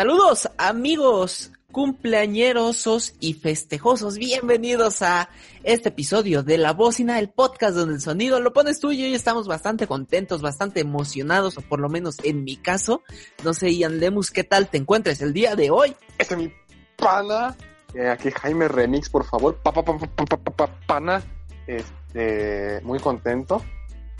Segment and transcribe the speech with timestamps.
[0.00, 4.16] Saludos amigos cumpleañerosos y festejosos.
[4.16, 5.28] Bienvenidos a
[5.62, 9.12] este episodio de La Bocina, el podcast donde el sonido lo pones tú y hoy
[9.12, 13.02] estamos bastante contentos, bastante emocionados, o por lo menos en mi caso.
[13.44, 15.94] No sé, Ian Lemus, ¿qué tal te encuentres el día de hoy?
[16.16, 16.50] Este es mi
[16.96, 17.54] pana.
[17.92, 19.56] Eh, aquí Jaime Remix, por favor.
[19.56, 21.22] Pa, pa, pa, pa, pa, pa, pa, pana.
[21.66, 23.62] Este, muy contento.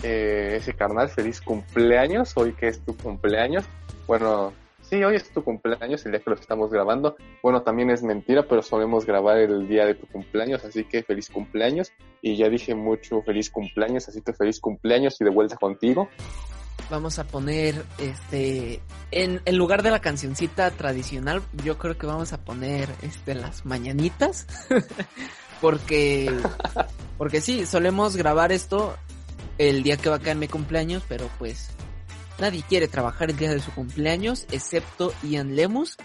[0.02, 2.32] Eh, ese carnal, feliz cumpleaños.
[2.36, 3.64] Hoy que es tu cumpleaños.
[4.06, 4.52] Bueno,
[4.90, 7.16] sí, hoy es tu cumpleaños, el día que lo estamos grabando.
[7.42, 11.30] Bueno, también es mentira, pero solemos grabar el día de tu cumpleaños, así que feliz
[11.30, 11.92] cumpleaños.
[12.20, 16.08] Y ya dije mucho feliz cumpleaños, así que feliz cumpleaños y de vuelta contigo.
[16.90, 18.80] Vamos a poner, este,
[19.12, 23.64] en, en lugar de la cancioncita tradicional, yo creo que vamos a poner, este, las
[23.64, 24.48] mañanitas.
[25.60, 26.34] porque,
[27.16, 28.96] porque sí, solemos grabar esto
[29.58, 31.70] el día que va a caer mi cumpleaños, pero pues
[32.40, 35.96] nadie quiere trabajar el día de su cumpleaños, excepto Ian Lemus.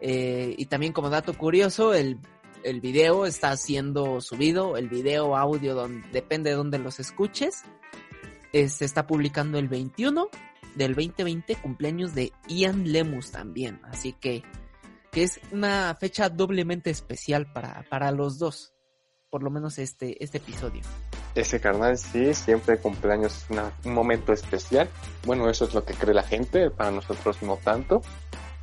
[0.00, 2.18] Eh, y también como dato curioso, el,
[2.64, 7.62] el video está siendo subido, el video, audio, depende de donde los escuches.
[8.52, 10.28] Eh, se está publicando el 21
[10.74, 13.80] del 2020, cumpleaños de Ian Lemus también.
[13.84, 14.42] Así que,
[15.10, 18.74] que es una fecha doblemente especial para, para los dos.
[19.30, 20.82] Por lo menos este, este episodio.
[21.34, 24.88] Ese carnal sí, siempre cumpleaños es una- un momento especial.
[25.24, 28.02] Bueno, eso es lo que cree la gente, para nosotros no tanto.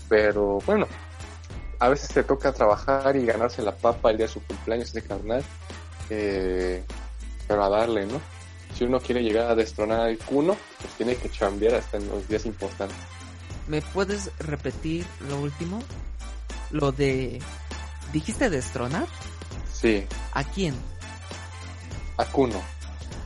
[0.07, 0.87] Pero bueno,
[1.79, 5.01] a veces te toca trabajar y ganarse la papa el día de su cumpleaños, ese
[5.01, 5.43] carnal.
[6.09, 6.83] Eh,
[7.47, 8.21] pero a darle, ¿no?
[8.77, 12.25] Si uno quiere llegar a destronar al cuno, pues tiene que chambear hasta en los
[12.27, 12.97] días importantes.
[13.67, 15.81] ¿Me puedes repetir lo último?
[16.71, 17.41] Lo de...
[18.13, 19.07] ¿Dijiste destronar?
[19.73, 20.73] Sí, ¿A quién?
[22.17, 22.61] A cuno.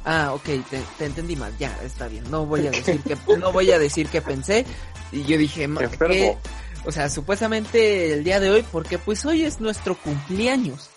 [0.05, 1.52] Ah, ok, te, te entendí mal.
[1.58, 2.23] Ya, está bien.
[2.30, 4.66] No voy a decir que no voy a decir que pensé.
[5.11, 5.67] Y yo dije.
[6.08, 6.38] ¿qué?
[6.86, 10.89] o sea, supuestamente el día de hoy, porque pues hoy es nuestro cumpleaños.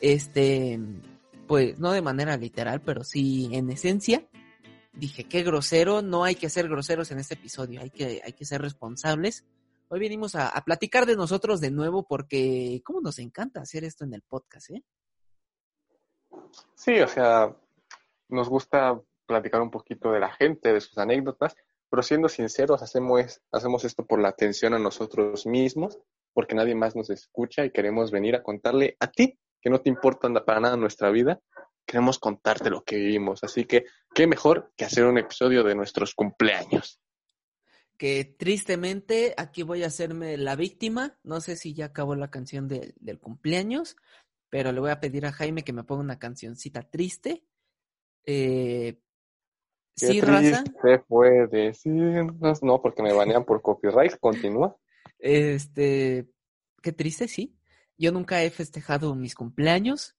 [0.00, 0.80] Este,
[1.46, 4.26] pues no de manera literal, pero sí en esencia.
[4.92, 8.44] Dije, qué grosero, no hay que ser groseros en este episodio, hay que, hay que
[8.44, 9.44] ser responsables.
[9.88, 14.04] Hoy venimos a, a platicar de nosotros de nuevo porque, ¿cómo nos encanta hacer esto
[14.04, 14.84] en el podcast, eh?
[16.74, 17.54] Sí, o sea,
[18.28, 21.54] nos gusta platicar un poquito de la gente, de sus anécdotas,
[21.88, 25.98] pero siendo sinceros, hacemos, hacemos esto por la atención a nosotros mismos,
[26.32, 29.90] porque nadie más nos escucha y queremos venir a contarle a ti, que no te
[29.90, 31.40] importa para nada nuestra vida,
[31.86, 33.44] queremos contarte lo que vivimos.
[33.44, 36.98] Así que, ¿qué mejor que hacer un episodio de nuestros cumpleaños?
[38.02, 41.16] que tristemente aquí voy a hacerme la víctima.
[41.22, 43.94] No sé si ya acabó la canción del cumpleaños,
[44.52, 47.42] pero le voy a pedir a Jaime que me ponga una cancioncita triste.
[48.26, 49.00] Eh,
[49.96, 50.62] Qué sí, raza.
[50.62, 51.48] triste fue
[52.60, 54.76] no, porque me banean por copyright, continúa.
[55.18, 56.28] Este,
[56.82, 57.56] qué triste, sí.
[57.96, 60.18] Yo nunca he festejado mis cumpleaños.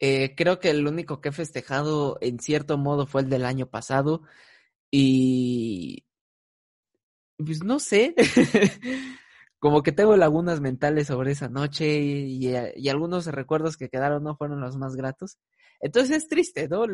[0.00, 3.68] Eh, creo que el único que he festejado en cierto modo fue el del año
[3.70, 4.22] pasado.
[4.90, 6.04] Y
[7.36, 8.16] pues no sé.
[9.58, 12.46] Como que tengo lagunas mentales sobre esa noche y,
[12.76, 15.38] y- algunos recuerdos que quedaron no fueron los más gratos.
[15.80, 16.84] Entonces es triste, ¿no?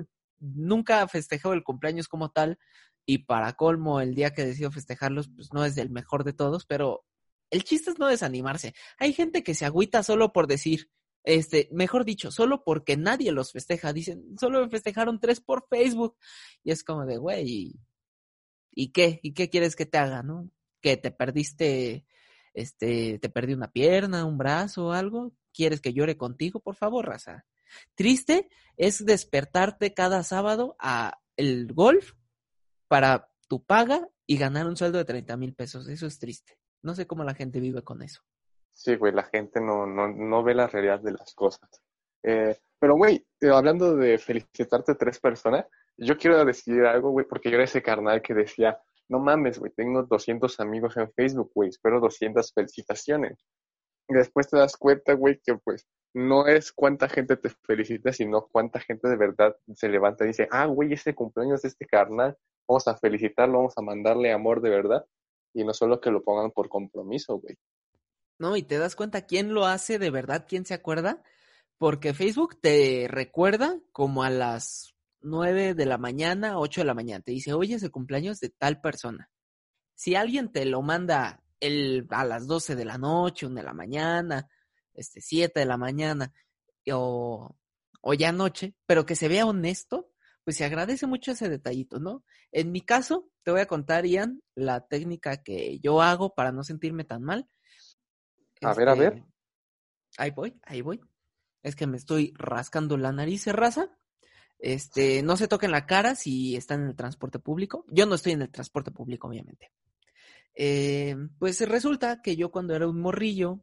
[0.41, 2.59] Nunca festejó el cumpleaños como tal
[3.07, 6.65] y para colmo el día que decido festejarlos pues no es el mejor de todos,
[6.67, 7.05] pero
[7.51, 8.75] el chiste es no desanimarse.
[8.99, 10.91] Hay gente que se agüita solo por decir,
[11.25, 13.93] este, mejor dicho, solo porque nadie los festeja.
[13.93, 16.17] Dicen, solo me festejaron tres por Facebook.
[16.65, 17.81] Y es como de, güey, ¿y,
[18.73, 19.21] ¿y qué?
[19.23, 20.51] ¿Y qué quieres que te haga, no?
[20.81, 22.07] Que te perdiste,
[22.55, 25.33] este, te perdí una pierna, un brazo algo.
[25.53, 26.61] ¿Quieres que llore contigo?
[26.61, 27.45] Por favor, raza.
[27.95, 32.13] Triste es despertarte cada sábado a el golf
[32.89, 35.89] para tu paga y ganar un sueldo de 30 mil pesos.
[35.89, 36.59] Eso es triste.
[36.83, 38.23] No sé cómo la gente vive con eso.
[38.73, 41.69] Sí, güey, la gente no, no, no ve la realidad de las cosas.
[42.23, 45.67] Eh, pero, güey, eh, hablando de felicitarte tres personas,
[45.97, 48.79] yo quiero decir algo, güey, porque yo era ese carnal que decía,
[49.09, 53.39] no mames, güey, tengo 200 amigos en Facebook, güey, espero 200 felicitaciones.
[54.09, 58.47] Y después te das cuenta, güey, que pues no es cuánta gente te felicita, sino
[58.47, 62.37] cuánta gente de verdad se levanta y dice, ah, güey, ese cumpleaños de este carnal,
[62.69, 65.05] vamos a felicitarlo, vamos a mandarle amor de verdad.
[65.55, 67.57] Y no solo que lo pongan por compromiso, güey.
[68.39, 68.57] ¿no?
[68.57, 71.23] Y te das cuenta quién lo hace de verdad, quién se acuerda,
[71.79, 74.94] porque Facebook te recuerda como a las
[75.25, 78.51] 9 de la mañana, 8 de la mañana, te dice, oye, es el cumpleaños de
[78.51, 79.31] tal persona.
[79.95, 83.75] Si alguien te lo manda el, a las 12 de la noche, 1 de la
[83.75, 84.49] mañana,
[84.93, 86.33] este, 7 de la mañana,
[86.93, 87.57] o,
[88.01, 90.11] o ya noche, pero que se vea honesto,
[90.45, 92.23] pues se agradece mucho ese detallito, ¿no?
[92.53, 96.63] En mi caso, te voy a contar, Ian, la técnica que yo hago para no
[96.65, 97.49] sentirme tan mal
[98.61, 99.15] A ver, a ver.
[99.15, 99.27] Este,
[100.19, 101.01] ahí voy, ahí voy.
[101.63, 103.97] Es que me estoy rascando la nariz, ¿se raza?
[104.65, 107.85] Este, no se toquen la cara si están en el transporte público.
[107.89, 109.71] Yo no estoy en el transporte público, obviamente.
[110.55, 113.63] Eh, pues resulta que yo cuando era un morrillo,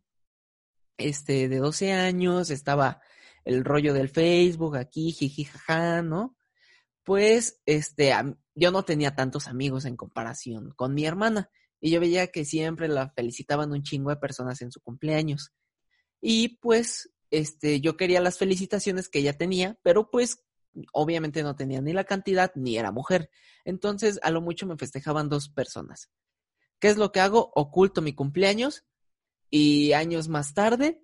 [0.98, 3.02] este, de 12 años, estaba
[3.46, 6.38] el rollo del Facebook aquí, jiji, jaja, ¿no?
[7.04, 8.14] Pues, este,
[8.54, 11.50] yo no tenía tantos amigos en comparación con mi hermana.
[11.80, 15.52] Y yo veía que siempre la felicitaban un chingo de personas en su cumpleaños.
[16.22, 20.44] Y pues, este, yo quería las felicitaciones que ella tenía, pero pues,
[20.94, 23.30] obviamente no tenía ni la cantidad ni era mujer.
[23.66, 26.10] Entonces, a lo mucho me festejaban dos personas.
[26.80, 27.52] ¿Qué es lo que hago?
[27.56, 28.86] Oculto mi cumpleaños
[29.50, 31.04] y años más tarde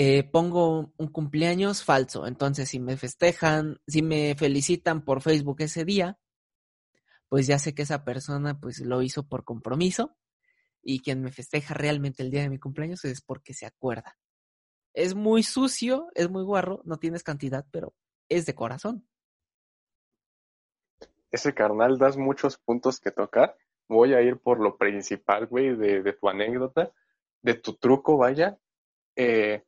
[0.00, 2.28] eh, pongo un cumpleaños falso.
[2.28, 6.20] Entonces, si me festejan, si me felicitan por Facebook ese día,
[7.28, 10.16] pues ya sé que esa persona pues lo hizo por compromiso
[10.84, 14.16] y quien me festeja realmente el día de mi cumpleaños es porque se acuerda.
[14.94, 17.92] Es muy sucio, es muy guarro, no tienes cantidad, pero
[18.28, 19.06] es de corazón.
[21.30, 23.56] Ese carnal das muchos puntos que tocar.
[23.88, 26.92] Voy a ir por lo principal, güey, de, tu anécdota,
[27.42, 28.58] de tu truco, vaya.
[29.16, 29.64] Eh,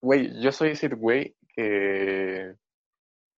[0.00, 2.54] güey, yo soy ese güey que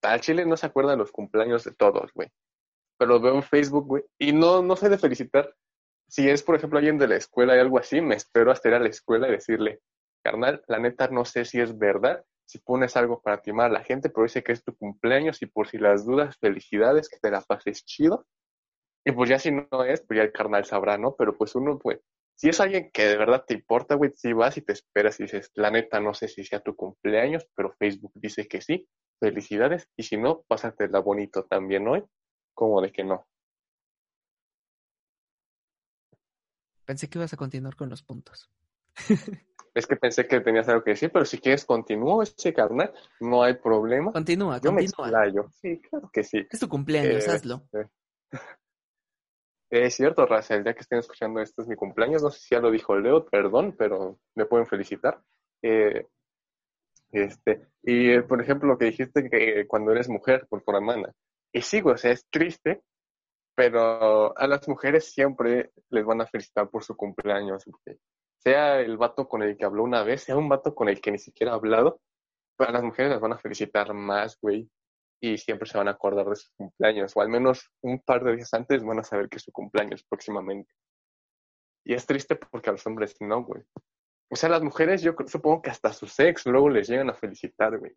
[0.02, 2.30] al chile no se acuerda los cumpleaños de todos, güey
[2.98, 5.54] pero veo en Facebook, güey, y no, no sé de felicitar.
[6.08, 8.74] Si es, por ejemplo, alguien de la escuela y algo así, me espero hasta ir
[8.74, 9.80] a la escuela y decirle,
[10.22, 13.84] carnal, la neta no sé si es verdad, si pones algo para timar a la
[13.84, 17.30] gente, pero dice que es tu cumpleaños y por si las dudas, felicidades, que te
[17.30, 18.26] la pases chido.
[19.04, 21.14] Y pues ya si no es, pues ya el carnal sabrá, ¿no?
[21.16, 22.00] Pero pues uno, pues,
[22.36, 25.24] si es alguien que de verdad te importa, güey, si vas y te esperas y
[25.24, 28.88] dices, la neta no sé si sea tu cumpleaños, pero Facebook dice que sí,
[29.20, 29.88] felicidades.
[29.96, 32.04] Y si no, pásatela bonito también hoy
[32.54, 33.26] como de que no.
[36.84, 38.50] Pensé que ibas a continuar con los puntos.
[39.76, 43.42] es que pensé que tenías algo que decir, pero si quieres continúo ese carnal, no
[43.42, 44.10] hay problema.
[44.12, 45.06] Continúa, Yo continúa.
[45.26, 46.46] Me sí, claro que sí.
[46.50, 47.62] Es tu cumpleaños, Eh, hazlo.
[47.74, 47.86] eh.
[49.68, 52.54] Es cierto, Raza, el día que estén escuchando esto es mi cumpleaños, no sé si
[52.54, 55.20] ya lo dijo Leo, perdón, pero me pueden felicitar.
[55.60, 56.06] Eh,
[57.10, 61.12] este, y eh, por ejemplo, lo que dijiste que cuando eres mujer por tu hermana,
[61.52, 62.82] y sí, o sea, es triste,
[63.56, 67.64] pero a las mujeres siempre les van a felicitar por su cumpleaños.
[67.66, 67.98] güey.
[68.46, 71.10] Sea el vato con el que habló una vez, sea un vato con el que
[71.10, 72.00] ni siquiera ha hablado,
[72.56, 74.70] pero a las mujeres las van a felicitar más, güey.
[75.20, 78.36] Y siempre se van a acordar de sus cumpleaños, o al menos un par de
[78.36, 80.72] días antes van a saber que es su cumpleaños próximamente.
[81.84, 83.64] Y es triste porque a los hombres no, güey.
[84.30, 87.76] O sea, las mujeres, yo supongo que hasta sus ex luego les llegan a felicitar,
[87.76, 87.96] güey.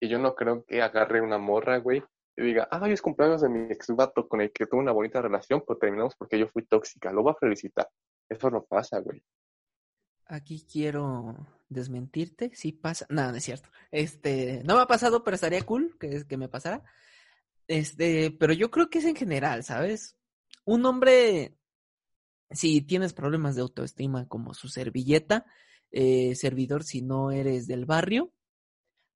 [0.00, 2.02] Y yo no creo que agarre una morra, güey,
[2.38, 4.92] y diga, ah, hoy es cumpleaños de mi ex vato con el que tuve una
[4.92, 7.12] bonita relación, pero terminamos porque yo fui tóxica.
[7.12, 7.86] Lo va a felicitar.
[8.30, 9.22] Eso no pasa, güey.
[10.30, 11.34] Aquí quiero
[11.68, 12.52] desmentirte.
[12.54, 13.04] Sí pasa.
[13.08, 13.68] No, no es cierto.
[13.90, 16.84] Este, no me ha pasado, pero estaría cool que, que me pasara.
[17.66, 20.16] Este, pero yo creo que es en general, ¿sabes?
[20.64, 21.56] Un hombre,
[22.50, 25.46] si tienes problemas de autoestima como su servilleta,
[25.90, 28.32] eh, servidor, si no eres del barrio,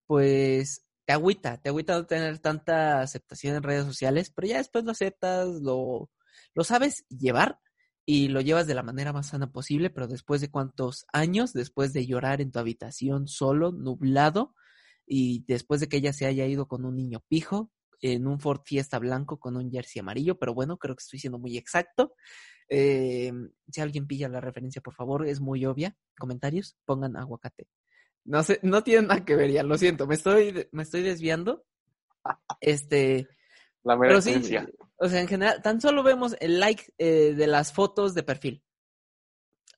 [0.06, 4.84] pues te agüita, te agüita no tener tanta aceptación en redes sociales, pero ya después
[4.84, 6.10] lo aceptas, lo,
[6.55, 7.60] lo sabes llevar
[8.06, 11.92] y lo llevas de la manera más sana posible, pero después de cuántos años, después
[11.92, 14.55] de llorar en tu habitación solo, nublado,
[15.06, 18.60] y después de que ella se haya ido con un niño pijo, en un Ford
[18.64, 22.14] Fiesta blanco con un jersey amarillo, pero bueno, creo que estoy siendo muy exacto.
[22.69, 23.32] Eh,
[23.70, 25.96] si alguien pilla la referencia, por favor, es muy obvia.
[26.19, 27.67] Comentarios, pongan aguacate.
[28.24, 31.64] No sé, no tiene nada que ver ya, lo siento, me estoy, me estoy desviando.
[32.60, 33.29] Este,
[33.84, 34.69] La mera pero sí, esencia.
[34.96, 38.64] o sea, en general, tan solo vemos el like eh, de las fotos de perfil.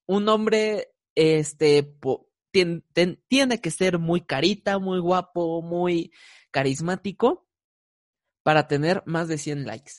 [0.07, 6.13] Un hombre, este, po- tien- ten- tiene que ser muy carita, muy guapo, muy
[6.53, 7.49] carismático
[8.45, 9.93] para tener más de 100 likes.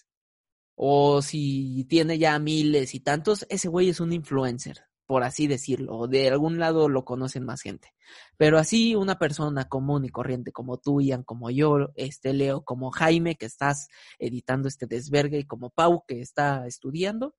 [0.75, 5.97] O si tiene ya miles y tantos, ese güey es un influencer, por así decirlo.
[5.97, 7.93] O de algún lado lo conocen más gente.
[8.37, 12.91] Pero así una persona común y corriente como tú, Ian, como yo, este Leo, como
[12.91, 13.87] Jaime, que estás
[14.19, 17.35] editando este desvergue, y como Pau, que está estudiando.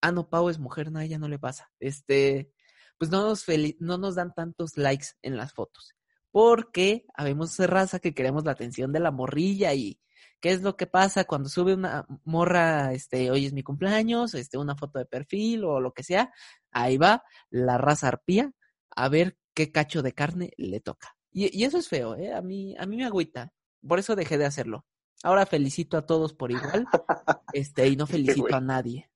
[0.00, 1.70] Ah, no, Pau es mujer, no, a ella no le pasa.
[1.80, 2.52] Este,
[2.98, 3.44] pues no nos,
[3.80, 5.94] no nos dan tantos likes en las fotos.
[6.30, 10.00] Porque habemos raza que queremos la atención de la morrilla y
[10.42, 14.58] ¿qué es lo que pasa cuando sube una morra, este, hoy es mi cumpleaños, este,
[14.58, 16.30] una foto de perfil o lo que sea?
[16.70, 18.52] Ahí va la raza arpía
[18.90, 21.16] a ver qué cacho de carne le toca.
[21.30, 22.34] Y, y eso es feo, ¿eh?
[22.34, 23.52] A mí, a mí me agüita.
[23.86, 24.84] Por eso dejé de hacerlo.
[25.22, 26.86] Ahora felicito a todos por igual,
[27.54, 29.08] este, y no felicito a nadie.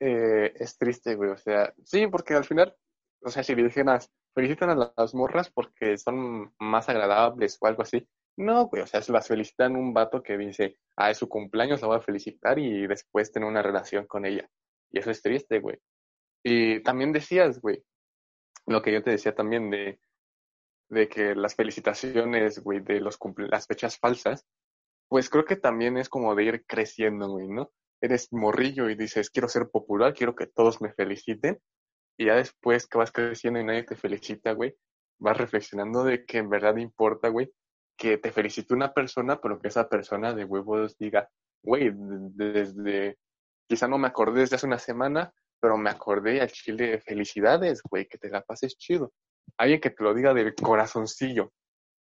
[0.00, 1.30] Eh, es triste, güey.
[1.30, 2.74] O sea, sí, porque al final
[3.24, 7.82] o sea, si le dijeras, felicitan a las morras porque son más agradables o algo
[7.82, 8.08] así.
[8.36, 11.82] No, güey, o sea, se las felicitan un vato que dice, ah, es su cumpleaños,
[11.82, 14.48] la voy a felicitar y después tener una relación con ella.
[14.90, 15.78] Y eso es triste, güey.
[16.44, 17.84] Y también decías, güey,
[18.66, 20.00] lo que yo te decía también de,
[20.88, 24.46] de que las felicitaciones, güey, de los las fechas falsas,
[25.08, 27.70] pues creo que también es como de ir creciendo, güey, ¿no?
[28.00, 31.60] Eres morrillo y dices, quiero ser popular, quiero que todos me feliciten.
[32.18, 34.74] Y ya después que vas creciendo y nadie te felicita, güey,
[35.18, 37.52] vas reflexionando de que en verdad importa, güey,
[37.96, 41.28] que te felicite una persona, pero que esa persona de huevos diga,
[41.62, 43.18] güey, desde,
[43.68, 48.06] quizá no me acordé desde hace una semana, pero me acordé al chile, felicidades, güey,
[48.06, 49.12] que te la pases chido.
[49.56, 51.52] Alguien que te lo diga del corazoncillo,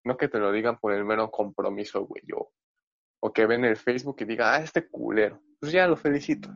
[0.04, 2.50] no que te lo digan por el mero compromiso, güey, yo.
[3.22, 6.48] O que ven el Facebook y diga, ah, este culero, pues ya lo felicito.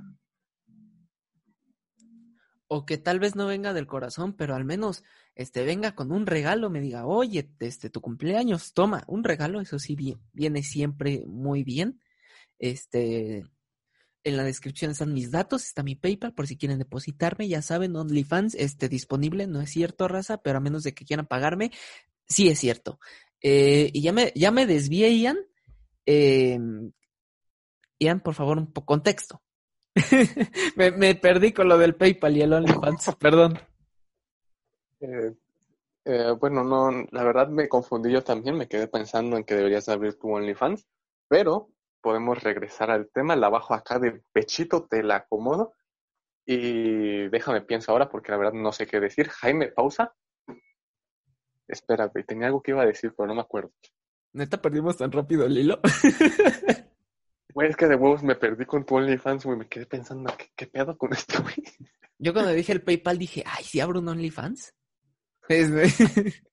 [2.66, 5.04] O que tal vez no venga del corazón, pero al menos
[5.34, 9.78] este, venga con un regalo, me diga, oye, este, tu cumpleaños, toma, un regalo, eso
[9.78, 9.96] sí
[10.32, 12.00] viene siempre muy bien.
[12.58, 13.44] Este,
[14.24, 17.94] en la descripción están mis datos, está mi PayPal por si quieren depositarme, ya saben,
[17.94, 21.70] OnlyFans, este, disponible, no es cierto, raza, pero a menos de que quieran pagarme,
[22.26, 22.98] sí es cierto.
[23.42, 25.36] Eh, y ya me, ya me desvié, Ian.
[26.06, 26.58] Eh,
[27.98, 29.42] Ian, por favor, un poco contexto.
[30.76, 33.58] me, me perdí con lo del PayPal y el OnlyFans, perdón.
[35.00, 35.34] Eh,
[36.04, 39.88] eh, bueno, no, la verdad me confundí yo también, me quedé pensando en que deberías
[39.88, 40.86] abrir tu OnlyFans,
[41.28, 41.68] pero
[42.00, 45.72] podemos regresar al tema, la bajo acá de pechito, te la acomodo
[46.46, 49.28] y déjame pienso ahora porque la verdad no sé qué decir.
[49.28, 50.14] Jaime, pausa.
[51.66, 53.72] Espera, tenía algo que iba a decir, pero no me acuerdo.
[54.34, 55.80] ¿Neta perdimos tan rápido el hilo?
[57.54, 59.56] Güey, es que de huevos me perdí con tu OnlyFans, güey.
[59.56, 61.54] Me quedé pensando, ¿qué, qué pedo con esto, güey?
[62.18, 64.74] Yo cuando dije el PayPal dije, ay, ¿sí abro un OnlyFans?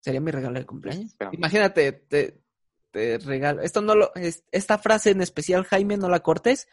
[0.00, 1.16] Sería mi regalo de cumpleaños.
[1.32, 2.42] Imagínate, te,
[2.90, 3.62] te regalo.
[3.62, 4.12] Esto no lo,
[4.52, 6.68] esta frase en especial, Jaime, no la cortes.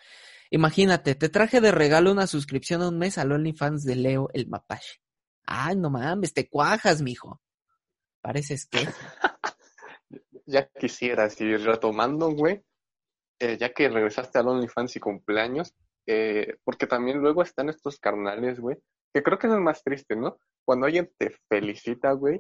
[0.52, 4.48] Imagínate, te traje de regalo una suscripción a un mes al OnlyFans de Leo el
[4.48, 5.02] Mapache.
[5.46, 7.42] Ay, no mames, te cuajas, mijo.
[8.22, 8.86] Pareces que.
[10.46, 12.64] ya quisieras ir retomando, güey.
[13.42, 15.74] Eh, ya que regresaste al OnlyFans y cumpleaños,
[16.06, 18.78] eh, porque también luego están estos carnales, güey,
[19.12, 20.38] que creo que es el más triste, ¿no?
[20.64, 22.40] Cuando alguien te felicita, güey,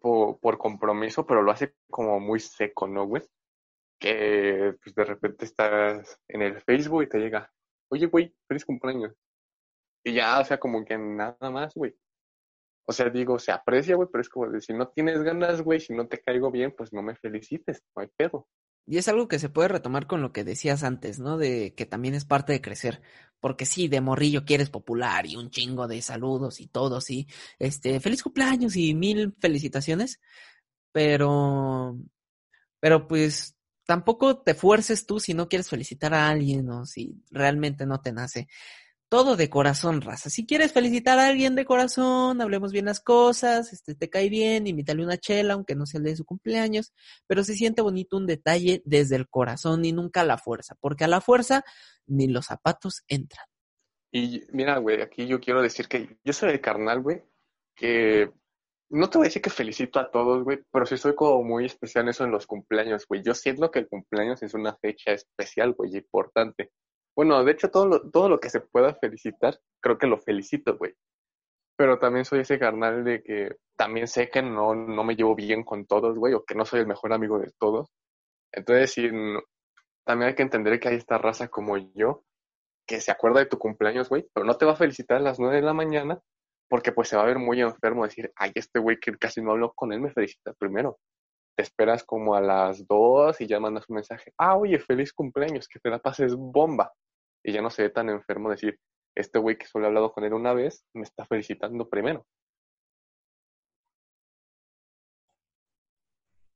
[0.00, 3.22] por, compromiso, pero lo hace como muy seco, ¿no, güey?
[3.98, 7.52] Que pues de repente estás en el Facebook y te llega,
[7.90, 9.14] oye, güey, feliz cumpleaños.
[10.02, 11.94] Y ya, o sea, como que nada más, güey.
[12.90, 15.78] O sea, digo, se aprecia, güey, pero es como de si no tienes ganas, güey,
[15.78, 18.48] si no te caigo bien, pues no me felicites, no hay pedo.
[18.84, 21.38] Y es algo que se puede retomar con lo que decías antes, ¿no?
[21.38, 23.00] De que también es parte de crecer.
[23.38, 27.28] Porque sí, de morrillo quieres popular y un chingo de saludos y todo, sí.
[27.60, 30.20] Este, feliz cumpleaños y mil felicitaciones.
[30.90, 31.96] Pero,
[32.80, 33.56] pero pues
[33.86, 38.12] tampoco te fuerces tú si no quieres felicitar a alguien o si realmente no te
[38.12, 38.48] nace
[39.10, 40.30] todo de corazón, raza.
[40.30, 44.68] Si quieres felicitar a alguien de corazón, hablemos bien las cosas, este te cae bien,
[44.68, 46.94] invítale una chela, aunque no sea el de su cumpleaños,
[47.26, 51.04] pero se siente bonito un detalle desde el corazón y nunca a la fuerza, porque
[51.04, 51.64] a la fuerza
[52.06, 53.44] ni los zapatos entran.
[54.12, 57.22] Y mira, güey, aquí yo quiero decir que yo soy el carnal, güey,
[57.74, 58.30] que
[58.90, 61.66] no te voy a decir que felicito a todos, güey, pero sí soy como muy
[61.66, 63.22] especial en eso en los cumpleaños, güey.
[63.24, 66.70] Yo siento que el cumpleaños es una fecha especial, güey, importante.
[67.16, 70.76] Bueno, de hecho, todo lo, todo lo que se pueda felicitar, creo que lo felicito,
[70.78, 70.94] güey.
[71.76, 75.64] Pero también soy ese carnal de que también sé que no, no me llevo bien
[75.64, 77.88] con todos, güey, o que no soy el mejor amigo de todos.
[78.52, 79.08] Entonces, sí,
[80.04, 82.24] también hay que entender que hay esta raza como yo,
[82.86, 85.38] que se acuerda de tu cumpleaños, güey, pero no te va a felicitar a las
[85.38, 86.20] nueve de la mañana,
[86.68, 89.52] porque pues se va a ver muy enfermo decir, ay, este güey que casi no
[89.52, 90.98] hablo con él me felicita primero.
[91.60, 95.78] Esperas como a las dos y ya mandas un mensaje, ah, oye, feliz cumpleaños, que
[95.78, 96.92] te la pases bomba
[97.42, 98.78] y ya no se ve tan enfermo decir,
[99.14, 102.26] este güey que solo he hablado con él una vez, me está felicitando primero.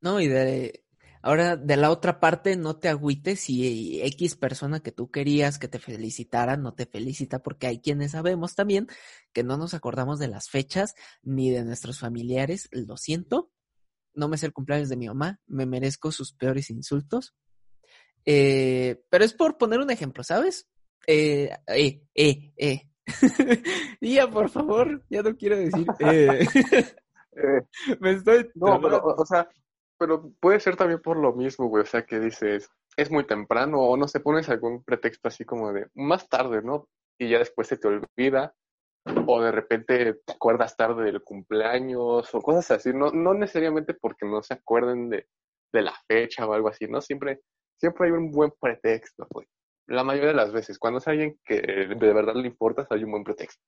[0.01, 0.85] No, y de
[1.23, 5.69] ahora de la otra parte, no te agüites si X persona que tú querías que
[5.69, 8.87] te felicitara no te felicita, porque hay quienes sabemos también
[9.33, 12.69] que no nos acordamos de las fechas ni de nuestros familiares.
[12.71, 13.51] Lo siento,
[14.15, 17.35] no me sé el cumpleaños de mi mamá, me merezco sus peores insultos.
[18.25, 20.69] Eh, pero es por poner un ejemplo, ¿sabes?
[21.07, 22.83] eh, eh, eh, eh.
[24.01, 26.47] ya, por favor, ya no quiero decir eh.
[27.33, 27.63] eh.
[28.01, 28.51] Me estoy...
[28.55, 29.49] No, pero, o sea,
[29.99, 33.81] pero puede ser también por lo mismo, güey, o sea, que dices, es muy temprano,
[33.81, 36.89] o no se pones algún pretexto así como de más tarde, ¿no?
[37.19, 38.55] Y ya después se te olvida,
[39.05, 44.27] o de repente te acuerdas tarde del cumpleaños o cosas así, no, no necesariamente porque
[44.27, 45.27] no se acuerden de,
[45.73, 47.01] de la fecha o algo así, ¿no?
[47.01, 47.43] Siempre,
[47.77, 49.47] siempre hay un buen pretexto, güey.
[49.87, 53.11] La mayoría de las veces, cuando es alguien que de verdad le importa, hay un
[53.11, 53.63] buen pretexto.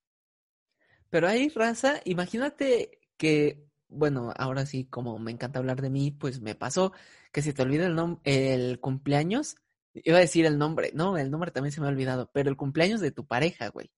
[1.10, 6.40] Pero hay raza, imagínate que, bueno, ahora sí, como me encanta hablar de mí, pues
[6.40, 6.92] me pasó
[7.32, 9.56] que si te olvida el, el cumpleaños,
[9.92, 12.56] iba a decir el nombre, no, el nombre también se me ha olvidado, pero el
[12.56, 13.90] cumpleaños de tu pareja, güey.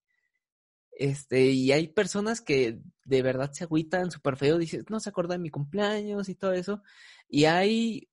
[0.98, 5.34] Este, y hay personas que de verdad se agüitan súper feo, dices, no se acuerda
[5.34, 6.82] de mi cumpleaños y todo eso.
[7.28, 8.10] Y hay,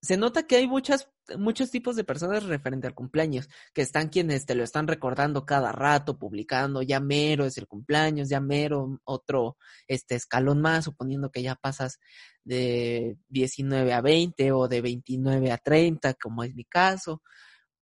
[0.00, 4.46] se nota que hay muchas, muchos tipos de personas referente al cumpleaños, que están quienes
[4.46, 9.56] te lo están recordando cada rato, publicando, ya mero es el cumpleaños, ya mero otro
[9.88, 11.98] este escalón más, suponiendo que ya pasas
[12.44, 17.20] de 19 a 20 o de 29 a 30, como es mi caso.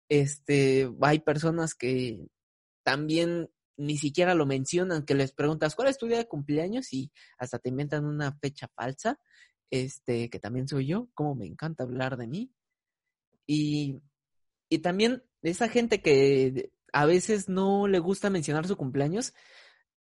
[0.09, 2.25] Este, hay personas que
[2.83, 6.91] también ni siquiera lo mencionan, que les preguntas, ¿cuál es tu día de cumpleaños?
[6.93, 9.19] Y hasta te inventan una fecha falsa,
[9.71, 12.51] este, que también soy yo, como me encanta hablar de mí.
[13.45, 14.01] Y,
[14.69, 19.33] y también esa gente que a veces no le gusta mencionar su cumpleaños,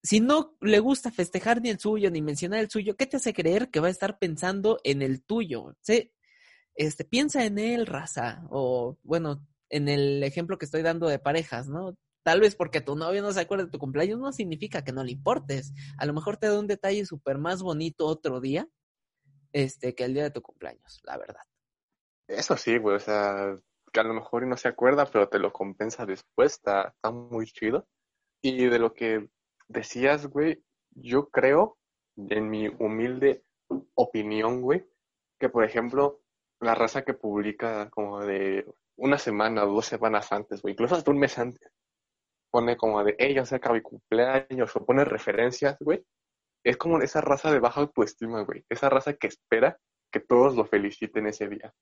[0.03, 3.33] si no le gusta festejar ni el suyo, ni mencionar el suyo, ¿qué te hace
[3.33, 5.75] creer que va a estar pensando en el tuyo?
[5.81, 6.11] ¿Sí?
[6.75, 11.67] Este, piensa en él, raza, o bueno, en el ejemplo que estoy dando de parejas,
[11.67, 11.97] ¿no?
[12.23, 15.03] Tal vez porque tu novio no se acuerda de tu cumpleaños no significa que no
[15.03, 15.73] le importes.
[15.97, 18.67] A lo mejor te da un detalle súper más bonito otro día
[19.51, 21.43] este, que el día de tu cumpleaños, la verdad.
[22.27, 23.57] Eso sí, güey, o sea,
[23.91, 27.45] que a lo mejor no se acuerda, pero te lo compensa después, está, está muy
[27.45, 27.87] chido.
[28.41, 29.29] Y de lo que
[29.67, 31.77] decías, güey, yo creo,
[32.17, 33.43] en mi humilde
[33.95, 34.85] opinión, güey,
[35.39, 36.21] que por ejemplo,
[36.59, 38.65] la raza que publica como de
[38.95, 41.71] una semana o dos semanas antes, güey, incluso hasta un mes antes,
[42.53, 46.05] pone como de, se acaba mi cumpleaños, o pone referencias, güey.
[46.63, 48.63] Es como esa raza de baja autoestima, güey.
[48.69, 49.79] Esa raza que espera
[50.11, 51.73] que todos lo feliciten ese día.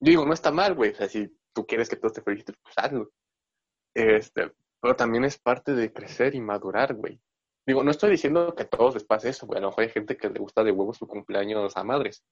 [0.00, 0.92] Yo digo, no está mal, güey.
[0.92, 3.10] O sea, si tú quieres que todos te feliciten, pues hazlo.
[3.92, 7.20] Este, pero también es parte de crecer y madurar, güey.
[7.66, 9.58] Digo, no estoy diciendo que a todos les pase eso, güey.
[9.58, 12.22] A lo mejor hay gente que le gusta de huevo su cumpleaños a madres.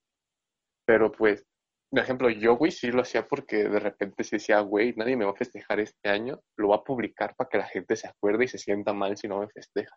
[0.86, 1.44] Pero pues,
[1.92, 5.26] por ejemplo, yo, güey, sí lo hacía porque de repente se decía, güey, nadie me
[5.26, 8.46] va a festejar este año, lo va a publicar para que la gente se acuerde
[8.46, 9.94] y se sienta mal si no me festeja.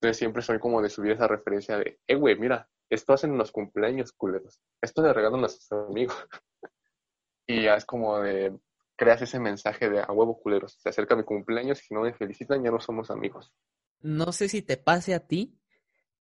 [0.00, 3.52] Entonces siempre soy como de subir esa referencia de, eh, güey, mira, esto hacen los
[3.52, 4.62] cumpleaños, culeros.
[4.80, 6.16] Esto le regalan a sus amigos.
[7.46, 8.56] y ya es como de,
[8.96, 12.64] creas ese mensaje de, a huevo, culeros, se acerca mi cumpleaños si no me felicitan
[12.64, 13.52] ya no somos amigos.
[14.00, 15.58] No sé si te pase a ti,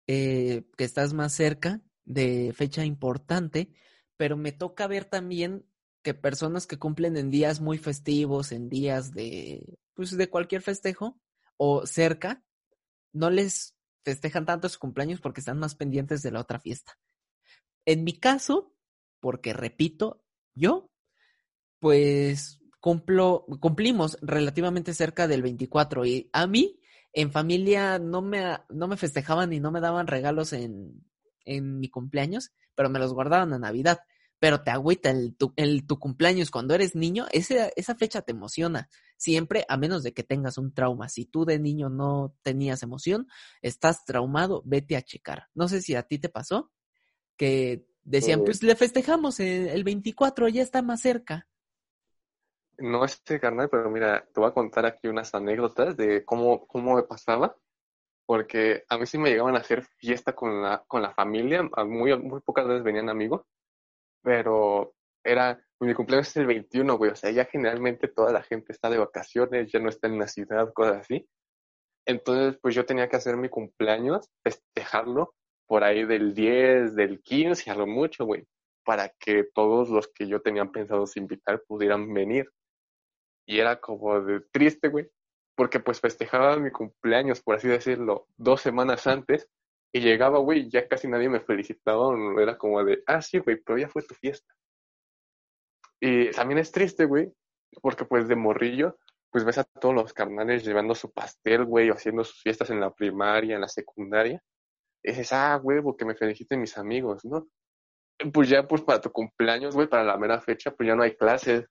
[0.06, 3.74] eh, que estás más cerca de fecha importante,
[4.20, 5.64] pero me toca ver también
[6.02, 11.18] que personas que cumplen en días muy festivos, en días de, pues de cualquier festejo
[11.56, 12.44] o cerca,
[13.14, 16.98] no les festejan tanto su cumpleaños porque están más pendientes de la otra fiesta.
[17.86, 18.74] En mi caso,
[19.20, 20.22] porque repito,
[20.54, 20.90] yo,
[21.78, 26.78] pues cumplo, cumplimos relativamente cerca del 24 y a mí
[27.14, 31.09] en familia no me, no me festejaban y no me daban regalos en,
[31.44, 34.00] en mi cumpleaños, pero me los guardaban a Navidad.
[34.38, 38.32] Pero te agüita el tu, el, tu cumpleaños cuando eres niño, ese, esa fecha te
[38.32, 38.88] emociona.
[39.18, 41.10] Siempre, a menos de que tengas un trauma.
[41.10, 43.28] Si tú de niño no tenías emoción,
[43.60, 45.48] estás traumado, vete a checar.
[45.54, 46.72] No sé si a ti te pasó
[47.36, 51.48] que decían, pues le festejamos el, el 24, ya está más cerca.
[52.78, 56.96] No este carnal, pero mira, te voy a contar aquí unas anécdotas de cómo, cómo
[56.96, 57.56] me pasaba
[58.30, 62.16] porque a mí sí me llegaban a hacer fiesta con la, con la familia, muy,
[62.16, 63.42] muy pocas veces venían amigos,
[64.22, 68.70] pero era, mi cumpleaños es el 21, güey, o sea, ya generalmente toda la gente
[68.70, 71.28] está de vacaciones, ya no está en la ciudad, cosas así.
[72.06, 75.34] Entonces, pues yo tenía que hacer mi cumpleaños, festejarlo
[75.66, 78.46] por ahí del 10, del 15, a lo mucho, güey,
[78.84, 82.48] para que todos los que yo tenía pensados invitar pudieran venir.
[83.44, 85.10] Y era como de triste, güey,
[85.60, 89.46] porque pues festejaba mi cumpleaños, por así decirlo, dos semanas antes,
[89.92, 93.76] y llegaba, güey, ya casi nadie me felicitaba, era como de, ah, sí, güey, pero
[93.76, 94.54] ya fue tu fiesta.
[96.00, 97.30] Y también es triste, güey,
[97.82, 98.96] porque pues de morrillo,
[99.30, 102.80] pues ves a todos los carnales llevando su pastel, güey, o haciendo sus fiestas en
[102.80, 104.42] la primaria, en la secundaria,
[105.02, 107.48] y dices, ah, güey, que me feliciten mis amigos, ¿no?
[108.32, 111.16] Pues ya, pues para tu cumpleaños, güey, para la mera fecha, pues ya no hay
[111.16, 111.66] clases,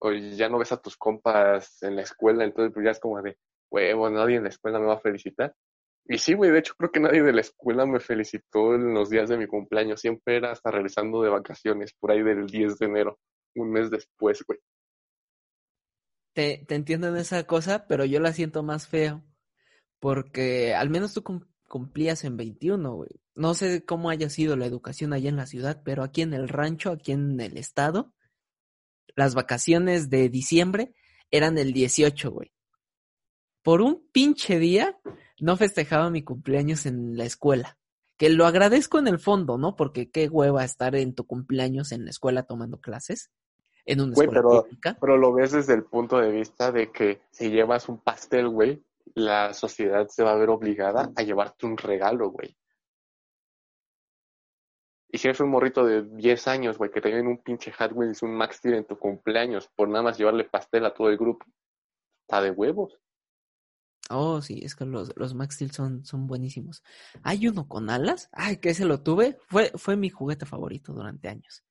[0.00, 3.20] o ya no ves a tus compas en la escuela, entonces pues ya es como
[3.22, 3.38] de,
[3.70, 5.54] huevo, nadie en la escuela me va a felicitar.
[6.06, 9.10] Y sí, güey, de hecho creo que nadie de la escuela me felicitó en los
[9.10, 12.86] días de mi cumpleaños, siempre era hasta regresando de vacaciones, por ahí del 10 de
[12.86, 13.18] enero,
[13.54, 14.58] un mes después, güey.
[16.32, 19.22] Te, te entiendo en esa cosa, pero yo la siento más feo,
[19.98, 21.22] porque al menos tú
[21.68, 23.10] cumplías en 21, güey.
[23.34, 26.48] No sé cómo haya sido la educación allá en la ciudad, pero aquí en el
[26.48, 28.14] rancho, aquí en el estado,
[29.16, 30.94] las vacaciones de diciembre
[31.30, 32.52] eran el 18, güey.
[33.62, 34.98] Por un pinche día
[35.38, 37.78] no festejaba mi cumpleaños en la escuela.
[38.16, 39.76] Que lo agradezco en el fondo, ¿no?
[39.76, 43.30] Porque qué hueva estar en tu cumpleaños en la escuela tomando clases.
[43.86, 44.66] En una escuela pero,
[45.00, 48.84] pero lo ves desde el punto de vista de que si llevas un pastel, güey,
[49.14, 52.56] la sociedad se va a ver obligada a llevarte un regalo, güey.
[55.12, 57.92] Y si eres un morrito de 10 años, güey, que te lleven un pinche Hot
[57.92, 61.16] Wheels, un Max Steel en tu cumpleaños, por nada más llevarle pastel a todo el
[61.16, 61.46] grupo,
[62.22, 62.98] está de huevos.
[64.08, 66.82] Oh, sí, es que los, los Max Steel son, son buenísimos.
[67.22, 68.28] Hay uno con alas.
[68.32, 69.38] Ay, que ese lo tuve.
[69.46, 71.64] Fue, fue mi juguete favorito durante años.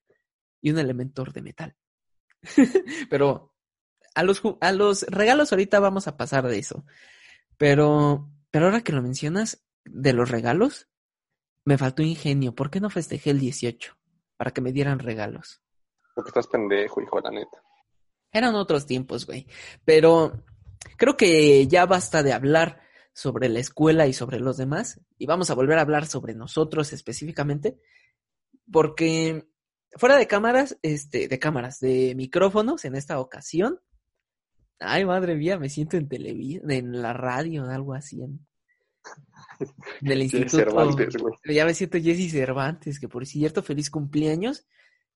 [0.62, 1.76] Y un elementor de metal.
[3.10, 3.54] Pero
[4.16, 6.86] a los, a los regalos ahorita vamos a pasar de eso.
[7.58, 10.88] Pero, pero ahora que lo mencionas, de los regalos,
[11.70, 12.56] me faltó ingenio.
[12.56, 13.96] ¿Por qué no festejé el 18?
[14.38, 15.62] Para que me dieran regalos.
[16.16, 17.62] Porque estás pendejo, hijo, la neta.
[18.32, 19.46] Eran otros tiempos, güey.
[19.86, 20.44] Pero
[20.98, 22.82] creo que ya basta de hablar
[23.14, 25.00] sobre la escuela y sobre los demás.
[25.20, 27.80] Y vamos a volver a hablar sobre nosotros específicamente.
[28.72, 29.48] Porque
[29.96, 33.80] fuera de cámaras, este, de cámaras, de micrófonos en esta ocasión.
[34.80, 38.24] Ay, madre mía, me siento en televisión, en la radio, algo así.
[38.24, 38.49] En,
[40.02, 40.96] del instituto.
[41.46, 44.66] ya me siento Jesse Cervantes, que por cierto, feliz cumpleaños.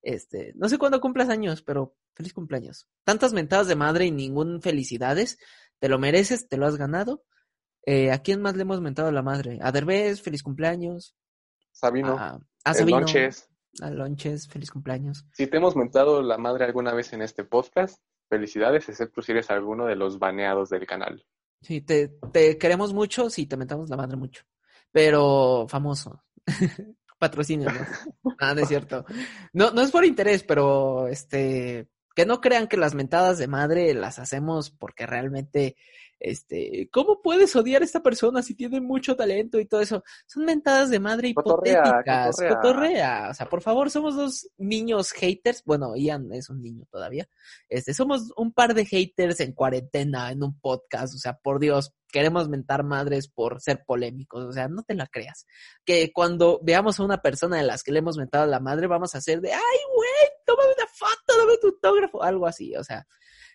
[0.01, 2.89] Este, no sé cuándo cumplas años, pero feliz cumpleaños.
[3.05, 5.37] Tantas mentadas de madre y ningún felicidades.
[5.79, 7.23] Te lo mereces, te lo has ganado.
[7.85, 9.59] Eh, ¿A quién más le hemos mentado la madre?
[9.61, 11.15] A Derbez, feliz cumpleaños.
[11.71, 12.17] Sabino.
[12.17, 12.99] A, a Sabino.
[12.99, 13.49] Lonches.
[13.81, 15.25] A Lonches, feliz cumpleaños.
[15.33, 19.49] Si te hemos mentado la madre alguna vez en este podcast, felicidades, excepto si eres
[19.49, 21.25] alguno de los baneados del canal.
[21.63, 24.43] Sí, te, te queremos mucho, sí, te mentamos la madre mucho.
[24.91, 26.23] Pero famoso.
[27.17, 27.79] Patrocinio, ¿no?
[28.39, 29.05] ah, no es cierto.
[29.53, 33.93] No, no es por interés, pero este, que no crean que las mentadas de madre
[33.93, 35.77] las hacemos porque realmente
[36.23, 40.05] este, ¿cómo puedes odiar a esta persona si tiene mucho talento y todo eso?
[40.25, 43.27] Son mentadas de madre hipotéticas, cotorrea.
[43.29, 45.63] O sea, por favor, somos dos niños haters.
[45.65, 47.27] Bueno, Ian es un niño todavía.
[47.67, 51.13] Este, somos un par de haters en cuarentena, en un podcast.
[51.13, 54.45] O sea, por Dios, queremos mentar madres por ser polémicos.
[54.45, 55.45] O sea, no te la creas.
[55.83, 58.87] Que cuando veamos a una persona de las que le hemos mentado a la madre,
[58.87, 62.73] vamos a hacer de, ay, güey, tómame una foto, dame tu autógrafo, algo así.
[62.77, 63.05] O sea,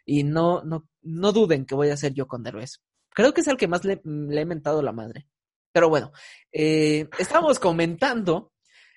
[0.09, 2.81] y no, no, no duden que voy a ser yo con Derbez.
[3.11, 5.29] Creo que es el que más le, he mentado la madre.
[5.71, 6.13] Pero bueno,
[6.51, 8.55] eh, estamos comentando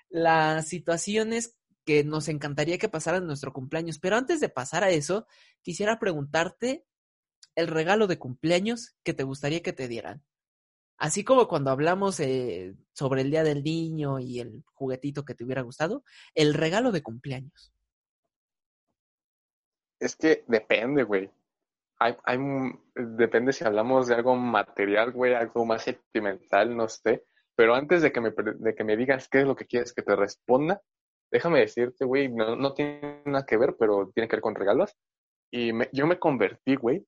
[0.09, 3.99] las situaciones que nos encantaría que pasaran en nuestro cumpleaños.
[3.99, 5.27] Pero antes de pasar a eso,
[5.61, 6.85] quisiera preguntarte
[7.55, 10.23] el regalo de cumpleaños que te gustaría que te dieran.
[10.97, 15.43] Así como cuando hablamos eh, sobre el Día del Niño y el juguetito que te
[15.43, 17.73] hubiera gustado, el regalo de cumpleaños.
[20.01, 21.29] Es que depende, güey.
[21.99, 22.39] Hay, hay,
[22.95, 27.23] depende si hablamos de algo material, güey, algo más sentimental, no sé.
[27.55, 30.01] Pero antes de que me, de que me digas qué es lo que quieres que
[30.01, 30.81] te responda,
[31.31, 34.95] déjame decirte, güey, no, no tiene nada que ver, pero tiene que ver con regalos.
[35.51, 37.05] Y yo me convertí, güey,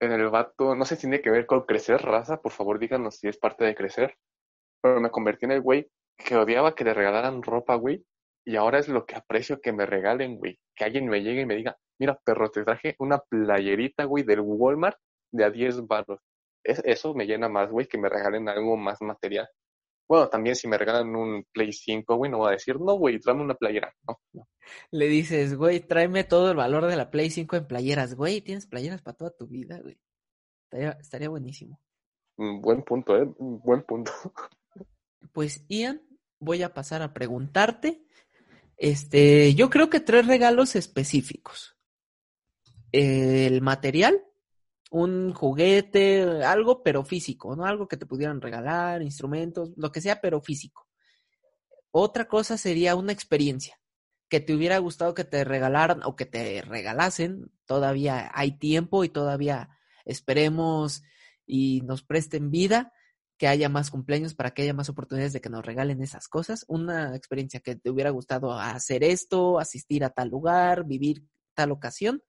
[0.00, 3.16] en el vato, no sé si tiene que ver con crecer, raza, por favor díganos
[3.16, 4.18] si es parte de crecer.
[4.82, 8.04] Pero me convertí en el güey que odiaba que le regalaran ropa, güey.
[8.44, 10.58] Y ahora es lo que aprecio que me regalen, güey.
[10.74, 14.40] Que alguien me llegue y me diga, mira, perro, te traje una playerita, güey, del
[14.40, 14.98] Walmart
[15.32, 16.20] de a 10 baros.
[16.62, 19.48] eso me llena más, güey, que me regalen algo más material.
[20.08, 23.18] Bueno, también si me regalan un Play 5, güey, no voy a decir, no, güey,
[23.18, 23.92] tráeme una playera.
[24.06, 24.48] No, no.
[24.90, 28.14] Le dices, güey, tráeme todo el valor de la Play 5 en playeras.
[28.14, 29.98] Güey, tienes playeras para toda tu vida, güey.
[30.64, 31.80] Estaría, estaría buenísimo.
[32.36, 33.28] buen punto, ¿eh?
[33.38, 34.12] buen punto.
[35.32, 36.02] Pues, Ian,
[36.38, 38.04] voy a pasar a preguntarte.
[38.76, 41.75] Este, yo creo que tres regalos específicos
[42.96, 44.24] el material,
[44.90, 47.66] un juguete, algo, pero físico, ¿no?
[47.66, 50.88] Algo que te pudieran regalar, instrumentos, lo que sea, pero físico.
[51.90, 53.78] Otra cosa sería una experiencia
[54.30, 57.52] que te hubiera gustado que te regalaran o que te regalasen.
[57.66, 59.68] Todavía hay tiempo y todavía
[60.06, 61.02] esperemos
[61.44, 62.92] y nos presten vida,
[63.38, 66.64] que haya más cumpleaños para que haya más oportunidades de que nos regalen esas cosas.
[66.68, 71.22] Una experiencia que te hubiera gustado hacer esto, asistir a tal lugar, vivir
[71.54, 72.22] tal ocasión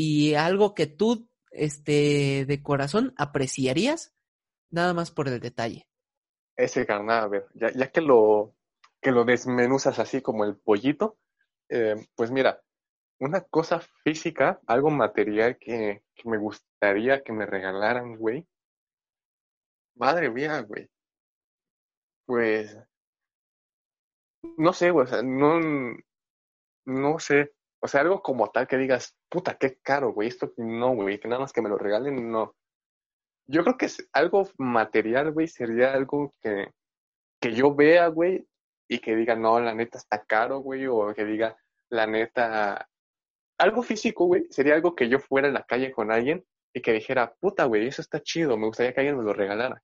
[0.00, 4.14] y algo que tú, este, de corazón apreciarías,
[4.70, 5.88] nada más por el detalle.
[6.56, 8.54] Ese ver, ya, ya que lo,
[9.00, 11.18] que lo desmenuzas así como el pollito,
[11.68, 12.62] eh, pues mira,
[13.18, 18.46] una cosa física, algo material que, que, me gustaría que me regalaran, güey,
[19.96, 20.88] Madre mía, güey.
[22.24, 22.78] Pues,
[24.58, 25.58] no sé, güey, o sea, no,
[26.86, 27.52] no sé.
[27.80, 31.28] O sea, algo como tal que digas, puta, qué caro, güey, esto no, güey, que
[31.28, 32.56] nada más que me lo regalen, no.
[33.46, 36.70] Yo creo que es algo material, güey, sería algo que,
[37.40, 38.46] que yo vea, güey,
[38.88, 41.56] y que diga, no, la neta está caro, güey, o que diga,
[41.90, 42.88] la neta,
[43.58, 46.92] algo físico, güey, sería algo que yo fuera en la calle con alguien y que
[46.92, 49.82] dijera, puta, güey, eso está chido, me gustaría que alguien me lo regalara.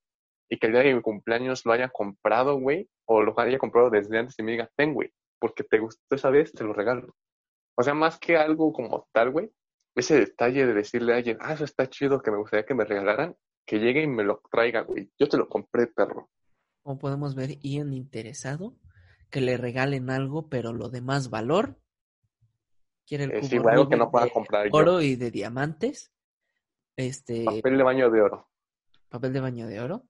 [0.51, 3.91] Y que el día de mi cumpleaños lo haya comprado, güey, o lo haya comprado
[3.91, 7.15] desde antes y me diga, ten, güey, porque te gustó esa vez, te lo regalo.
[7.77, 9.51] O sea, más que algo como tal, güey,
[9.95, 12.85] ese detalle de decirle a alguien, ah, eso está chido, que me gustaría que me
[12.85, 15.11] regalaran, que llegue y me lo traiga, güey.
[15.19, 16.31] Yo te lo compré, perro.
[16.83, 18.77] Como podemos ver, Ian interesado,
[19.31, 21.79] que le regalen algo, pero lo de más valor.
[23.07, 24.71] Quiere el Es cubo igual algo que no pueda comprar yo.
[24.73, 26.13] oro y de diamantes.
[26.97, 28.49] Este, Papel de baño de oro.
[29.09, 30.05] papel de baño de oro.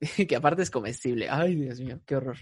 [0.28, 1.28] que aparte es comestible.
[1.30, 2.36] Ay, Dios mío, qué horror.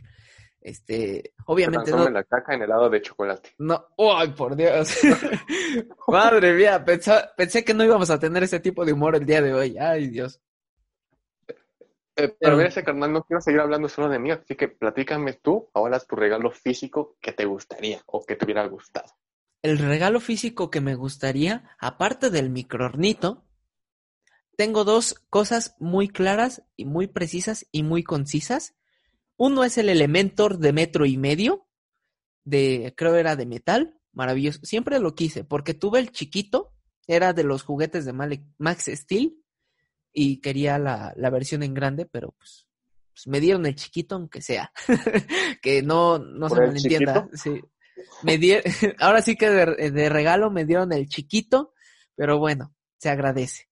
[0.67, 3.55] Este, obviamente no, la caca en helado de chocolate.
[3.59, 4.99] no, ¡ay, por Dios!
[6.09, 9.41] Madre mía, pensa- pensé que no íbamos a tener ese tipo de humor el día
[9.41, 9.79] de hoy.
[9.79, 10.41] Ay, Dios.
[12.17, 15.35] Eh, pero mira ese carnal, no quiero seguir hablando solo de mí, así que platícame
[15.35, 19.13] tú, ahora tu regalo físico que te gustaría o que te hubiera gustado.
[19.63, 23.45] El regalo físico que me gustaría, aparte del microornito,
[24.57, 28.75] tengo dos cosas muy claras y muy precisas y muy concisas.
[29.37, 31.67] Uno es el Elementor de metro y medio,
[32.45, 34.61] de, creo era de metal, maravilloso.
[34.63, 36.73] Siempre lo quise, porque tuve el chiquito,
[37.07, 38.13] era de los juguetes de
[38.59, 39.37] Max Steel,
[40.13, 42.67] y quería la, la versión en grande, pero pues,
[43.13, 44.73] pues me dieron el chiquito, aunque sea.
[45.63, 47.29] que no, no se ¿Por el malentienda.
[47.35, 47.61] Sí.
[48.23, 48.63] Me die-
[49.01, 51.75] ahora sí que de, de regalo me dieron el chiquito,
[52.15, 53.69] pero bueno, se agradece.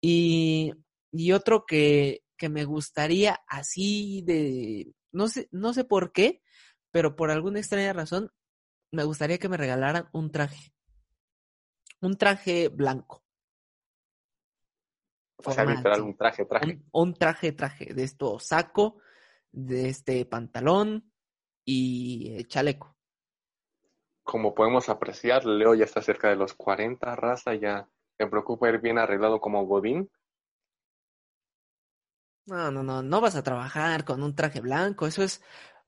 [0.00, 0.72] Y,
[1.10, 6.42] y otro que, que me gustaría así de, no sé, no sé por qué,
[6.90, 8.32] pero por alguna extraña razón,
[8.90, 10.74] me gustaría que me regalaran un traje.
[12.00, 13.22] Un traje blanco.
[15.36, 16.02] O sea, Formal, literal, sí.
[16.02, 16.66] un traje, traje.
[16.66, 18.98] Un, un traje, traje, de esto saco,
[19.52, 21.12] de este pantalón
[21.64, 22.96] y eh, chaleco.
[24.24, 28.80] Como podemos apreciar, Leo ya está cerca de los 40, raza, ya me preocupa ir
[28.80, 30.10] bien arreglado como Godín.
[32.46, 35.42] No, no, no, no vas a trabajar con un traje blanco, eso es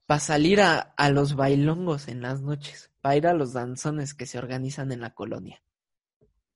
[0.06, 4.26] para salir a, a los bailongos en las noches, para ir a los danzones que
[4.26, 5.62] se organizan en la colonia.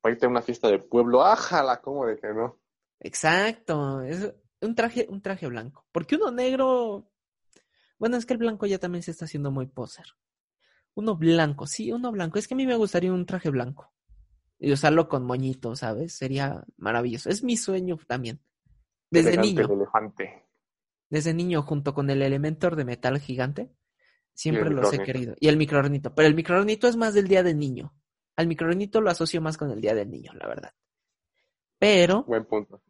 [0.00, 2.60] Para irte a una fiesta de pueblo, ájala, ¿cómo de que no?
[3.00, 5.86] Exacto, es un traje, un traje blanco.
[5.92, 7.10] Porque uno negro,
[7.98, 10.06] bueno, es que el blanco ya también se está haciendo muy poser.
[10.94, 12.38] Uno blanco, sí, uno blanco.
[12.38, 13.92] Es que a mí me gustaría un traje blanco.
[14.58, 16.14] Y usarlo con moñito, ¿sabes?
[16.14, 17.30] Sería maravilloso.
[17.30, 18.40] Es mi sueño también.
[19.10, 19.64] Desde niño.
[19.64, 20.44] el elefante.
[21.10, 23.70] Desde niño, junto con el Elementor de metal gigante,
[24.34, 25.34] siempre los he querido.
[25.40, 26.14] Y el microornito.
[26.14, 27.94] Pero el microornito es más del día del niño.
[28.36, 30.72] Al microornito lo asocio más con el día del niño, la verdad.
[31.78, 32.80] Pero, Buen punto.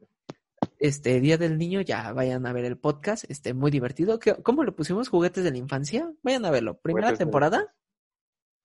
[0.78, 4.18] este Día del Niño, ya vayan a ver el podcast, este, muy divertido.
[4.18, 5.08] ¿Qué- ¿Cómo lo pusimos?
[5.08, 6.10] ¿Juguetes de la infancia?
[6.22, 6.78] Vayan a verlo.
[6.80, 7.74] ¿Primera temporada?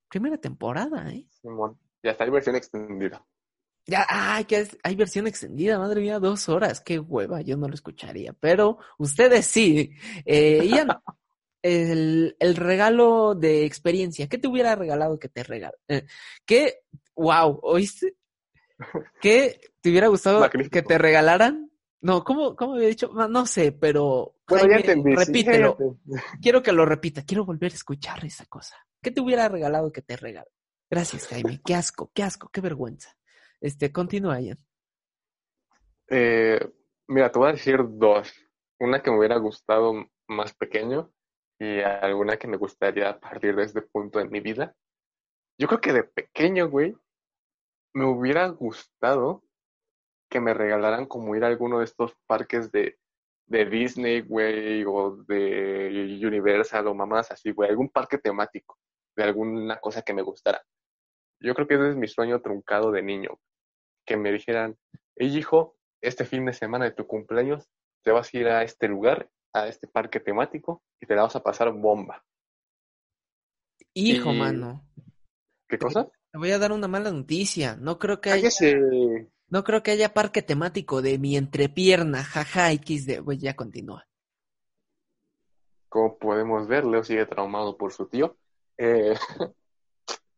[0.09, 1.27] Primera temporada, ¿eh?
[1.41, 1.77] Simón.
[2.03, 3.25] Ya está, versión extendida.
[3.85, 7.67] Ya, ay, que es- hay versión extendida, madre mía, dos horas, qué hueva, yo no
[7.67, 9.91] lo escucharía, pero ustedes sí.
[10.25, 10.87] Eh, Ian,
[11.61, 15.77] el, el regalo de experiencia, ¿qué te hubiera regalado que te regalo?
[15.89, 16.05] Eh,
[16.45, 16.79] ¿Qué,
[17.15, 18.15] wow, oíste?
[19.21, 20.71] ¿Qué te hubiera gustado Magnífico.
[20.73, 21.69] que te regalaran?
[22.01, 23.11] No, ¿cómo, cómo había dicho?
[23.13, 25.11] No, no sé, pero Bueno, ya Jaime, entendí.
[25.11, 25.77] sí, repítelo.
[25.79, 26.21] ya entendí.
[26.41, 28.75] Quiero que lo repita, quiero volver a escuchar esa cosa.
[29.01, 30.49] ¿Qué te hubiera regalado que te regalo?
[30.89, 31.61] Gracias, Jaime.
[31.65, 33.15] Qué asco, qué asco, qué vergüenza.
[33.63, 34.57] Este, continúa, Ian.
[36.09, 36.59] Eh,
[37.07, 38.33] mira, te voy a decir dos.
[38.77, 39.93] Una que me hubiera gustado
[40.27, 41.13] más pequeño
[41.57, 44.75] y alguna que me gustaría partir de este punto en mi vida.
[45.57, 46.93] Yo creo que de pequeño, güey,
[47.93, 49.45] me hubiera gustado
[50.29, 52.97] que me regalaran como ir a alguno de estos parques de,
[53.47, 58.77] de Disney, güey, o de Universal o mamás así, güey, algún parque temático
[59.15, 60.61] de alguna cosa que me gustara.
[61.39, 63.39] Yo creo que ese es mi sueño truncado de niño,
[64.05, 64.77] que me dijeran,
[65.15, 67.69] hey hijo, este fin de semana de tu cumpleaños
[68.03, 71.35] te vas a ir a este lugar, a este parque temático y te la vas
[71.35, 72.23] a pasar bomba.
[73.93, 74.85] Hijo, Y- mano.
[75.67, 76.09] ¿Qué cosa?
[76.31, 77.75] Te voy a dar una mala noticia.
[77.77, 79.29] No creo que haya, Cállese.
[79.49, 83.23] no creo que haya parque temático de mi entrepierna, jaja, XD.
[83.23, 84.07] Pues ya continúa.
[85.89, 88.35] Como podemos ver, Leo sigue traumado por su tío.
[88.77, 89.13] Eh,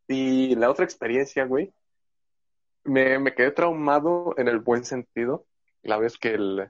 [0.08, 1.74] y la otra experiencia, güey,
[2.86, 5.46] me, me quedé traumado en el buen sentido
[5.84, 6.70] la vez que el,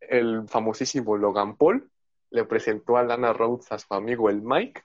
[0.00, 1.90] el famosísimo Logan Paul
[2.30, 4.82] le presentó a Lana Rhodes a su amigo el Mike.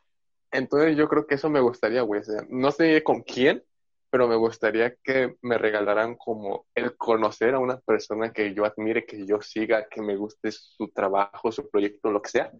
[0.52, 2.22] Entonces yo creo que eso me gustaría, güey.
[2.50, 3.64] no sé con quién,
[4.10, 9.06] pero me gustaría que me regalaran como el conocer a una persona que yo admire,
[9.06, 12.52] que yo siga, que me guste su trabajo, su proyecto, lo que sea.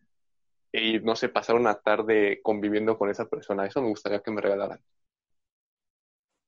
[0.72, 3.66] Y no sé, pasar una tarde conviviendo con esa persona.
[3.66, 4.80] Eso me gustaría que me regalaran.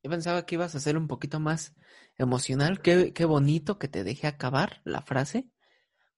[0.04, 1.76] Yo pensaba que ibas a ser un poquito más
[2.18, 2.82] emocional.
[2.82, 5.48] Qué, qué bonito que te deje acabar la frase.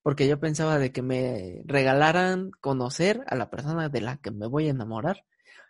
[0.02, 4.46] Porque yo pensaba de que me regalaran conocer a la persona de la que me
[4.46, 5.24] voy a enamorar.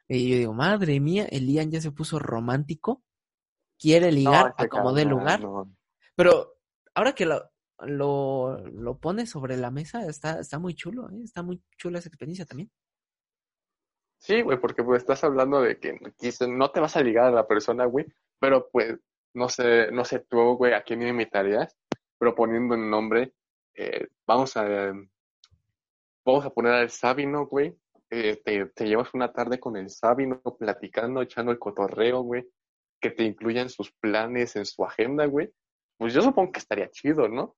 [0.09, 3.03] Y yo digo, madre mía, Elian ya se puso romántico.
[3.79, 5.41] Quiere ligar a como dé lugar.
[6.17, 6.59] Pero
[6.95, 7.51] ahora que lo,
[7.81, 11.23] lo, lo pones sobre la mesa, está, está muy chulo, ¿eh?
[11.25, 12.71] está muy chula esa experiencia también.
[14.25, 16.01] Sí, güey, porque pues estás hablando de que
[16.49, 18.07] no te vas a ligar a la persona, güey,
[18.41, 18.99] pero pues
[19.35, 21.77] no sé, no sé tú, güey, a quién invitarías,
[22.17, 23.35] pero poniendo un nombre,
[23.75, 24.95] eh, vamos a
[26.25, 27.77] vamos a poner al Sabino, güey,
[28.09, 32.49] eh, te, te, llevas una tarde con el Sabino platicando, echando el cotorreo, güey,
[33.03, 35.53] que te incluyan sus planes en su agenda, güey,
[35.99, 37.57] pues yo supongo que estaría chido, ¿no?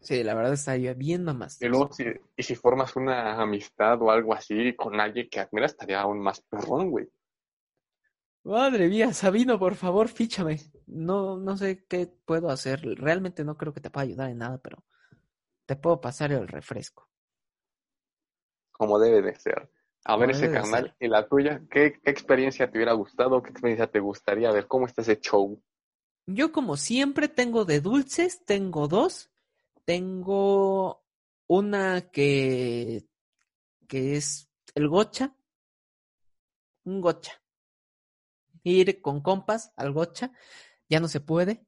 [0.00, 1.60] Sí, la verdad estaría bien mamás.
[1.60, 2.04] Y luego, si,
[2.36, 6.40] y si formas una amistad o algo así con alguien que admiras, estaría aún más
[6.40, 7.08] perrón, güey.
[8.44, 10.60] Madre mía, Sabino, por favor, fíchame.
[10.86, 12.80] No, no sé qué puedo hacer.
[12.96, 14.84] Realmente no creo que te pueda ayudar en nada, pero
[15.66, 17.08] te puedo pasar el refresco.
[18.70, 19.68] Como debe de ser.
[20.04, 23.42] A ver ese canal y la tuya, ¿qué, ¿qué, experiencia te hubiera gustado?
[23.42, 24.68] ¿Qué experiencia te gustaría ver?
[24.68, 25.60] ¿Cómo está ese show?
[26.26, 29.32] Yo como siempre tengo de dulces, tengo dos.
[29.86, 31.06] Tengo
[31.46, 33.06] una que,
[33.88, 35.36] que es el gocha.
[36.84, 37.40] Un gocha.
[38.64, 40.32] Ir con compas al gocha.
[40.88, 41.64] Ya no se puede.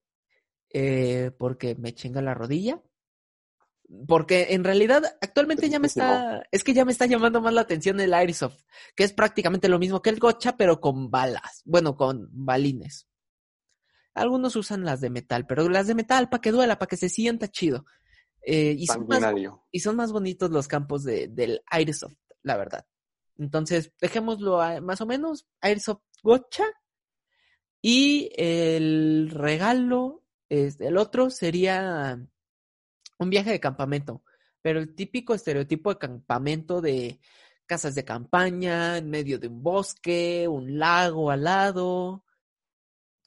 [0.70, 2.82] Eh, porque me chinga la rodilla.
[4.06, 7.62] Porque en realidad actualmente ya me está, es que ya me está llamando más la
[7.62, 8.60] atención el Airsoft,
[8.94, 13.08] que es prácticamente lo mismo que el gocha, pero con balas, bueno, con balines.
[14.12, 17.08] Algunos usan las de metal, pero las de metal para que duela, para que se
[17.08, 17.86] sienta chido.
[18.42, 19.22] Eh, y, son más,
[19.70, 22.86] y, son más, bonitos los campos de, del Airsoft, la verdad.
[23.36, 26.64] Entonces, dejémoslo más o menos, Airsoft Gocha.
[27.80, 32.18] Y el regalo, este, el otro sería
[33.18, 34.24] un viaje de campamento,
[34.62, 37.20] pero el típico estereotipo de campamento de
[37.66, 42.24] casas de campaña, en medio de un bosque, un lago al lado,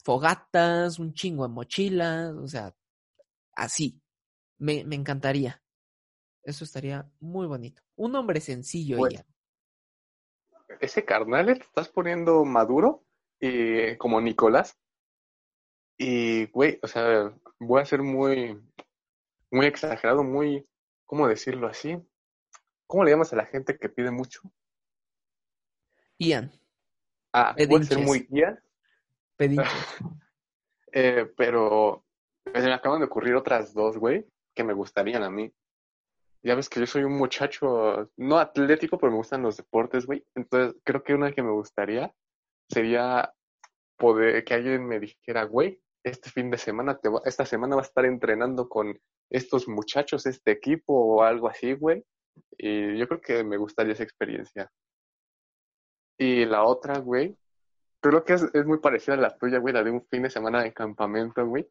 [0.04, 2.76] fogatas, un chingo de mochilas, o sea,
[3.56, 4.01] así.
[4.62, 5.60] Me, me encantaría.
[6.44, 7.82] Eso estaría muy bonito.
[7.96, 9.26] Un hombre sencillo pues,
[10.80, 13.04] Ese carnal te estás poniendo maduro
[13.40, 14.78] y como Nicolás.
[15.98, 18.60] Y, güey, o sea, voy a ser muy,
[19.50, 20.68] muy exagerado, muy,
[21.06, 21.98] ¿cómo decirlo así?
[22.86, 24.42] ¿Cómo le llamas a la gente que pide mucho?
[26.20, 26.52] Ian.
[27.34, 28.60] Ah, voy a ser muy Ian.
[30.92, 32.06] eh, pero
[32.44, 35.54] pues, me acaban de ocurrir otras dos, güey, que me gustarían a mí.
[36.44, 40.26] Ya ves que yo soy un muchacho, no atlético, pero me gustan los deportes, güey.
[40.36, 42.14] Entonces, creo que una que me gustaría
[42.70, 43.34] sería
[43.98, 47.86] poder que alguien me dijera, güey, este fin de semana, te esta semana va a
[47.86, 52.04] estar entrenando con estos muchachos, este equipo o algo así, güey.
[52.58, 54.72] Y yo creo que me gustaría esa experiencia.
[56.18, 57.38] Y la otra, güey,
[58.02, 60.64] creo que es muy parecida a la tuya, güey, la de un fin de semana
[60.64, 61.70] de campamento, güey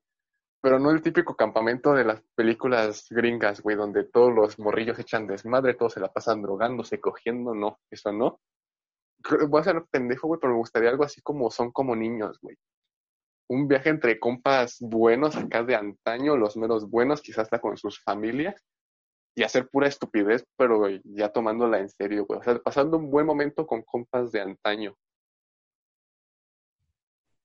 [0.60, 5.26] pero no el típico campamento de las películas gringas, güey, donde todos los morrillos echan
[5.26, 8.40] desmadre, todos se la pasan drogándose, cogiendo, no, eso no.
[9.48, 12.56] Voy a ser pendejo, güey, pero me gustaría algo así como son como niños, güey.
[13.48, 18.02] Un viaje entre compas buenos acá de antaño, los menos buenos, quizás hasta con sus
[18.02, 18.62] familias,
[19.34, 22.40] y hacer pura estupidez, pero ya tomándola en serio, güey.
[22.40, 24.94] O sea, pasando un buen momento con compas de antaño.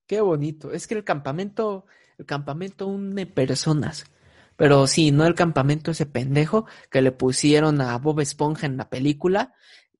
[0.07, 0.71] Qué bonito.
[0.71, 1.85] Es que el campamento,
[2.17, 4.05] el campamento une personas.
[4.55, 8.89] Pero sí, no el campamento ese pendejo que le pusieron a Bob Esponja en la
[8.89, 9.53] película.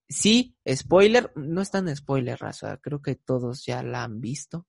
[0.07, 2.77] Sí, spoiler, no es tan spoiler, raza.
[2.77, 4.65] Creo que todos ya la han visto.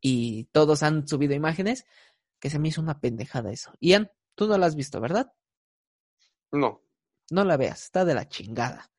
[0.00, 1.84] Y todos han subido imágenes.
[2.40, 3.72] Que se me hizo una pendejada eso.
[3.80, 5.32] Ian, tú no la has visto, ¿verdad?
[6.52, 6.82] No.
[7.30, 8.90] No la veas, está de la chingada.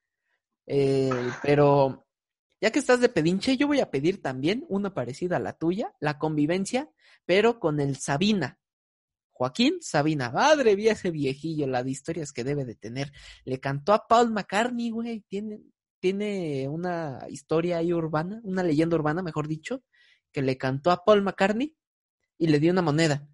[0.67, 2.04] Eh, pero
[2.65, 5.93] ya que estás de pedinche, yo voy a pedir también una parecida a la tuya,
[5.99, 6.89] la convivencia,
[7.23, 8.57] pero con el Sabina.
[9.29, 13.11] Joaquín Sabina, madre mía ese viejillo, la de historias que debe de tener.
[13.43, 15.61] Le cantó a Paul McCartney, güey, tiene,
[15.99, 19.83] tiene una historia ahí urbana, una leyenda urbana, mejor dicho,
[20.31, 21.77] que le cantó a Paul McCartney
[22.39, 23.29] y le dio una moneda.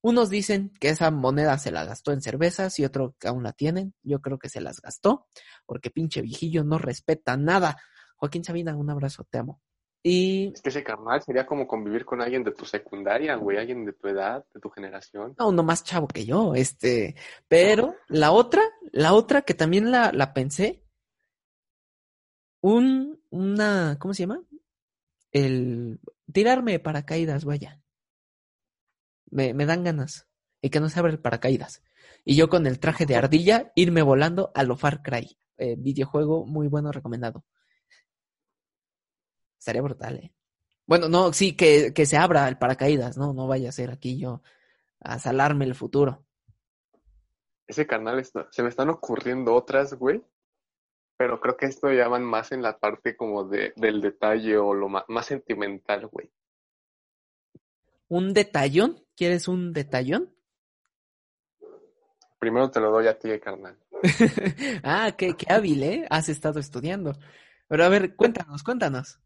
[0.00, 3.52] Unos dicen que esa moneda se la gastó en cervezas y otros que aún la
[3.52, 3.94] tienen.
[4.04, 5.26] Yo creo que se las gastó,
[5.66, 7.78] porque pinche viejillo no respeta nada.
[8.16, 9.60] Joaquín Sabina, un abrazo, te amo.
[10.02, 10.52] Y...
[10.54, 13.92] Es que ese carnal sería como convivir con alguien de tu secundaria, güey, alguien de
[13.92, 15.34] tu edad, de tu generación.
[15.38, 17.16] No, uno más chavo que yo, este.
[17.48, 18.62] Pero la otra,
[18.92, 20.84] la otra que también la, la pensé,
[22.60, 24.42] un, una, ¿cómo se llama?
[25.32, 26.00] El
[26.32, 27.80] tirarme de paracaídas, vaya.
[29.30, 30.28] Me, me dan ganas.
[30.62, 31.82] Y que no se abra el paracaídas.
[32.24, 35.36] Y yo con el traje de ardilla, irme volando a lo Far Cry.
[35.58, 37.44] Eh, videojuego muy bueno, recomendado.
[39.66, 40.32] Estaría brutal, ¿eh?
[40.86, 43.32] Bueno, no, sí, que, que se abra el paracaídas, ¿no?
[43.32, 44.40] No vaya a ser aquí yo
[45.00, 46.24] a salarme el futuro.
[47.66, 50.22] Ese canal está, se me están ocurriendo otras, güey.
[51.16, 54.72] Pero creo que esto ya van más en la parte como de, del detalle o
[54.72, 56.30] lo más, más sentimental, güey.
[58.06, 59.04] ¿Un detallón?
[59.16, 60.32] ¿Quieres un detallón?
[62.38, 63.76] Primero te lo doy a ti, carnal.
[64.84, 66.06] ah, qué, qué hábil, ¿eh?
[66.08, 67.14] Has estado estudiando.
[67.66, 69.18] Pero a ver, cuéntanos, cuéntanos.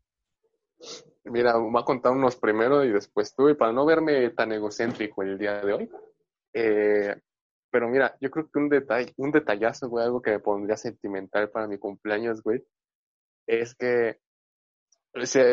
[1.25, 5.23] Mira, voy a contar unos primero y después tú, y para no verme tan egocéntrico
[5.23, 5.91] el día de hoy.
[6.55, 7.15] Eh,
[7.71, 11.51] pero mira, yo creo que un detalle, un detallazo, güey, algo que me pondría sentimental
[11.51, 12.65] para mi cumpleaños, güey,
[13.47, 14.19] es que,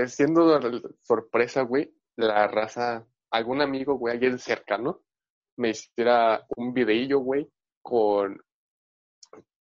[0.08, 0.60] siendo
[1.02, 5.02] sorpresa, güey, la raza, algún amigo, güey, alguien cercano,
[5.58, 7.48] me hiciera un videillo, güey,
[7.82, 8.42] con,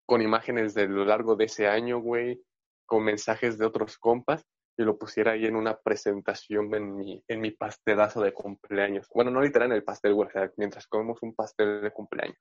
[0.06, 2.42] con imágenes de lo largo de ese año, güey,
[2.86, 4.46] con mensajes de otros compas,
[4.78, 9.08] y lo pusiera ahí en una presentación en mi, en mi pastelazo de cumpleaños.
[9.14, 10.16] Bueno, no literal en el pastel,
[10.58, 12.38] mientras comemos un pastel de cumpleaños.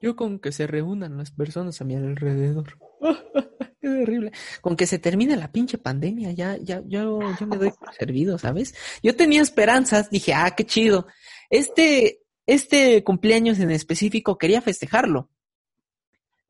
[0.00, 2.78] Yo con que se reúnan las personas a mi alrededor.
[3.80, 4.32] Qué terrible.
[4.60, 8.38] Con que se termine la pinche pandemia, ya, ya, yo, yo me doy por servido,
[8.38, 8.74] ¿sabes?
[9.02, 11.06] Yo tenía esperanzas, dije, ah, qué chido.
[11.48, 15.30] Este, este cumpleaños en específico quería festejarlo.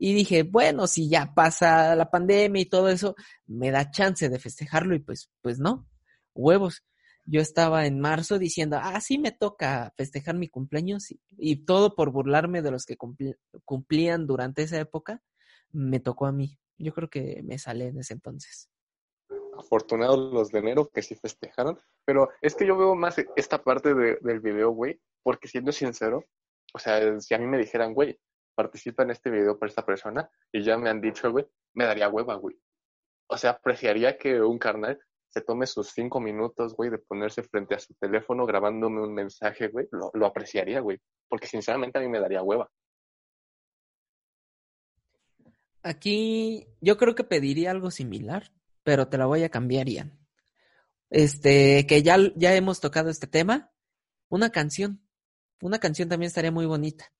[0.01, 4.39] Y dije, bueno, si ya pasa la pandemia y todo eso, me da chance de
[4.39, 5.87] festejarlo y pues, pues no,
[6.33, 6.85] huevos.
[7.25, 12.11] Yo estaba en marzo diciendo, ah, sí me toca festejar mi cumpleaños y, todo por
[12.11, 12.95] burlarme de los que
[13.65, 15.21] cumplían durante esa época,
[15.71, 16.57] me tocó a mí.
[16.77, 18.69] Yo creo que me sale en ese entonces.
[19.57, 23.93] Afortunados los de enero que sí festejaron, pero es que yo veo más esta parte
[23.93, 26.23] del video, güey, porque siendo sincero,
[26.73, 28.17] o sea, si a mí me dijeran, güey,
[28.59, 31.45] participa en este video por esta persona y ya me han dicho, güey,
[31.75, 32.57] me daría hueva, güey.
[33.29, 34.99] O sea, apreciaría que un carnal
[35.29, 39.69] se tome sus cinco minutos, güey, de ponerse frente a su teléfono grabándome un mensaje,
[39.69, 39.87] güey.
[39.91, 40.99] Lo, lo apreciaría, güey.
[41.29, 42.69] Porque sinceramente a mí me daría hueva.
[45.81, 48.51] Aquí yo creo que pediría algo similar,
[48.83, 50.19] pero te la voy a cambiar, Ian.
[51.09, 53.71] Este, que ya, ya hemos tocado este tema.
[54.27, 55.01] Una canción.
[55.61, 57.13] Una canción también estaría muy bonita.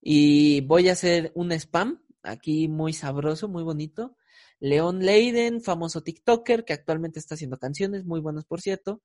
[0.00, 4.16] Y voy a hacer un spam aquí muy sabroso, muy bonito.
[4.58, 9.02] León Leiden, famoso TikToker que actualmente está haciendo canciones, muy buenas por cierto,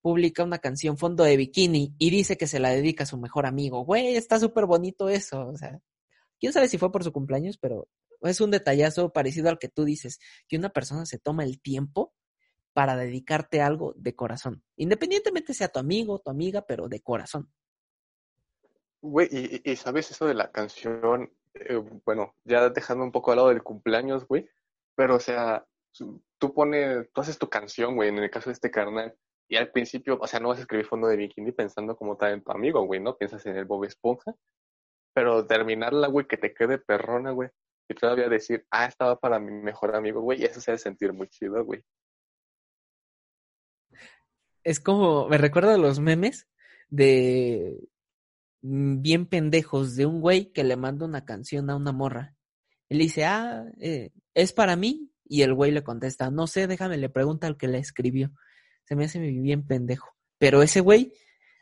[0.00, 3.46] publica una canción fondo de bikini y dice que se la dedica a su mejor
[3.46, 3.84] amigo.
[3.84, 5.48] Güey, está súper bonito eso.
[5.48, 5.80] O sea,
[6.38, 7.88] quién sabe si fue por su cumpleaños, pero
[8.22, 10.18] es un detallazo parecido al que tú dices,
[10.48, 12.12] que una persona se toma el tiempo
[12.72, 17.50] para dedicarte algo de corazón, independientemente sea tu amigo, tu amiga, pero de corazón.
[19.00, 23.48] Güey, y, sabes eso de la canción, eh, bueno, ya dejando un poco al lado
[23.50, 24.48] del cumpleaños, güey,
[24.96, 25.64] pero o sea,
[26.38, 29.16] tú pones, tú haces tu canción, güey, en el caso de este carnal,
[29.48, 32.32] y al principio, o sea, no vas a escribir fondo de bikini pensando como tal
[32.32, 33.16] en tu amigo, güey, ¿no?
[33.16, 34.34] Piensas en el Bob Esponja,
[35.14, 37.50] pero terminarla, güey, que te quede perrona, güey,
[37.88, 41.12] y todavía decir, ah, estaba para mi mejor amigo, güey, y eso se hace sentir
[41.12, 41.82] muy chido, güey.
[44.64, 46.46] Es como, me recuerda a los memes
[46.90, 47.88] de
[48.62, 52.34] bien pendejos de un güey que le manda una canción a una morra.
[52.88, 55.10] Él dice, ah, eh, es para mí.
[55.30, 58.32] Y el güey le contesta, no sé, déjame, le pregunta al que le escribió.
[58.84, 60.16] Se me hace bien pendejo.
[60.38, 61.12] Pero ese güey,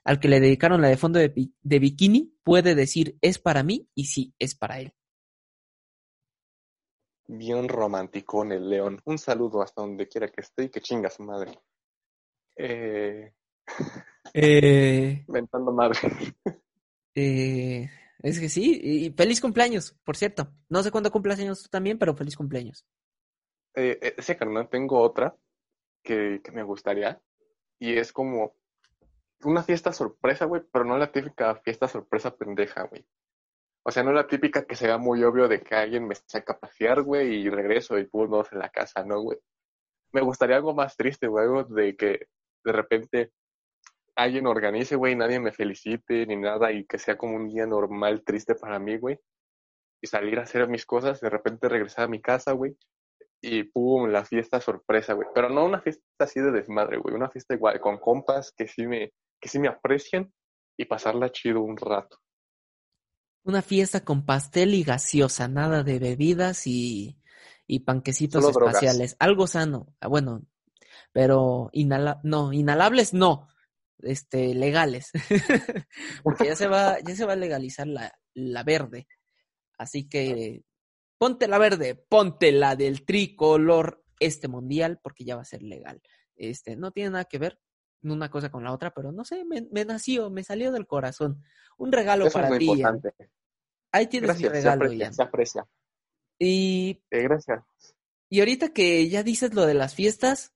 [0.04, 3.88] al que le dedicaron la de fondo de, de bikini, puede decir, es para mí
[3.94, 4.92] y sí, es para él.
[7.28, 9.00] Bien romántico en el león.
[9.04, 11.58] Un saludo hasta donde quiera que esté y que chinga su madre.
[12.54, 13.34] Eh...
[14.32, 15.24] Eh...
[15.28, 15.98] Mentando madre.
[17.16, 17.88] Eh,
[18.22, 20.52] es que sí, y feliz cumpleaños, por cierto.
[20.68, 22.84] No sé cuándo cumplas años tú también, pero feliz cumpleaños.
[23.74, 25.34] Eh, eh, ese carnal tengo otra
[26.02, 27.20] que, que me gustaría,
[27.78, 28.54] y es como
[29.44, 33.06] una fiesta sorpresa, güey, pero no la típica fiesta sorpresa pendeja, güey.
[33.82, 36.58] O sea, no la típica que sea muy obvio de que alguien me saca a
[36.58, 39.38] pasear, güey, y regreso y pum, en la casa, ¿no, güey?
[40.12, 42.28] Me gustaría algo más triste, güey, algo de que
[42.64, 43.32] de repente
[44.16, 48.22] alguien organice, güey, nadie me felicite ni nada y que sea como un día normal,
[48.24, 49.18] triste para mí, güey.
[50.02, 52.76] Y salir a hacer mis cosas, de repente regresar a mi casa, güey.
[53.42, 55.28] Y pum, la fiesta sorpresa, güey.
[55.34, 57.14] Pero no una fiesta así de desmadre, güey.
[57.14, 60.32] Una fiesta igual, con compas que sí me, que sí me aprecian
[60.78, 62.18] y pasarla chido un rato.
[63.44, 67.18] Una fiesta con pastel y gaseosa, nada de bebidas y,
[67.66, 68.74] y panquecitos Solo drogas.
[68.74, 69.16] espaciales.
[69.20, 69.94] Algo sano.
[70.00, 70.42] Ah, Bueno,
[71.12, 73.48] pero inhala no, inhalables no.
[74.02, 75.10] Este, legales.
[76.22, 79.06] Porque ya se va, ya se va a legalizar la, la verde.
[79.78, 80.62] Así que
[81.18, 86.00] ponte la verde, ponte la del tricolor este mundial, porque ya va a ser legal.
[86.34, 87.58] Este, no tiene nada que ver
[88.02, 91.42] una cosa con la otra, pero no sé, me, me nació, me salió del corazón.
[91.76, 92.70] Un regalo Eso para ti.
[93.92, 95.14] Ahí tienes Gracias, mi se regalo, aprecia, Ian.
[95.14, 95.66] se aprecia.
[96.38, 97.64] Y, Eh, gracias.
[98.30, 100.52] y ahorita que ya dices lo de las fiestas,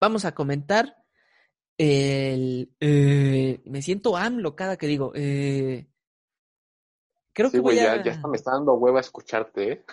[0.00, 1.04] vamos a comentar
[1.78, 2.70] el...
[2.80, 5.12] eh, me siento AMLO cada que digo.
[5.14, 5.86] eh,
[7.32, 8.02] creo Sí, que voy güey, a...
[8.02, 9.84] ya, ya me está dando hueva escucharte, ¿eh?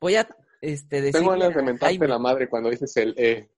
[0.00, 0.28] Voy a
[0.60, 3.50] este, Tengo decirle ganas de mentarte Jaime- la madre cuando dices el eh.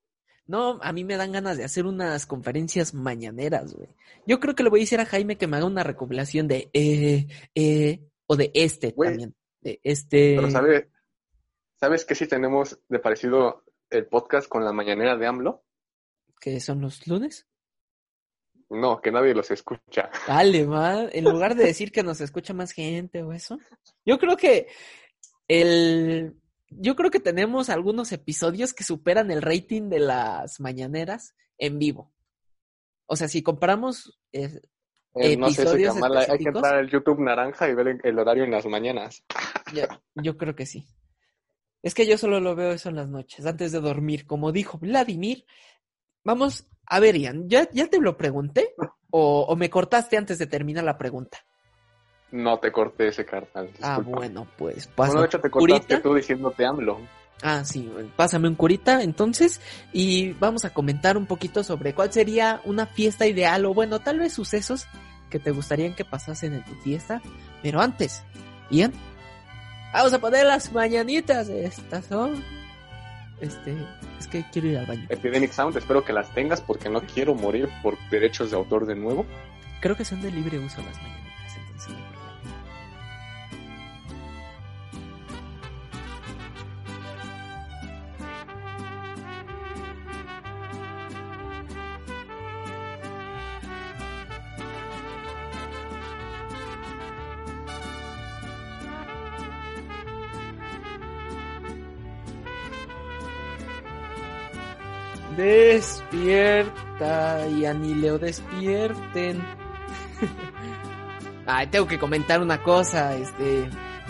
[0.46, 3.88] No, a mí me dan ganas de hacer unas conferencias mañaneras, güey.
[4.26, 6.68] Yo creo que le voy a decir a Jaime que me haga una recopilación de
[6.72, 9.34] eh, eh, o de este también.
[9.60, 10.34] De este.
[10.36, 10.86] Pero ¿sabes,
[11.78, 15.64] ¿sabes qué si tenemos de parecido el podcast con la mañanera de AMLO?
[16.40, 17.46] que son los lunes.
[18.72, 20.10] No, que nadie los escucha.
[20.26, 21.04] Dale, va.
[21.12, 23.58] En lugar de decir que nos escucha más gente o eso.
[24.04, 24.68] Yo creo que
[25.46, 26.34] el.
[26.70, 32.12] Yo creo que tenemos algunos episodios que superan el rating de las mañaneras en vivo.
[33.04, 34.58] O sea, si comparamos eh,
[35.14, 38.44] Eh, no sé, canal, hay que entrar al YouTube naranja y ver el, el horario
[38.44, 39.22] en las mañanas.
[39.74, 40.86] Yo, yo creo que sí.
[41.82, 44.26] Es que yo solo lo veo eso en las noches, antes de dormir.
[44.26, 45.44] Como dijo Vladimir,
[46.24, 48.74] vamos a ver, Ian, ¿ya, ya te lo pregunté?
[49.10, 51.38] ¿O, o me cortaste antes de terminar la pregunta?
[52.30, 53.70] No te corté ese carnal.
[53.82, 54.18] Ah, disculpa.
[54.18, 56.02] bueno, pues Bueno, pasa de hecho te cortaste curita.
[56.02, 57.00] tú diciéndote AMLO.
[57.42, 59.60] Ah, sí, pásame un curita entonces
[59.92, 64.18] y vamos a comentar un poquito sobre cuál sería una fiesta ideal o bueno, tal
[64.20, 64.86] vez sucesos
[65.28, 67.20] que te gustarían que pasasen en tu fiesta.
[67.62, 68.22] Pero antes,
[68.70, 68.92] Ian,
[69.92, 71.48] vamos a poner las mañanitas.
[71.48, 72.61] Estas son...
[73.42, 73.76] Este,
[74.20, 75.04] es que quiero ir al baño.
[75.08, 78.94] Epidemic Sound, espero que las tengas porque no quiero morir por derechos de autor de
[78.94, 79.26] nuevo.
[79.80, 81.21] Creo que son de libre uso las mañanitas,
[105.42, 109.44] Despierta y Anileo despierten.
[111.46, 113.68] Ay, tengo que comentar una cosa, este,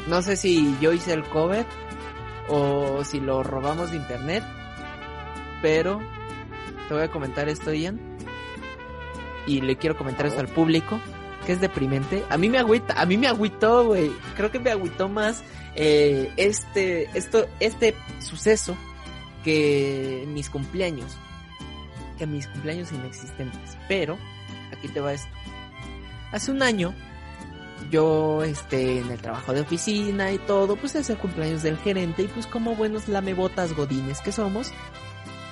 [0.09, 1.64] no sé si yo hice el cover
[2.51, 4.45] o si lo robamos de internet,
[5.62, 6.03] pero
[6.89, 7.99] te voy a comentar esto, Ian,
[9.47, 11.01] y le quiero comentar esto al público,
[11.47, 12.22] que es deprimente.
[12.28, 14.12] A mí me agüita, a mí me agüitó, güey.
[14.37, 15.43] Creo que me agüitó más
[15.76, 18.76] eh, este, esto, este suceso
[19.45, 21.16] que mis cumpleaños,
[22.18, 23.76] que mis cumpleaños inexistentes.
[23.88, 24.18] Pero
[24.76, 25.28] aquí te va esto.
[26.32, 26.95] Hace un año
[27.90, 32.22] yo este en el trabajo de oficina y todo, pues es el cumpleaños del gerente
[32.22, 34.72] y pues como buenos lamebotas godines que somos,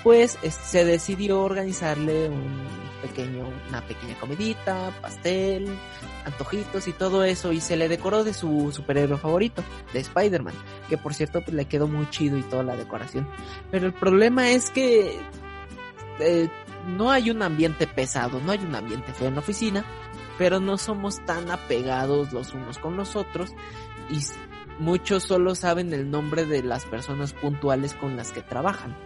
[0.03, 2.65] pues es- se decidió organizarle un
[3.01, 5.69] pequeño una pequeña comidita, pastel,
[6.25, 10.55] antojitos y todo eso y se le decoró de su superhéroe favorito, de Spider-Man,
[10.89, 13.29] que por cierto pues le quedó muy chido y toda la decoración.
[13.71, 15.19] Pero el problema es que
[16.21, 16.49] eh,
[16.87, 19.85] no hay un ambiente pesado, no hay un ambiente feo en la oficina,
[20.39, 23.51] pero no somos tan apegados los unos con los otros
[24.09, 24.21] y
[24.79, 28.97] muchos solo saben el nombre de las personas puntuales con las que trabajan.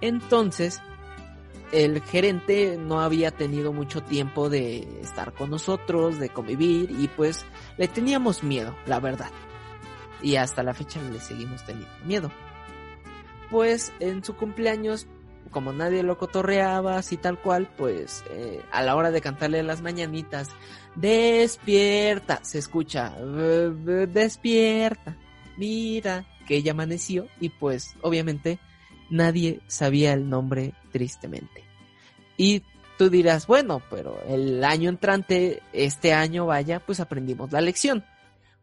[0.00, 0.80] Entonces,
[1.72, 7.44] el gerente no había tenido mucho tiempo de estar con nosotros, de convivir y pues
[7.76, 9.30] le teníamos miedo, la verdad.
[10.22, 12.30] Y hasta la fecha le seguimos teniendo miedo.
[13.50, 15.06] Pues en su cumpleaños
[15.50, 19.82] como nadie lo cotorreaba así tal cual, pues eh, a la hora de cantarle las
[19.82, 20.50] mañanitas,
[20.94, 25.16] despierta, se escucha, "Eh, eh, despierta,
[25.56, 28.58] mira, que ella amaneció y pues obviamente
[29.10, 31.64] nadie sabía el nombre tristemente.
[32.36, 32.62] Y
[32.96, 38.04] tú dirás, bueno, pero el año entrante, este año vaya, pues aprendimos la lección.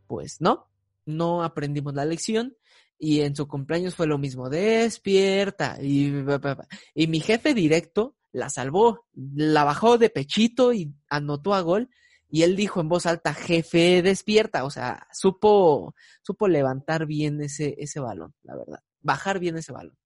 [0.08, 0.68] Pues no,
[1.06, 2.56] no aprendimos la lección
[3.00, 5.78] y en su cumpleaños fue lo mismo, despierta.
[5.82, 6.12] Y,
[7.08, 11.90] mi jefe directo la salvó, la bajó de pechito y anotó a gol.
[12.30, 14.66] Y él dijo en voz alta, jefe, despierta.
[14.66, 18.80] O sea, supo, supo levantar bien ese, ese balón, la verdad.
[19.02, 19.98] Bajar bien ese balón.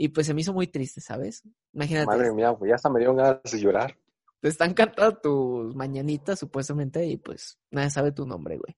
[0.00, 1.42] Y pues se me hizo muy triste, ¿sabes?
[1.72, 2.06] Imagínate.
[2.06, 3.98] Madre mía, güey, ya hasta me dio ganas de llorar.
[4.40, 8.76] Te están cantando tus mañanitas, supuestamente, y pues nadie sabe tu nombre, güey.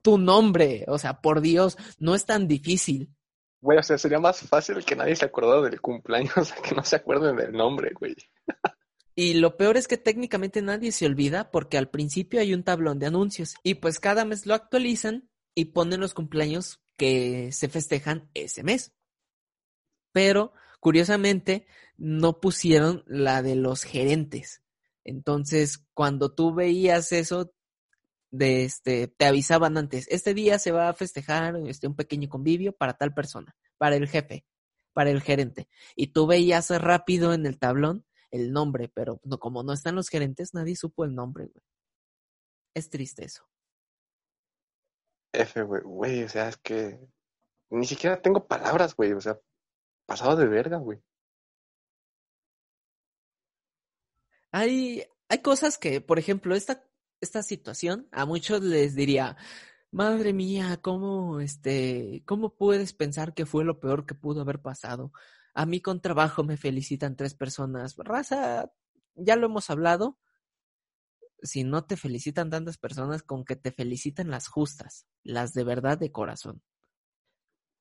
[0.00, 3.12] Tu nombre, o sea, por Dios, no es tan difícil.
[3.60, 6.76] Güey, o sea, sería más fácil que nadie se acordara del cumpleaños, o sea, que
[6.76, 8.14] no se acuerden del nombre, güey.
[9.16, 13.00] Y lo peor es que técnicamente nadie se olvida porque al principio hay un tablón
[13.00, 18.30] de anuncios y pues cada mes lo actualizan y ponen los cumpleaños que se festejan
[18.34, 18.92] ese mes.
[20.12, 21.66] Pero curiosamente
[21.96, 24.62] no pusieron la de los gerentes.
[25.04, 27.54] Entonces, cuando tú veías eso,
[28.30, 32.72] de este, te avisaban antes, este día se va a festejar este, un pequeño convivio
[32.72, 34.46] para tal persona, para el jefe,
[34.92, 35.68] para el gerente.
[35.96, 40.54] Y tú veías rápido en el tablón el nombre, pero como no están los gerentes,
[40.54, 41.64] nadie supo el nombre, güey.
[42.74, 43.44] Es triste eso.
[45.32, 47.00] F, güey, güey, o sea, es que
[47.70, 49.38] ni siquiera tengo palabras, güey, o sea,
[50.10, 51.00] pasado de verga, güey.
[54.50, 56.84] Hay, hay cosas que, por ejemplo, esta,
[57.20, 59.36] esta situación a muchos les diría,
[59.92, 65.12] madre mía, ¿cómo, este, cómo puedes pensar que fue lo peor que pudo haber pasado?
[65.54, 67.94] A mí con trabajo me felicitan tres personas.
[67.96, 68.72] Raza,
[69.14, 70.18] ya lo hemos hablado.
[71.40, 75.98] Si no te felicitan tantas personas, con que te feliciten las justas, las de verdad
[75.98, 76.62] de corazón.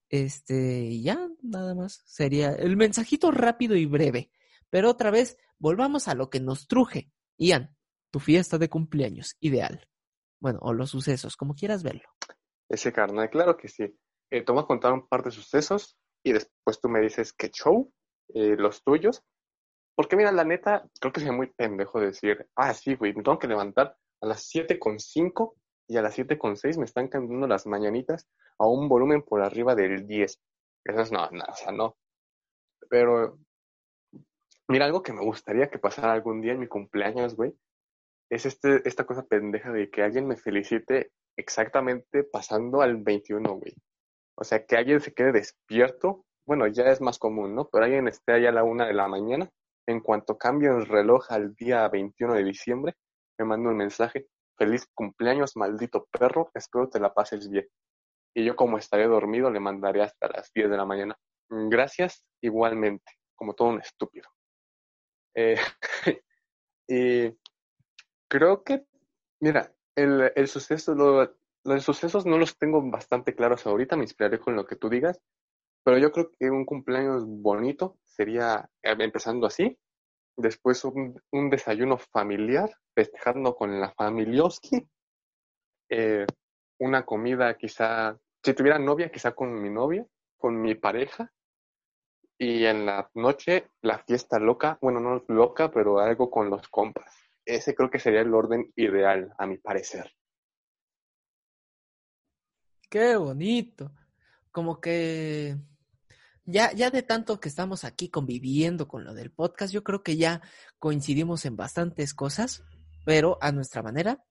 [0.10, 2.02] Este, ya, nada más.
[2.06, 4.32] Sería el mensajito rápido y breve.
[4.70, 7.12] Pero otra vez, volvamos a lo que nos truje.
[7.38, 7.76] Ian,
[8.12, 9.88] tu fiesta de cumpleaños, ideal.
[10.40, 12.10] Bueno, o los sucesos, como quieras verlo.
[12.70, 13.84] Ese carnal, claro que sí.
[14.32, 17.50] Eh, te voy a contar un par de sucesos y después tú me dices qué
[17.50, 17.92] show,
[18.34, 19.24] eh, los tuyos.
[19.96, 23.40] Porque mira, la neta, creo que sería muy pendejo decir, ah, sí, güey, me tengo
[23.40, 25.56] que levantar a las 7.5
[25.90, 28.30] y a las 7.6 me están cantando las mañanitas
[28.60, 30.40] a un volumen por arriba del 10.
[30.86, 31.98] Eso es no, o sea, no.
[32.90, 33.40] Pero,
[34.68, 37.58] mira, algo que me gustaría que pasara algún día en mi cumpleaños, güey,
[38.30, 43.74] es este, esta cosa pendeja de que alguien me felicite exactamente pasando al 21, güey.
[44.36, 47.68] O sea, que alguien se quede despierto, bueno, ya es más común, ¿no?
[47.68, 49.50] Pero alguien esté allá a la una de la mañana,
[49.88, 52.94] en cuanto cambie el reloj al día 21 de diciembre,
[53.40, 54.28] me manda un mensaje,
[54.60, 57.68] feliz cumpleaños, maldito perro, espero te la pases bien.
[58.36, 61.18] Y yo como estaré dormido, le mandaré hasta las 10 de la mañana.
[61.50, 64.30] Gracias, igualmente, como todo un estúpido.
[65.34, 65.56] Eh,
[66.88, 67.34] y
[68.28, 68.86] creo que,
[69.40, 74.40] mira, el, el suceso, lo, los sucesos no los tengo bastante claros ahorita, me inspiraré
[74.40, 75.20] con lo que tú digas,
[75.84, 79.78] pero yo creo que un cumpleaños bonito sería eh, empezando así,
[80.40, 84.88] después un, desayuno familiar, festejando con la familioski,
[85.90, 86.26] eh,
[86.80, 90.06] una comida quizá, si tuviera novia, quizá con mi novia,
[90.38, 91.32] con mi pareja,
[92.38, 97.14] y en la noche la fiesta loca, bueno, no loca, pero algo con los compas.
[97.46, 100.10] Ese creo que sería el orden ideal, a mi parecer.
[102.90, 103.92] Qué bonito.
[104.52, 105.58] Como que
[106.50, 110.18] ya, ya de tanto que estamos aquí conviviendo con lo del podcast, yo creo que
[110.18, 110.42] ya
[110.80, 112.64] coincidimos en bastantes cosas,
[113.06, 114.24] pero a nuestra manera.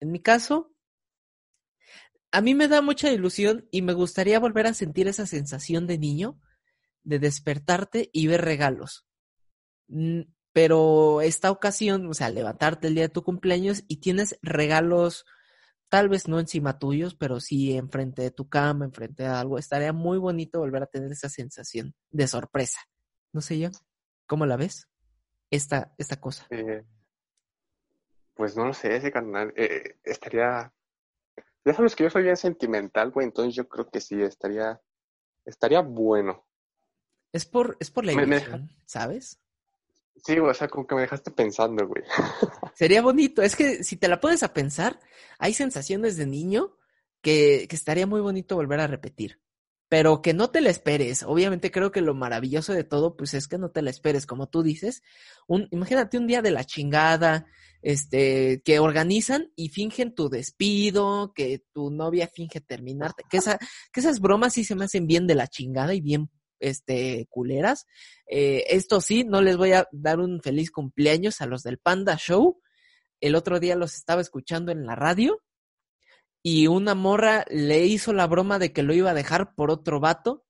[0.00, 0.74] En mi caso,
[2.32, 5.98] a mí me da mucha ilusión y me gustaría volver a sentir esa sensación de
[5.98, 6.40] niño,
[7.02, 9.04] de despertarte y ver regalos.
[10.52, 15.24] Pero esta ocasión, o sea, levantarte el día de tu cumpleaños y tienes regalos
[15.90, 19.58] tal vez no encima tuyos, pero sí enfrente de tu cama, enfrente de algo.
[19.58, 22.80] Estaría muy bonito volver a tener esa sensación de sorpresa.
[23.32, 23.70] No sé yo,
[24.26, 24.88] ¿cómo la ves?
[25.50, 26.46] Esta, esta cosa.
[26.50, 26.84] Eh,
[28.34, 30.72] pues no lo sé, ese canal eh, estaría...
[31.64, 34.80] Ya sabes que yo soy bien sentimental, güey, entonces yo creo que sí, estaría,
[35.44, 36.46] estaría bueno.
[37.32, 39.40] Es por, es por la ilusión, ¿sabes?
[40.16, 42.02] Sí, o sea, como que me dejaste pensando, güey.
[42.74, 43.42] Sería bonito.
[43.42, 45.00] Es que si te la puedes a pensar,
[45.38, 46.76] hay sensaciones de niño
[47.22, 49.40] que, que estaría muy bonito volver a repetir.
[49.88, 51.24] Pero que no te la esperes.
[51.24, 54.48] Obviamente creo que lo maravilloso de todo, pues es que no te la esperes, como
[54.48, 55.02] tú dices.
[55.48, 57.46] Un, imagínate un día de la chingada,
[57.82, 63.58] este, que organizan y fingen tu despido, que tu novia finge terminarte, que, esa,
[63.92, 66.30] que esas bromas sí se me hacen bien de la chingada y bien
[66.60, 67.86] este, culeras.
[68.26, 72.16] Eh, esto sí, no les voy a dar un feliz cumpleaños a los del Panda
[72.16, 72.60] Show.
[73.20, 75.42] El otro día los estaba escuchando en la radio
[76.42, 80.00] y una morra le hizo la broma de que lo iba a dejar por otro
[80.00, 80.44] vato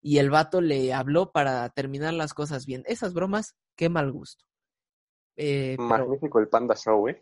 [0.00, 2.82] y el vato le habló para terminar las cosas bien.
[2.86, 4.44] Esas bromas qué mal gusto.
[5.36, 7.16] Eh, Magnífico el Panda Show, güey.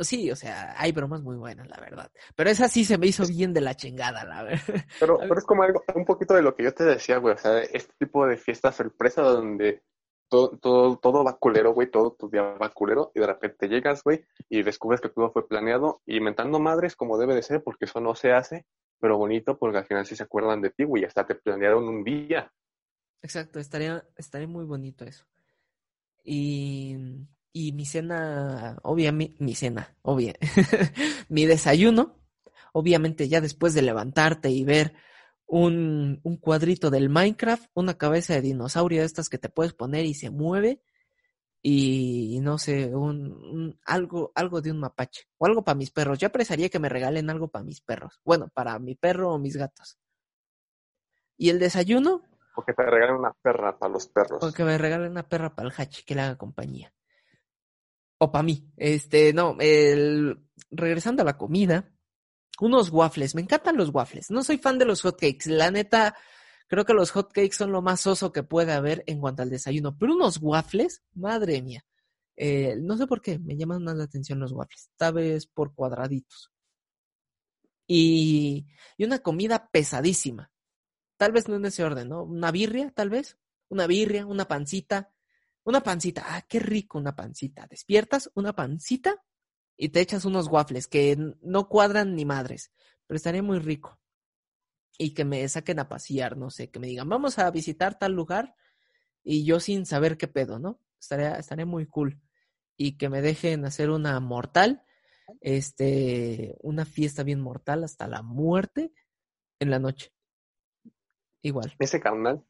[0.00, 2.10] Sí, o sea, hay bromas muy buenas, la verdad.
[2.34, 4.62] Pero esa sí se me hizo bien de la chingada, la verdad.
[5.00, 7.34] Pero, pero es como algo, un poquito de lo que yo te decía, güey.
[7.34, 9.82] O sea, este tipo de fiesta sorpresa donde
[10.28, 11.90] todo, todo, todo va culero, güey.
[11.90, 13.12] Todo tu día va culero.
[13.14, 16.00] Y de repente llegas, güey, y descubres que todo fue planeado.
[16.06, 18.66] Y inventando madres como debe de ser, porque eso no se hace.
[19.00, 21.04] Pero bonito, porque al final sí se acuerdan de ti, güey.
[21.04, 22.50] Hasta te planearon un día.
[23.22, 25.24] Exacto, estaría, estaría muy bonito eso.
[26.24, 26.96] Y,
[27.56, 30.34] y mi cena, obviamente, mi cena, obvia,
[31.28, 32.18] mi desayuno,
[32.72, 34.94] obviamente ya después de levantarte y ver
[35.46, 40.04] un, un cuadrito del Minecraft, una cabeza de dinosaurio de estas que te puedes poner
[40.04, 40.82] y se mueve,
[41.62, 46.18] y no sé, un, un- algo, algo de un mapache, o algo para mis perros.
[46.18, 48.20] Yo apreciaría que me regalen algo para mis perros.
[48.24, 49.96] Bueno, para mi perro o mis gatos.
[51.38, 52.22] Y el desayuno,
[52.54, 54.42] Porque te regalan una perra para los perros.
[54.44, 56.92] o que me regalen una perra para el hachi que le haga compañía.
[58.18, 58.70] O para mí.
[58.76, 60.38] Este, no, el,
[60.70, 61.92] regresando a la comida,
[62.60, 63.34] unos waffles.
[63.34, 64.30] Me encantan los waffles.
[64.30, 65.50] No soy fan de los hotcakes.
[65.50, 66.16] La neta,
[66.68, 69.96] creo que los hotcakes son lo más oso que puede haber en cuanto al desayuno.
[69.98, 71.84] Pero unos waffles, madre mía.
[72.36, 74.90] Eh, no sé por qué, me llaman más la atención los waffles.
[74.96, 76.50] Tal vez por cuadraditos.
[77.86, 80.50] Y, y una comida pesadísima.
[81.16, 82.24] Tal vez no en ese orden, ¿no?
[82.24, 83.38] Una birria, tal vez.
[83.68, 85.13] Una birria, una pancita.
[85.64, 86.24] Una pancita.
[86.26, 87.66] Ah, qué rico una pancita.
[87.66, 89.22] Despiertas una pancita
[89.76, 92.72] y te echas unos waffles que no cuadran ni madres.
[93.06, 93.98] Pero estaría muy rico.
[94.96, 98.12] Y que me saquen a pasear, no sé, que me digan, vamos a visitar tal
[98.12, 98.54] lugar
[99.24, 100.78] y yo sin saber qué pedo, ¿no?
[101.00, 102.20] Estaría, estaría muy cool.
[102.76, 104.84] Y que me dejen hacer una mortal,
[105.40, 108.92] este, una fiesta bien mortal hasta la muerte
[109.58, 110.12] en la noche.
[111.42, 111.74] Igual.
[111.78, 112.44] Ese carnal,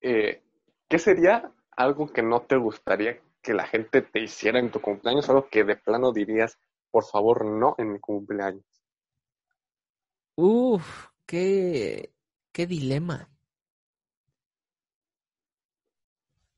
[0.00, 0.44] eh,
[0.88, 5.28] ¿qué sería algo que no te gustaría que la gente te hiciera en tu cumpleaños?
[5.28, 6.58] Algo que de plano dirías,
[6.90, 8.64] por favor, no en mi cumpleaños.
[10.36, 12.12] Uf, qué,
[12.52, 13.30] qué dilema.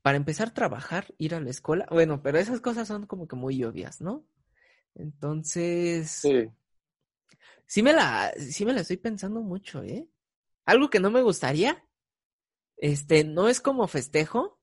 [0.01, 3.35] Para empezar a trabajar, ir a la escuela, bueno, pero esas cosas son como que
[3.35, 4.25] muy obvias, ¿no?
[4.95, 6.49] Entonces, Sí,
[7.65, 10.07] sí me la, sí me la estoy pensando mucho, ¿eh?
[10.65, 11.85] Algo que no me gustaría,
[12.77, 14.60] este, no es como festejo,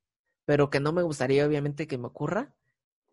[0.48, 2.54] pero que no me gustaría obviamente que me ocurra,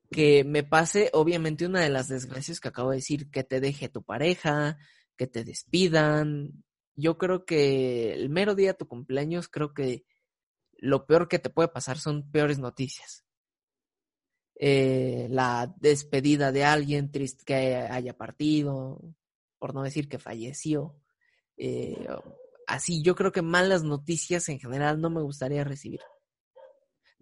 [0.10, 3.90] que me pase obviamente una de las desgracias que acabo de decir, que te deje
[3.90, 4.78] tu pareja,
[5.18, 6.64] que te despidan.
[6.96, 10.06] Yo creo que el mero día de tu cumpleaños, creo que
[10.78, 13.26] lo peor que te puede pasar son peores noticias.
[14.58, 19.02] Eh, la despedida de alguien triste que haya partido,
[19.60, 20.96] por no decir que falleció.
[21.58, 22.08] Eh,
[22.66, 26.00] así, yo creo que malas noticias en general no me gustaría recibir.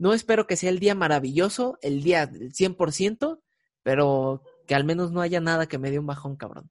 [0.04, 3.40] No espero que sea el día maravilloso, el día del 100%,
[3.84, 6.70] pero que al menos no haya nada que me dé un bajón cabrón.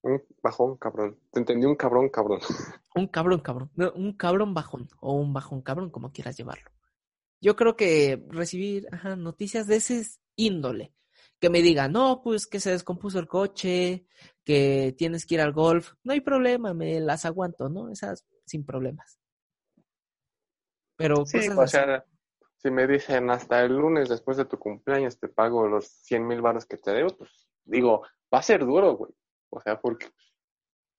[0.00, 1.18] un bajón cabrón.
[1.30, 2.40] Te entendí un cabrón cabrón.
[2.94, 3.70] Un cabrón cabrón.
[3.74, 6.70] No, un cabrón bajón o un bajón cabrón, como quieras llevarlo.
[7.42, 10.02] Yo creo que recibir ajá, noticias de ese
[10.34, 10.94] índole.
[11.38, 14.06] Que me digan, no, pues que se descompuso el coche,
[14.44, 15.92] que tienes que ir al golf.
[16.04, 17.90] No hay problema, me las aguanto, ¿no?
[17.90, 19.18] Esas sin problemas.
[20.96, 22.04] Pero Sí, cosas o sea,
[22.56, 26.40] si me dicen hasta el lunes después de tu cumpleaños te pago los 100 mil
[26.40, 27.30] baros que te debo, pues
[27.64, 29.12] digo, va a ser duro, güey.
[29.50, 30.06] O sea, porque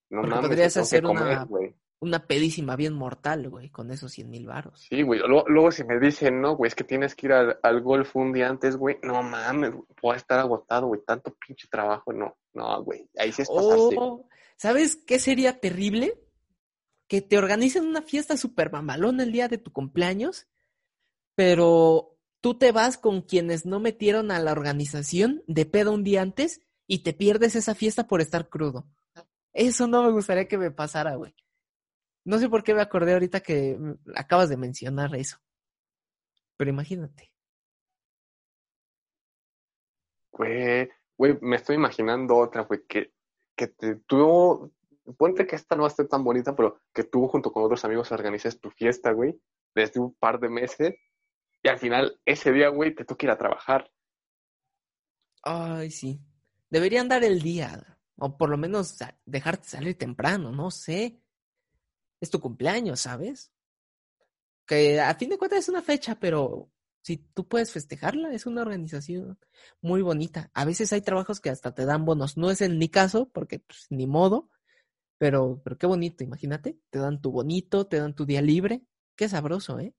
[0.10, 4.30] no Porque mames, podrías hacer comer, una- una pedísima bien mortal, güey, con esos 100
[4.30, 4.86] mil varos.
[4.88, 5.20] Sí, güey.
[5.20, 8.16] Luego, luego si me dicen, no, güey, es que tienes que ir al, al golf
[8.16, 9.00] un día antes, güey.
[9.02, 11.02] No mames, güey, voy a estar agotado, güey.
[11.06, 12.38] Tanto pinche trabajo, no.
[12.54, 13.10] No, güey.
[13.18, 13.96] Ahí sí es pasarse.
[14.00, 14.28] Oh,
[14.58, 16.20] ¿sabes qué sería terrible?
[17.08, 20.48] Que te organicen una fiesta super mamalona el día de tu cumpleaños,
[21.36, 26.22] pero tú te vas con quienes no metieron a la organización de pedo un día
[26.22, 28.88] antes y te pierdes esa fiesta por estar crudo.
[29.54, 31.36] Eso no me gustaría que me pasara, güey.
[32.26, 33.78] No sé por qué me acordé ahorita que
[34.16, 35.38] acabas de mencionar eso.
[36.58, 37.32] Pero imagínate.
[40.32, 43.14] Güey, güey, me estoy imaginando otra, güey, que,
[43.56, 44.72] que te tuvo,
[45.16, 47.84] ponte que esta no va a ser tan bonita, pero que tú junto con otros
[47.86, 49.40] amigos organices tu fiesta, güey,
[49.74, 50.96] desde un par de meses,
[51.64, 53.92] y al final ese día, güey, te toca ir a trabajar.
[55.44, 56.20] Ay, sí.
[56.70, 61.22] Deberían dar el día, o por lo menos dejarte salir temprano, no sé.
[62.20, 63.52] Es tu cumpleaños, ¿sabes?
[64.66, 66.70] Que a fin de cuentas es una fecha, pero
[67.02, 69.40] si tú puedes festejarla, es una organización
[69.80, 70.52] muy bonita.
[70.54, 72.36] A veces hay trabajos que hasta te dan bonos.
[72.36, 74.50] No es en mi caso, porque pues, ni modo,
[75.18, 76.78] pero, pero qué bonito, imagínate.
[76.90, 78.84] Te dan tu bonito, te dan tu día libre.
[79.16, 79.94] Qué sabroso, ¿eh?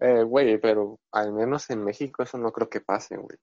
[0.00, 3.38] Eh, güey, pero al menos en México eso no creo que pase, güey.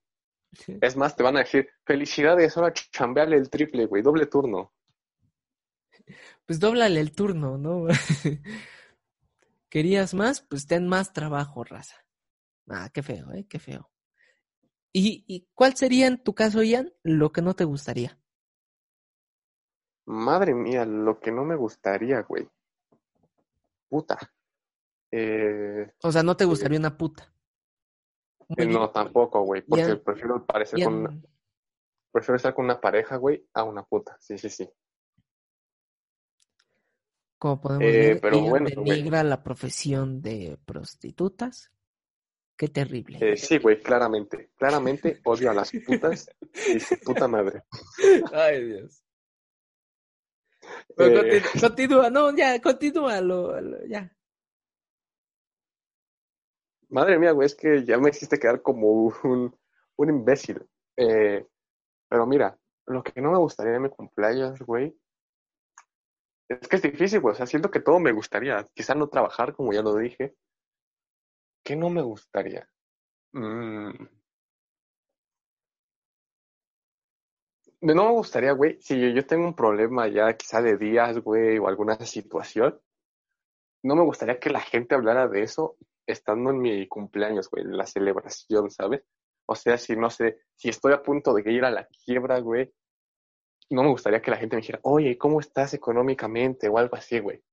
[0.82, 4.72] Es más, te van a decir, felicidades, ahora chambeale el triple, güey, doble turno.
[6.46, 7.88] Pues dóblale el turno, ¿no?
[9.70, 10.42] ¿Querías más?
[10.42, 11.96] Pues ten más trabajo, raza.
[12.68, 13.48] Ah, qué feo, ¿eh?
[13.50, 13.90] Qué feo.
[14.92, 18.20] ¿Y, ¿Y cuál sería en tu caso, Ian, lo que no te gustaría?
[20.06, 22.48] Madre mía, lo que no me gustaría, güey.
[23.88, 24.18] Puta.
[25.12, 27.32] Eh, O sea, no te gustaría una puta.
[28.50, 28.72] Muy eh, bien.
[28.74, 31.22] no, tampoco, güey, porque prefiero parecer con una-
[32.12, 34.18] prefiero estar con una pareja, güey, a una puta.
[34.20, 34.70] Sí, sí, sí.
[37.38, 38.90] como podemos Eh, ver, pero Ian bueno, güey.
[38.90, 41.72] denigra la profesión de prostitutas.
[42.56, 43.18] Qué terrible.
[43.20, 44.52] Eh, sí, güey, claramente.
[44.56, 46.30] Claramente odio a las putas
[46.74, 47.64] y su puta madre.
[48.34, 49.03] Ay, Dios.
[50.98, 53.20] Eh, continúa, no, ya, continúa,
[53.88, 54.12] ya.
[56.90, 58.92] Madre mía, güey, es que ya me hiciste quedar como
[59.24, 59.56] un,
[59.96, 60.64] un imbécil.
[60.96, 61.46] Eh,
[62.08, 64.96] pero mira, lo que no me gustaría de mi cumpleaños, güey,
[66.48, 67.34] es que es difícil, güey.
[67.34, 68.70] O sea, siento que todo me gustaría.
[68.74, 70.36] Quizá no trabajar, como ya lo dije.
[71.64, 72.70] ¿Qué no me gustaría?
[73.32, 74.06] Mm.
[77.84, 81.68] No me gustaría, güey, si yo, tengo un problema ya quizá de días, güey, o
[81.68, 82.80] alguna situación,
[83.84, 85.76] no me gustaría que la gente hablara de eso
[86.08, 89.04] estando en mi cumpleaños, güey, en la celebración, ¿sabes?
[89.46, 92.74] O sea, si no sé, si estoy a punto de ir a la quiebra, güey,
[93.70, 96.70] no me gustaría que la gente me dijera, oye, ¿cómo estás económicamente?
[96.70, 97.44] O algo así, güey.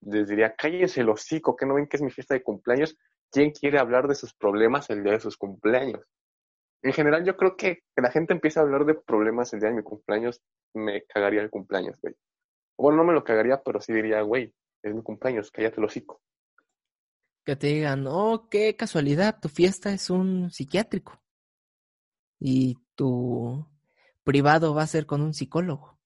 [0.00, 2.96] Les diría, cállense el hocico, que no ven que es mi fiesta de cumpleaños.
[3.30, 6.00] ¿Quién quiere hablar de sus problemas el día de sus cumpleaños?
[6.82, 9.70] En general, yo creo que que la gente empiece a hablar de problemas el día
[9.70, 10.40] de mi cumpleaños,
[10.72, 12.14] me cagaría el cumpleaños, güey.
[12.76, 14.54] Bueno, no me lo cagaría, pero sí diría, güey,
[14.84, 16.20] es mi cumpleaños, cállate el hocico.
[17.44, 21.20] Que te digan, oh, qué casualidad, tu fiesta es un psiquiátrico.
[22.38, 23.66] Y tu
[24.22, 25.97] privado va a ser con un psicólogo.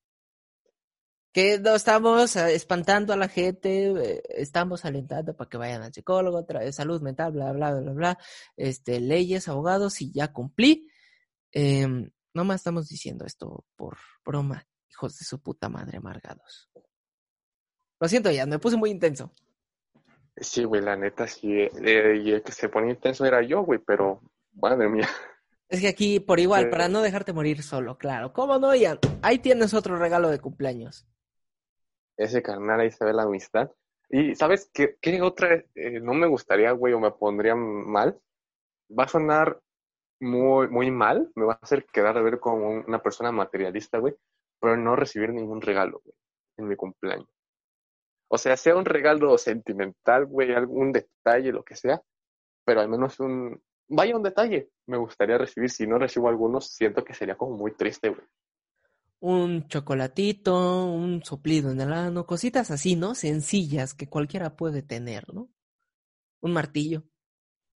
[1.33, 5.93] Que no estamos eh, espantando a la gente, eh, estamos alentando para que vayan al
[5.93, 8.19] psicólogo, salud mental, bla, bla, bla, bla,
[8.57, 10.89] este, leyes, abogados, y ya cumplí.
[11.51, 16.71] Em, no más estamos diciendo esto por broma, hijos de su puta madre amargados.
[17.99, 19.33] Lo siento, ya me puse muy intenso.
[20.37, 21.51] Sí, güey, la neta, sí.
[21.53, 24.21] eh, y el que se ponía intenso era yo, güey, pero,
[24.55, 25.09] madre mía.
[25.69, 26.69] Es que aquí, por igual, Eh.
[26.69, 28.33] para no dejarte morir solo, claro.
[28.33, 28.99] ¿Cómo no, Ian?
[29.23, 31.07] Ahí tienes otro regalo de cumpleaños.
[32.17, 33.71] Ese carnal ahí se ve la amistad.
[34.11, 38.19] Y ¿sabes qué, qué otra eh, no me gustaría, güey, o me pondría mal?
[38.99, 39.61] Va a sonar
[40.21, 43.99] muy, muy mal, me va a hacer quedar a ver como un- una persona materialista,
[43.99, 44.15] güey,
[44.61, 46.17] pero no recibir ningún regalo, güey,
[46.59, 47.29] en mi cumpleaños.
[48.29, 52.03] O sea, sea un regalo sentimental, güey, algún detalle, lo que sea,
[52.65, 55.71] pero al menos un, vaya un detalle, me gustaría recibir.
[55.71, 58.23] Si no recibo algunos, siento que sería como muy triste, güey.
[59.23, 63.15] Un chocolatito, un soplido en el ano, cositas así, ¿no?
[63.15, 65.49] Sencillas que cualquiera puede tener, ¿no?
[66.41, 67.03] Un martillo.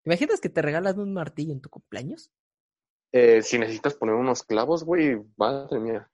[0.02, 2.32] ¿Te imaginas que te regalan un martillo en tu cumpleaños?
[3.12, 6.10] Eh, si necesitas poner unos clavos, güey, madre mía.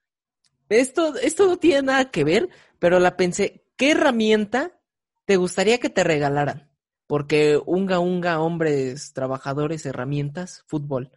[0.68, 4.78] Esto, esto no tiene nada que ver, pero la pensé, ¿qué herramienta
[5.24, 6.70] te gustaría que te regalaran?
[7.06, 11.10] Porque unga, unga, hombres, trabajadores, herramientas, fútbol.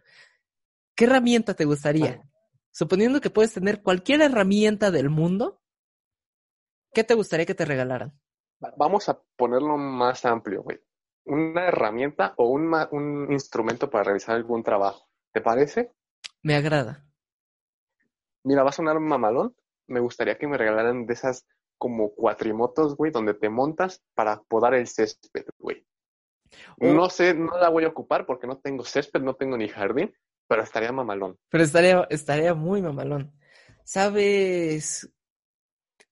[0.94, 2.22] ¿Qué herramienta te gustaría?
[2.76, 5.62] Suponiendo que puedes tener cualquier herramienta del mundo,
[6.92, 8.20] ¿qué te gustaría que te regalaran?
[8.62, 10.78] Va- Vamos a ponerlo más amplio, güey.
[11.24, 15.08] Una herramienta o un, un instrumento para realizar algún trabajo.
[15.32, 15.94] ¿Te parece?
[16.42, 17.06] Me agrada.
[18.44, 19.56] Mira, va a sonar mamalón.
[19.86, 21.46] Me gustaría que me regalaran de esas
[21.78, 25.86] como cuatrimotos, güey, donde te montas para podar el césped, güey.
[26.78, 26.92] Oh.
[26.92, 30.14] No sé, no la voy a ocupar porque no tengo césped, no tengo ni jardín,
[30.48, 31.38] pero estaría mamalón.
[31.48, 33.32] Pero estaría, estaría muy mamalón.
[33.84, 35.10] ¿Sabes?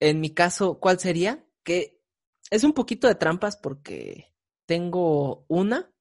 [0.01, 1.45] En mi caso, ¿cuál sería?
[1.63, 2.01] Que
[2.51, 4.35] es un poquito de trampas porque
[4.67, 5.93] tengo una,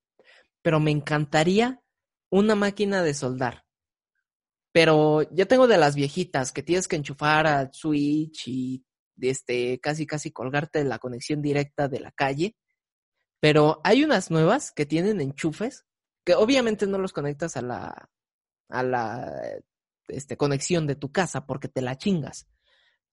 [0.62, 1.82] pero me encantaría
[2.30, 3.66] una máquina de soldar.
[4.72, 8.84] Pero yo tengo de las viejitas que tienes que enchufar al switch y
[9.22, 12.56] este, casi casi colgarte la conexión directa de la calle.
[13.40, 15.86] Pero hay unas nuevas que tienen enchufes
[16.26, 18.10] que obviamente no los conectas a la
[18.70, 19.62] a la
[20.08, 22.48] este, conexión de tu casa porque te la chingas.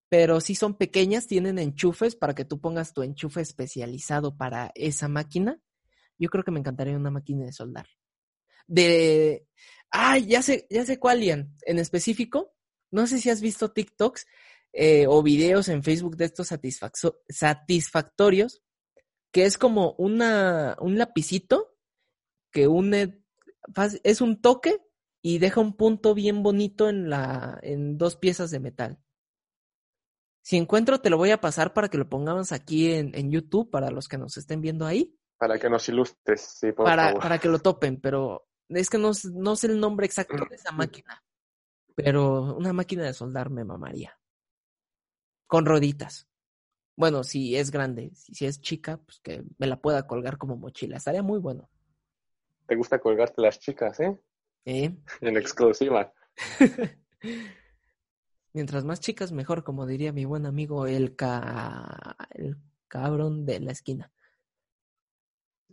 [0.08, 5.08] Pero si son pequeñas, tienen enchufes para que tú pongas tu enchufe especializado para esa
[5.08, 5.60] máquina.
[6.18, 7.86] Yo creo que me encantaría una máquina de soldar.
[8.66, 9.46] De.
[9.90, 11.54] Ay, ya sé, ya sé cuál, Ian.
[11.62, 12.54] En específico,
[12.90, 14.26] no sé si has visto TikToks
[14.72, 16.48] eh, o videos en Facebook de estos
[17.28, 18.62] satisfactorios,
[19.32, 21.76] que es como una, un lapicito
[22.52, 23.24] que une,
[24.02, 24.78] es un toque
[25.22, 28.98] y deja un punto bien bonito en la, en dos piezas de metal.
[30.42, 33.70] Si encuentro, te lo voy a pasar para que lo pongamos aquí en, en YouTube
[33.70, 35.14] para los que nos estén viendo ahí.
[35.36, 37.22] Para que nos ilustres, sí, por para, favor.
[37.22, 40.72] Para que lo topen, pero es que no, no sé el nombre exacto de esa
[40.72, 41.22] máquina.
[41.94, 44.18] Pero una máquina de soldar me mamaría.
[45.46, 46.28] Con roditas.
[46.96, 50.56] Bueno, si es grande, si, si es chica, pues que me la pueda colgar como
[50.56, 50.96] mochila.
[50.96, 51.70] Estaría muy bueno.
[52.66, 54.18] Te gusta colgarte las chicas, ¿eh?
[54.64, 54.94] ¿Eh?
[55.20, 56.12] En exclusiva.
[58.52, 62.16] Mientras más chicas, mejor, como diría mi buen amigo el, ca...
[62.30, 62.56] el
[62.88, 64.12] cabrón de la esquina.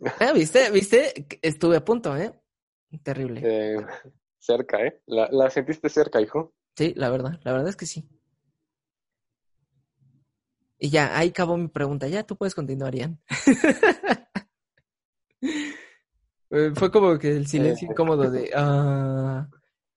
[0.34, 0.70] ¿Viste?
[0.70, 1.26] ¿Viste?
[1.42, 2.32] Estuve a punto, ¿eh?
[3.02, 3.42] Terrible.
[3.44, 3.86] Eh,
[4.38, 5.02] cerca, ¿eh?
[5.06, 6.54] La, la sentiste cerca, hijo.
[6.76, 8.08] Sí, la verdad, la verdad es que sí.
[10.78, 12.06] Y ya, ahí acabó mi pregunta.
[12.06, 13.20] Ya tú puedes continuar, Ian.
[16.50, 18.50] Fue como que el silencio incómodo de.
[18.54, 19.46] Uh,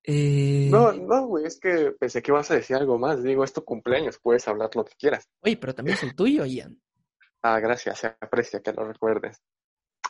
[0.04, 0.68] eh...
[0.70, 3.24] No, no, güey, es que pensé que ibas a decir algo más.
[3.24, 5.30] Digo, es tu cumpleaños, puedes hablar lo que quieras.
[5.42, 6.82] Oye, pero también es el tuyo, Ian.
[7.42, 9.42] Ah, gracias, se aprecia que lo recuerdes.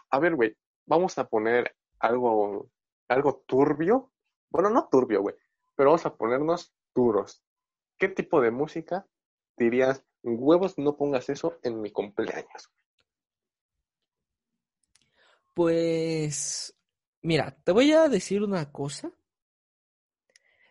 [0.10, 2.70] A ver, güey, vamos a poner algo,
[3.08, 4.12] algo turbio.
[4.50, 5.36] Bueno, no turbio, güey,
[5.76, 7.44] pero vamos a ponernos duros.
[7.98, 9.06] ¿Qué tipo de música
[9.58, 12.70] dirías, huevos, no pongas eso en mi cumpleaños?
[15.54, 16.76] Pues,
[17.22, 19.12] mira, te voy a decir una cosa.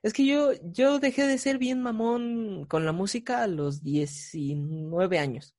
[0.03, 5.19] Es que yo, yo dejé de ser bien mamón con la música a los 19
[5.19, 5.55] años.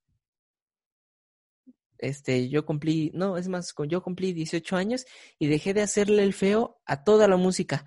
[1.98, 5.06] Este, yo cumplí, no, es más, yo cumplí 18 años
[5.38, 7.86] y dejé de hacerle el feo a toda la música.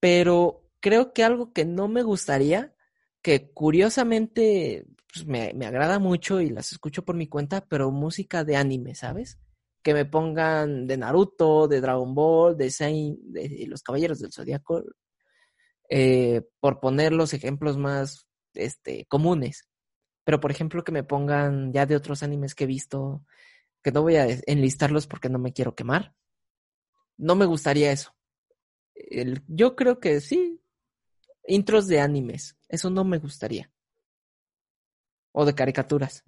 [0.00, 2.74] Pero creo que algo que no me gustaría,
[3.22, 8.44] que curiosamente pues me, me agrada mucho y las escucho por mi cuenta, pero música
[8.44, 9.38] de anime, ¿sabes?
[9.84, 14.82] Que me pongan de Naruto, de Dragon Ball, de Saint, de los Caballeros del Zodiaco,
[15.88, 19.68] eh, por poner los ejemplos más este, comunes.
[20.24, 23.22] Pero, por ejemplo, que me pongan ya de otros animes que he visto,
[23.82, 26.14] que no voy a enlistarlos porque no me quiero quemar.
[27.16, 28.16] No me gustaría eso.
[28.94, 30.60] El, yo creo que sí.
[31.46, 32.56] Intros de animes.
[32.68, 33.70] Eso no me gustaría.
[35.32, 36.24] O de caricaturas.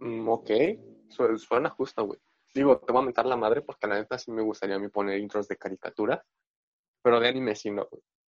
[0.00, 0.28] Mm,
[1.16, 1.36] ok.
[1.38, 2.18] Suena justo, güey.
[2.54, 4.88] Digo, te voy a mentar la madre porque la neta sí me gustaría a mí
[4.88, 6.20] poner intros de caricaturas.
[7.02, 7.88] Pero de anime sí no,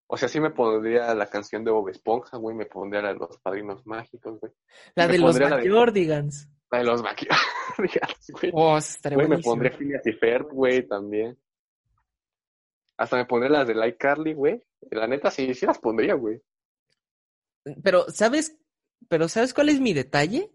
[0.08, 3.20] O sea, sí me pondría la canción de Bob Esponja, güey, me pondría la de
[3.20, 4.52] los padrinos mágicos, güey.
[4.96, 6.48] La de los Backyardigans.
[6.70, 8.52] La de los Backyardigans, güey.
[8.54, 8.80] Oh,
[9.14, 11.38] güey, me pondría Phineas y Ferb, güey, también.
[12.98, 14.62] Hasta me pondría las de Like Carly, güey.
[14.92, 16.40] La neta, sí, sí las pondría, güey.
[17.84, 18.58] Pero, ¿sabes?
[19.08, 20.52] Pero, ¿sabes cuál es mi detalle?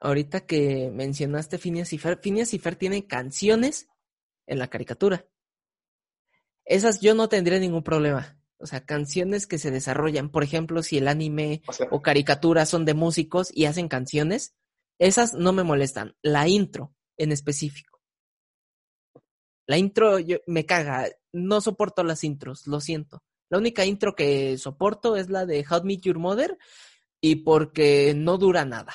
[0.00, 3.88] Ahorita que mencionaste Phineas y Ferb, Phineas y tienen canciones
[4.46, 5.26] en la caricatura.
[6.64, 8.40] Esas yo no tendría ningún problema.
[8.58, 10.30] O sea, canciones que se desarrollan.
[10.30, 14.54] Por ejemplo, si el anime o, sea, o caricaturas son de músicos y hacen canciones,
[14.98, 16.16] esas no me molestan.
[16.22, 18.00] La intro en específico.
[19.66, 21.08] La intro yo, me caga.
[21.32, 23.22] No soporto las intros, lo siento.
[23.50, 26.58] La única intro que soporto es la de How Meet Your Mother
[27.20, 28.94] y porque no dura nada.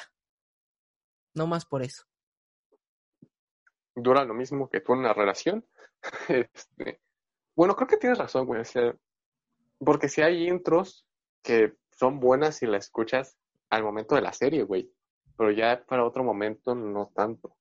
[1.36, 2.04] No más por eso.
[3.96, 5.66] Dura lo mismo que tú en una relación.
[6.30, 7.02] Este,
[7.56, 8.62] bueno, creo que tienes razón, güey.
[8.62, 8.96] O sea,
[9.80, 11.08] porque si hay intros
[11.42, 13.38] que son buenas si la escuchas
[13.70, 14.92] al momento de la serie, güey.
[15.38, 17.58] Pero ya para otro momento no tanto.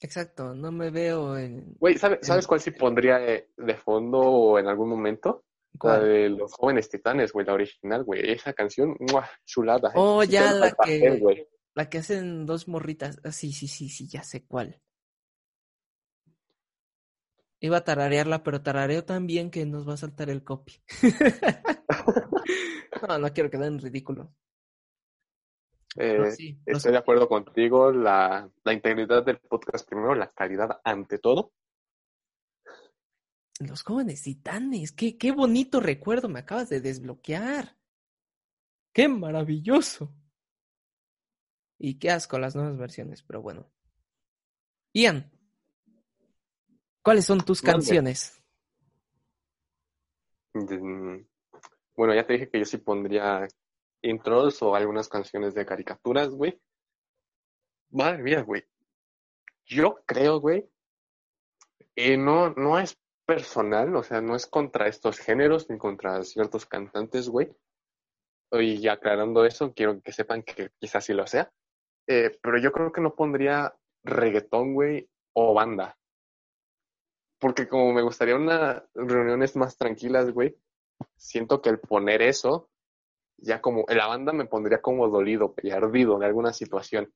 [0.00, 1.76] Exacto, no me veo en...
[1.78, 5.44] Güey, ¿sabes, ¿sabes cuál sí pondría de, de fondo en algún momento?
[5.78, 6.00] ¿Cuál?
[6.00, 8.30] La de los jóvenes titanes, güey, la original, güey.
[8.30, 9.28] Esa canción, ¡mua!
[9.46, 9.92] chulada.
[9.94, 11.18] Oh, Sí, ya la papel, que...
[11.18, 11.48] güey.
[11.74, 13.20] La que hacen dos morritas.
[13.24, 14.80] Ah, sí, sí, sí, sí, ya sé cuál.
[17.60, 20.74] Iba a tararearla, pero tarareo tan bien que nos va a saltar el copy.
[23.08, 24.34] no, no quiero quedar en ridículo.
[25.96, 27.90] Eh, sí, estoy de acuerdo contigo.
[27.90, 31.52] La, la integridad del podcast primero, la calidad ante todo.
[33.60, 37.76] Los jóvenes titanes, qué, qué bonito recuerdo me acabas de desbloquear.
[38.92, 40.12] Qué maravilloso.
[41.78, 43.70] Y qué asco las nuevas versiones, pero bueno.
[44.92, 45.30] Ian,
[47.02, 48.40] ¿cuáles son tus canciones?
[50.54, 51.18] Mm,
[51.96, 53.48] Bueno, ya te dije que yo sí pondría
[54.02, 56.60] intros o algunas canciones de caricaturas, güey.
[57.90, 58.64] Madre mía, güey.
[59.66, 60.68] Yo creo, güey,
[61.96, 66.66] y no, no es personal, o sea, no es contra estos géneros ni contra ciertos
[66.66, 67.54] cantantes, güey.
[68.52, 71.52] Y aclarando eso, quiero que sepan que quizás sí lo sea.
[72.06, 75.96] Eh, pero yo creo que no pondría reggaetón, güey, o banda.
[77.38, 80.56] Porque como me gustaría unas reuniones más tranquilas, güey,
[81.16, 82.70] siento que el poner eso,
[83.38, 87.12] ya como, la banda me pondría como dolido y ardido de alguna situación.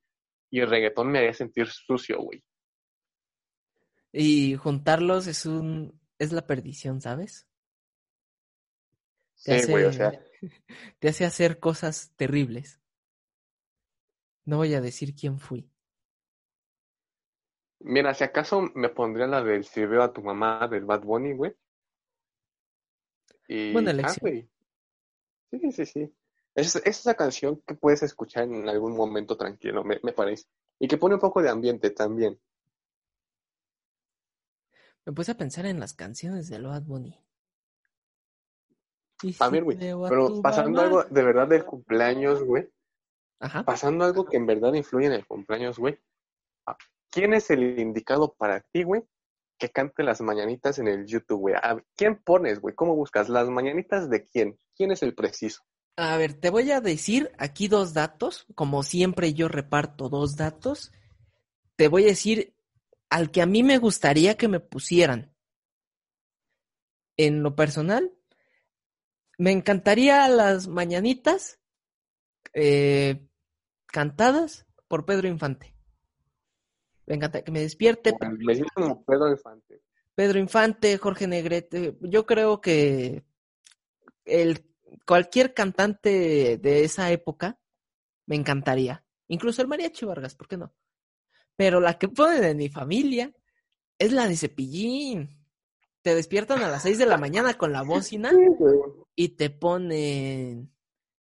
[0.51, 2.43] Y el reggaetón me haría sentir sucio, güey.
[4.11, 7.47] Y juntarlos es un, es la perdición, ¿sabes?
[9.35, 10.11] sí, güey, o sea.
[10.99, 12.78] Te hace hacer cosas terribles.
[14.49, 15.69] No voy a decir quién fui.
[17.81, 21.33] Mira, si acaso me pondría la del Si veo a tu mamá del Bad Bunny,
[21.33, 21.55] güey.
[23.47, 24.17] Y, Buena elección.
[24.21, 24.49] güey.
[25.51, 26.15] Sí, sí, sí.
[26.55, 30.47] Es, es esa canción que puedes escuchar en algún momento tranquilo, me, me parece.
[30.79, 32.39] Y que pone un poco de ambiente también.
[35.05, 37.23] Me puse a pensar en las canciones de Bad Bunny.
[39.21, 40.05] Y También, si güey.
[40.05, 42.67] a Pero pasando mamá- algo de verdad del cumpleaños, güey.
[43.39, 43.63] Ajá.
[43.63, 45.97] Pasando algo que en verdad influye en el cumpleaños, güey.
[46.65, 46.77] Ah,
[47.09, 49.03] ¿Quién es el indicado para ti, güey?
[49.57, 51.55] Que cante las mañanitas en el YouTube, güey.
[51.55, 52.75] A ¿Quién pones, güey?
[52.75, 53.29] ¿Cómo buscas?
[53.29, 54.59] ¿Las mañanitas de quién?
[54.75, 55.63] ¿Quién es el preciso?
[55.95, 58.45] A ver, te voy a decir aquí dos datos.
[58.55, 60.91] Como siempre yo reparto dos datos.
[61.75, 62.55] Te voy a decir
[63.09, 65.33] al que a mí me gustaría que me pusieran.
[67.17, 68.13] En lo personal,
[69.37, 71.59] me encantaría las mañanitas
[72.53, 73.28] eh,
[73.91, 75.75] cantadas por Pedro Infante.
[77.05, 79.81] Me encanta que me despierte Me siento como Pedro Infante.
[80.15, 81.97] Pedro Infante, Jorge Negrete.
[82.01, 83.23] Yo creo que
[84.25, 84.65] el,
[85.05, 87.59] cualquier cantante de esa época
[88.25, 89.03] me encantaría.
[89.27, 90.73] Incluso el Mariachi Vargas, ¿por qué no?
[91.55, 93.33] Pero la que ponen en mi familia
[93.97, 95.45] es la de Cepillín.
[96.01, 98.31] Te despiertan a las 6 de la mañana con la bocina
[99.15, 100.71] y te ponen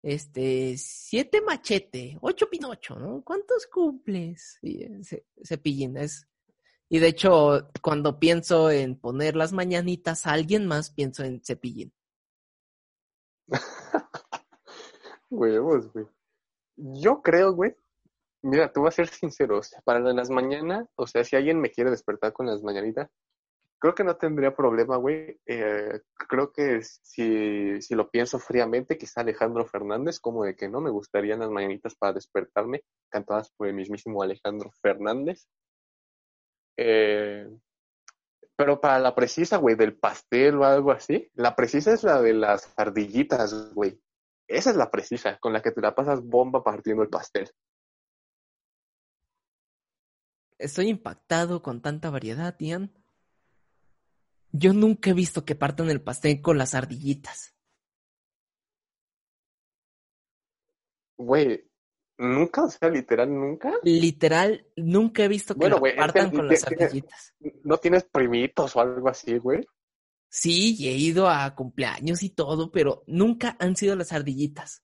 [0.07, 3.23] este siete machete, ocho pinocho, ¿no?
[3.25, 4.57] ¿Cuántos cumples?
[4.63, 5.01] Y, eh,
[5.97, 6.29] es.
[6.89, 11.93] Y de hecho, cuando pienso en poner las mañanitas a alguien más, pienso en Cepillín.
[15.31, 16.07] Huevos, güey.
[16.77, 17.75] Yo creo, güey.
[18.43, 19.61] Mira, te voy a ser sincero.
[19.85, 23.11] para las mañanas, o sea, si alguien me quiere despertar con las mañanitas,
[23.79, 25.39] creo que no tendría problema, güey.
[25.47, 30.81] Eh, creo que si, si lo pienso fríamente, quizá Alejandro Fernández, como de que no
[30.81, 35.47] me gustarían las mañanitas para despertarme, cantadas por el mismísimo Alejandro Fernández.
[36.77, 37.49] Eh,
[38.57, 42.33] pero para la precisa, güey, del pastel o algo así, la precisa es la de
[42.33, 44.01] las ardillitas, güey.
[44.49, 47.51] Esa es la precisa, con la que te la pasas bomba partiendo el pastel.
[50.59, 52.91] Estoy impactado con tanta variedad, Ian.
[54.59, 57.55] Yo nunca he visto que partan el pastel con las ardillitas.
[61.19, 61.71] Güey,
[62.19, 63.73] nunca, o sea, literal, nunca.
[63.83, 67.35] Literal, nunca he visto que Bueno, partan con las ardillitas.
[67.65, 69.67] ¿No tienes primitos o algo así, güey?
[70.29, 74.83] Sí, y he ido a cumpleaños y todo, pero nunca han sido las ardillitas.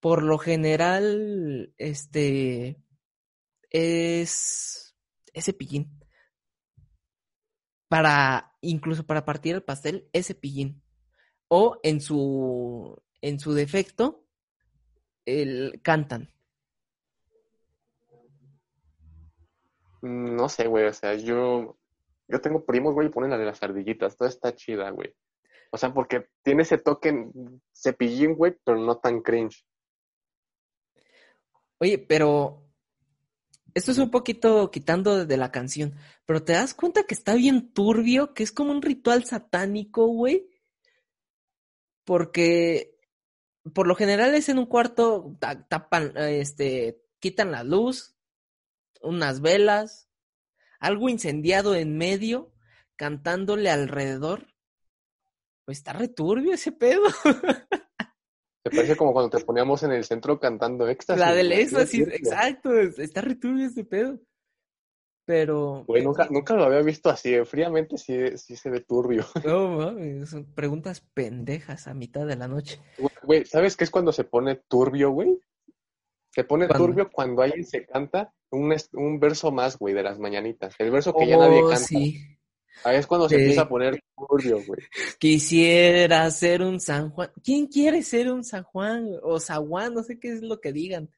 [0.00, 2.80] Por lo general, este
[3.70, 4.96] es
[5.32, 5.97] ese pillín.
[7.88, 10.82] Para, incluso para partir el pastel, ese pillín.
[11.48, 14.24] O en su, en su defecto,
[15.24, 16.30] el cantan.
[20.02, 21.76] No sé, güey, o sea, yo,
[22.28, 25.14] yo tengo primos, güey, y ponen la de las ardillitas, toda está chida, güey.
[25.70, 27.28] O sea, porque tiene ese toque
[27.74, 29.66] cepillín, güey, pero no tan cringe.
[31.78, 32.67] Oye, pero
[33.78, 35.94] esto es un poquito quitando de la canción,
[36.26, 40.48] pero te das cuenta que está bien turbio, que es como un ritual satánico, güey.
[42.04, 42.96] Porque
[43.74, 48.16] por lo general es en un cuarto, ta- tapan, este, quitan la luz,
[49.02, 50.08] unas velas,
[50.80, 52.52] algo incendiado en medio,
[52.96, 54.54] cantándole alrededor.
[55.64, 57.02] Pues está returbio ese pedo.
[58.70, 61.20] Se parece como cuando te poníamos en el centro cantando éxtasis.
[61.20, 62.16] La del éxtasis, turbio.
[62.16, 64.18] exacto, está returbio ese pedo.
[65.26, 65.84] Pero.
[65.86, 69.26] Güey, nunca, nunca lo había visto así, eh, fríamente sí, sí se ve turbio.
[69.44, 72.80] No, mames, son preguntas pendejas a mitad de la noche.
[73.22, 75.38] Güey, ¿sabes qué es cuando se pone turbio, güey?
[76.34, 76.86] Se pone ¿Cuándo?
[76.86, 80.74] turbio cuando alguien se canta un, un verso más, güey, de las mañanitas.
[80.78, 81.84] El verso que ya nadie Oh, canta.
[81.84, 82.37] sí.
[82.84, 84.80] Ahí es cuando se empieza a poner turbio, güey.
[85.18, 87.30] Quisiera ser un San Juan.
[87.42, 89.08] ¿Quién quiere ser un San Juan?
[89.22, 91.10] O San Juan, no sé qué es lo que digan.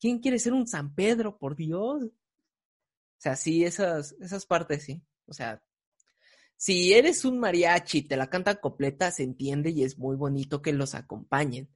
[0.00, 2.04] ¿Quién quiere ser un San Pedro, por Dios?
[2.04, 5.02] O sea, sí, esas, esas partes sí.
[5.26, 5.62] O sea,
[6.56, 10.62] si eres un mariachi y te la cantan completa, se entiende y es muy bonito
[10.62, 11.68] que los acompañen.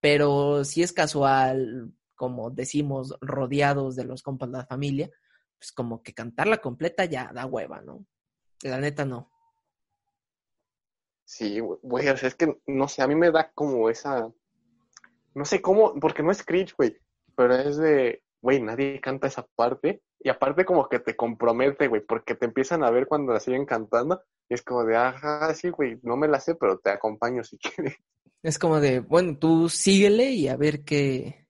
[0.00, 5.10] Pero si es casual, como decimos, rodeados de los compas de la familia,
[5.58, 8.06] pues como que cantarla completa ya da hueva, ¿no?
[8.62, 9.30] La neta no.
[11.24, 14.32] Sí, güey, o sea, es que, no sé, a mí me da como esa,
[15.34, 16.96] no sé cómo, porque no es cringe, güey,
[17.36, 22.00] pero es de, güey, nadie canta esa parte, y aparte como que te compromete, güey,
[22.00, 25.68] porque te empiezan a ver cuando la siguen cantando, y es como de, ajá, sí,
[25.68, 27.96] güey, no me la sé, pero te acompaño si quieres.
[28.42, 31.46] Es como de, bueno, tú síguele y a ver qué,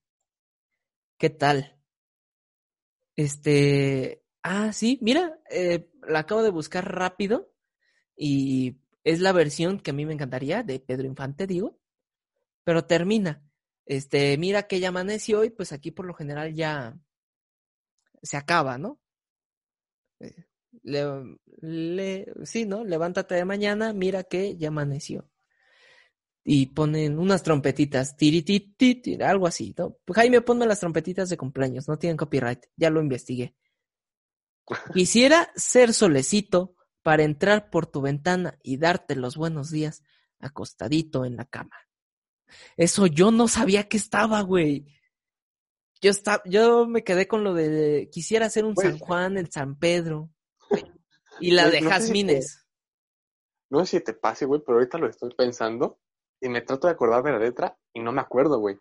[1.19, 1.79] qué tal.
[3.15, 7.53] Este, ah, sí, mira, eh, la acabo de buscar rápido
[8.17, 11.79] y es la versión que a mí me encantaría de Pedro Infante, digo,
[12.65, 13.43] pero termina.
[13.87, 16.99] Este, mira que ya amaneció y pues aquí por lo general ya
[18.23, 19.01] se acaba, ¿no?
[20.21, 20.45] Eh,
[20.83, 22.85] le, sí, ¿no?
[22.85, 25.31] Levántate de mañana, mira que ya amaneció.
[26.45, 28.45] Y ponen unas trompetitas, tiri,
[29.23, 29.99] algo así, ¿no?
[30.15, 33.55] Jaime, ponme las trompetitas de cumpleaños, no tienen copyright, ya lo investigué.
[34.93, 40.03] Quisiera ser solecito para entrar por tu ventana y darte los buenos días
[40.41, 41.77] acostadito en la cama.
[42.77, 44.87] Eso yo no sabía que estaba, güey.
[46.01, 49.79] Yo, estaba, yo me quedé con lo de quisiera ser un San Juan, el San
[49.79, 50.31] Pedro.
[51.41, 52.67] Y la de Jazmines.
[53.71, 56.01] no sé si te pase, güey, pero ahorita lo estoy pensando
[56.41, 58.77] y me trato de acordar de la letra y no me acuerdo, güey.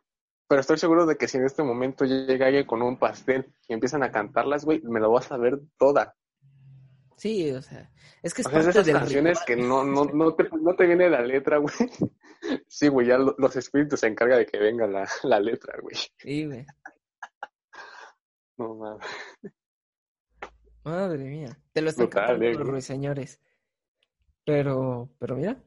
[0.47, 3.73] Pero estoy seguro de que si en este momento llega alguien con un pastel y
[3.73, 6.15] empiezan a cantarlas, güey, me lo vas a ver toda.
[7.17, 7.91] Sí, o sea,
[8.21, 11.09] es que es o sea, esas canciones que no, no, no, te, no te viene
[11.09, 11.75] la letra, güey.
[12.67, 15.95] Sí, güey, ya los espíritus se encargan de que venga la, la letra, güey.
[16.17, 16.65] Sí, güey.
[18.57, 19.07] No mames.
[20.83, 21.59] Madre mía.
[21.73, 23.41] Te lo están cantando los ruiseñores.
[24.45, 25.61] Pero, pero mira,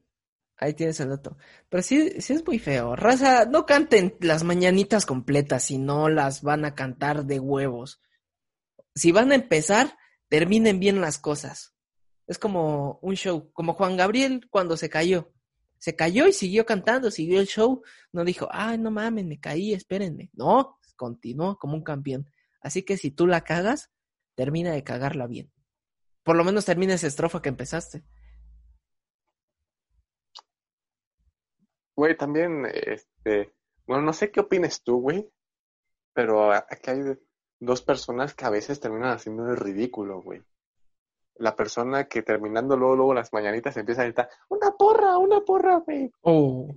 [0.61, 1.37] ahí tienes el dato.
[1.69, 2.95] Pero sí, sí es muy feo.
[2.95, 8.01] Raza, no canten las mañanitas completas si no las van a cantar de huevos.
[8.95, 9.97] Si van a empezar,
[10.29, 11.75] terminen bien las cosas.
[12.27, 15.33] Es como un show, como Juan Gabriel cuando se cayó.
[15.79, 17.83] Se cayó y siguió cantando, siguió el show.
[18.13, 20.31] No dijo, ay, no mames, me caí, espérenme.
[20.35, 22.31] No, continuó como un campeón.
[22.61, 23.91] Así que si tú la cagas,
[24.35, 25.51] termina de cagarla bien.
[26.23, 28.05] Por lo menos termina esa estrofa que empezaste.
[32.01, 33.53] Güey, también, este,
[33.87, 35.31] bueno, no sé qué opines tú, güey,
[36.15, 37.01] pero aquí hay
[37.59, 40.43] dos personas que a veces terminan haciendo el ridículo, güey.
[41.35, 45.77] La persona que terminando luego, luego las mañanitas empieza a gritar, una porra, una porra,
[45.81, 46.11] güey.
[46.23, 46.73] Oh.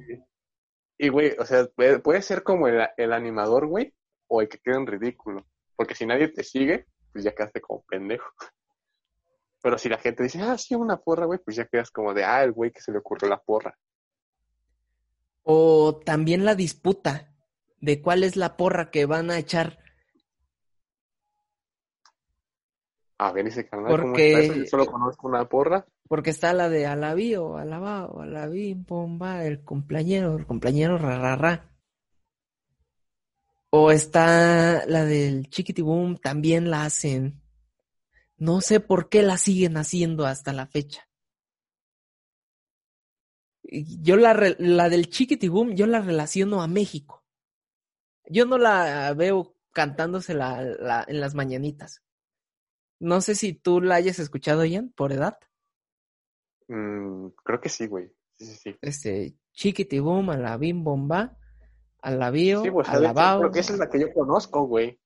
[0.97, 3.93] Y, güey, o sea, puede, ser como el, el animador, güey,
[4.27, 5.47] o el que queda en ridículo.
[5.77, 8.29] Porque si nadie te sigue, pues ya quedaste como pendejo.
[9.61, 12.25] Pero si la gente dice, ah, sí, una porra, güey, pues ya quedas como de,
[12.25, 13.73] ah, el güey que se le ocurrió la porra.
[15.43, 17.33] O también la disputa
[17.79, 19.79] de cuál es la porra que van a echar.
[23.17, 25.85] A ver, ese canal, porque, ¿cómo Yo solo conozco una porra.
[26.07, 31.69] Porque está la de Alabí o Alabá o Alabí, Pomba, el cumpleañero, el cumpleañero ra,
[33.69, 37.41] O está la del Chiquitibum, también la hacen.
[38.37, 41.07] No sé por qué la siguen haciendo hasta la fecha
[43.73, 47.23] yo la, la del Chiquitibum, yo la relaciono a México.
[48.25, 52.03] Yo no la veo cantándose la, en las mañanitas.
[52.99, 55.37] No sé si tú la hayas escuchado, Ian, por edad.
[56.67, 58.13] Mm, creo que sí, güey.
[58.33, 58.77] Sí, sí, sí.
[58.81, 61.37] Este, Chiquitibum, Alabim Bomba,
[62.01, 64.99] Alabío, sí, pues, Creo que esa es la que yo conozco, güey.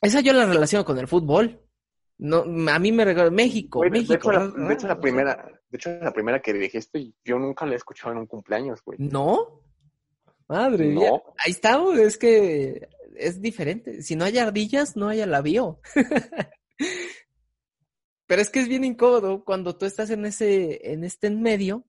[0.00, 1.67] Esa yo la relaciono con el fútbol.
[2.18, 4.12] No, a mí me regaló México, México.
[4.12, 8.12] De hecho, la, primera, de hecho, la primera que dijiste, yo nunca la he escuchado
[8.12, 8.98] en un cumpleaños, güey.
[8.98, 9.62] ¿No?
[10.48, 11.10] Madre mía.
[11.44, 14.02] Ahí está, es que es diferente.
[14.02, 15.80] Si no hay ardillas, no hay alabío.
[18.26, 21.86] Pero es que es bien incómodo cuando tú estás en ese, en este en medio.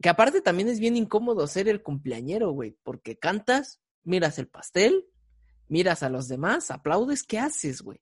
[0.00, 5.06] Que aparte también es bien incómodo ser el cumpleañero, güey, porque cantas, miras el pastel,
[5.68, 8.00] miras a los demás, aplaudes, ¿qué haces, güey?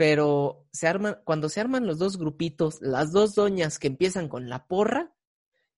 [0.00, 4.48] Pero se arman, cuando se arman los dos grupitos, las dos doñas que empiezan con
[4.48, 5.12] la porra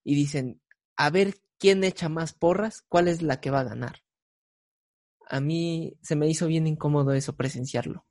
[0.05, 0.63] y dicen,
[0.97, 4.05] a ver quién echa más porras, cuál es la que va a ganar.
[5.29, 8.07] A mí se me hizo bien incómodo eso, presenciarlo.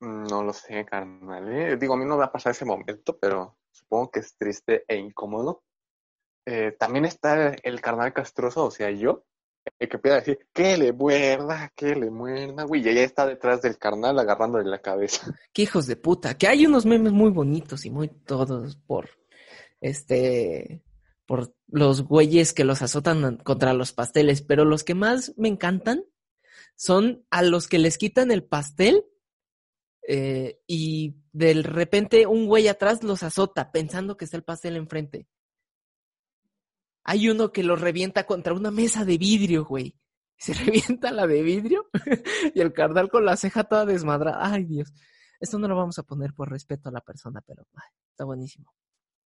[0.00, 1.48] No lo sé, carnal.
[1.52, 1.76] ¿eh?
[1.76, 4.96] Digo, a mí no va a pasar ese momento, pero supongo que es triste e
[4.96, 5.62] incómodo.
[6.44, 9.22] Eh, también está el carnal castroso, o sea, yo,
[9.78, 13.62] el que empieza decir, que le muerda, que le muerda, güey, y ella está detrás
[13.62, 15.34] del carnal agarrándole la cabeza.
[15.52, 19.10] Qué hijos de puta, que hay unos memes muy bonitos y muy todos por,
[19.80, 20.82] este,
[21.26, 26.04] por los güeyes que los azotan contra los pasteles, pero los que más me encantan
[26.76, 29.04] son a los que les quitan el pastel
[30.06, 35.26] eh, y de repente un güey atrás los azota pensando que está el pastel enfrente.
[37.04, 39.94] Hay uno que lo revienta contra una mesa de vidrio, güey.
[40.36, 40.54] Se
[40.98, 41.88] revienta la de vidrio
[42.54, 44.38] y el carnal con la ceja toda desmadrada.
[44.40, 44.92] Ay, Dios.
[45.40, 47.66] Esto no lo vamos a poner por respeto a la persona, pero
[48.10, 48.72] está buenísimo.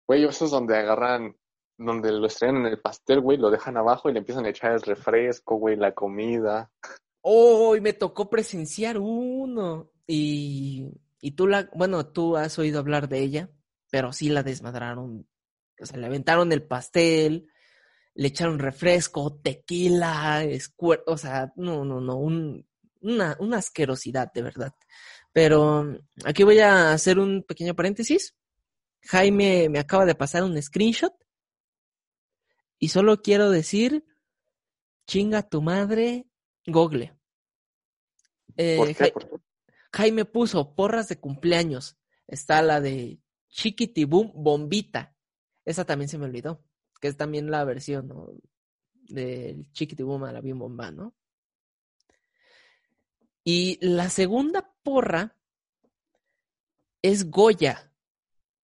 [0.08, 1.36] Güey, eso es donde agarran,
[1.78, 4.72] donde lo estrellan en el pastel, güey, lo dejan abajo y le empiezan a echar
[4.72, 6.72] el refresco, güey, la comida.
[7.20, 9.92] Oh, y me tocó presenciar uno.
[10.06, 10.88] Y,
[11.20, 13.50] y tú la, bueno, tú has oído hablar de ella,
[13.90, 15.28] pero sí la desmadraron.
[15.80, 17.48] O sea, le aventaron el pastel,
[18.14, 20.42] le echaron refresco, tequila,
[21.06, 24.74] o sea, no, no, no, una, una asquerosidad, de verdad.
[25.32, 28.34] Pero aquí voy a hacer un pequeño paréntesis.
[29.02, 31.14] Jaime me acaba de pasar un screenshot.
[32.78, 34.04] Y solo quiero decir,
[35.06, 36.26] chinga tu madre,
[36.66, 37.16] Google.
[38.56, 39.12] Eh,
[39.92, 41.96] Jaime puso porras de cumpleaños.
[42.26, 45.14] Está la de Chiquitibum Bombita.
[45.64, 46.64] Esa también se me olvidó
[47.00, 48.28] que es también la versión ¿no?
[49.08, 51.14] del Chiquitibum a la Bim Bomba, ¿no?
[53.42, 55.36] Y la segunda porra
[57.02, 57.92] es Goya.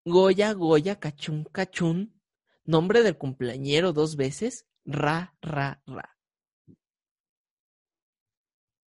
[0.04, 2.20] Goya, Goya, Cachún, Cachún.
[2.64, 4.66] Nombre del cumpleañero dos veces.
[4.84, 6.16] Ra, ra, ra.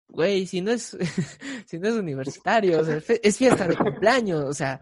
[0.08, 0.98] Güey, si no es,
[1.66, 4.82] si no es universitario, es fiesta de cumpleaños, o sea,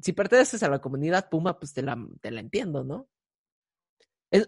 [0.00, 3.08] si perteneces a la comunidad Puma, pues te la, te la entiendo, ¿no?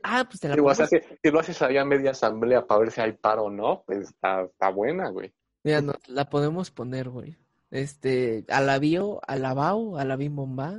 [0.02, 3.12] ah, pues te la si, lo haces allá a media asamblea para ver si hay
[3.12, 5.32] paro o no, pues está, está buena, güey.
[5.62, 7.36] Mira, no, la podemos poner, güey.
[7.70, 10.78] Este, a la bio, a la bao, a la bomba.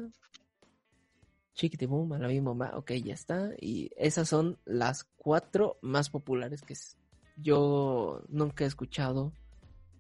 [1.54, 2.72] Chiquitibum, a la bomba.
[2.76, 3.52] Ok, ya está.
[3.60, 6.76] Y esas son las cuatro más populares que
[7.38, 9.34] yo nunca he escuchado.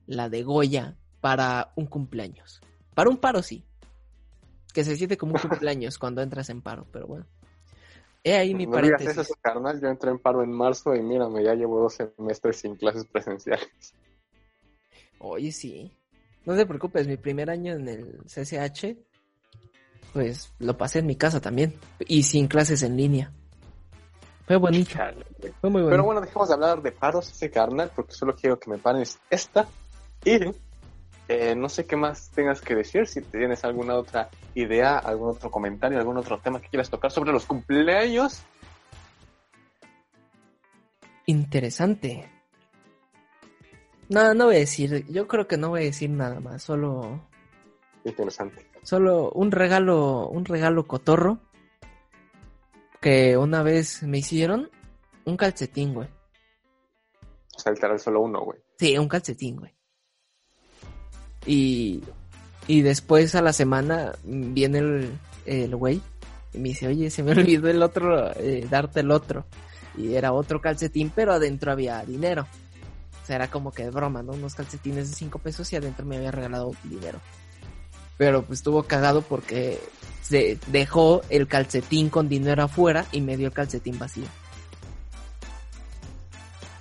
[0.05, 2.61] La de Goya para un cumpleaños.
[2.93, 3.65] Para un paro sí,
[4.77, 7.25] que se siente como un cumpleaños cuando entras en paro, pero bueno.
[8.23, 9.17] He ahí mi no paréntesis.
[9.17, 12.75] Eso, carnal, yo entré en paro en marzo y mírame, ya llevo dos semestres sin
[12.75, 13.95] clases presenciales.
[15.17, 15.91] Oye, sí.
[16.45, 18.95] No te preocupes, mi primer año en el CCH,
[20.13, 21.73] pues lo pasé en mi casa también.
[22.07, 23.33] Y sin clases en línea.
[24.45, 24.91] Fue bonito.
[25.59, 25.89] Fue muy bonito.
[25.89, 29.17] Pero bueno, dejemos de hablar de paros ese carnal, porque solo quiero que me pares
[29.31, 29.67] esta.
[30.23, 30.37] Y
[31.27, 35.51] eh, no sé qué más tengas que decir, si tienes alguna otra idea, algún otro
[35.51, 38.43] comentario, algún otro tema que quieras tocar sobre los cumpleaños.
[41.25, 42.29] Interesante.
[44.09, 47.27] No, no voy a decir, yo creo que no voy a decir nada más, solo...
[48.05, 48.65] Interesante.
[48.83, 51.39] Solo un regalo, un regalo cotorro
[53.01, 54.71] que una vez me hicieron
[55.25, 56.07] un calcetín, güey.
[57.53, 58.59] O sea, literal solo uno, güey.
[58.79, 59.76] Sí, un calcetín, güey.
[61.47, 62.03] Y,
[62.67, 65.11] y después a la semana viene el,
[65.45, 66.01] el güey
[66.53, 69.45] y me dice, oye, se me olvidó el otro, eh, darte el otro.
[69.97, 72.45] Y era otro calcetín, pero adentro había dinero.
[73.23, 74.33] O sea, era como que broma, ¿no?
[74.33, 77.19] Unos calcetines de 5 pesos y adentro me había regalado dinero.
[78.17, 79.79] Pero pues estuvo cagado porque
[80.21, 84.27] se dejó el calcetín con dinero afuera y me dio el calcetín vacío.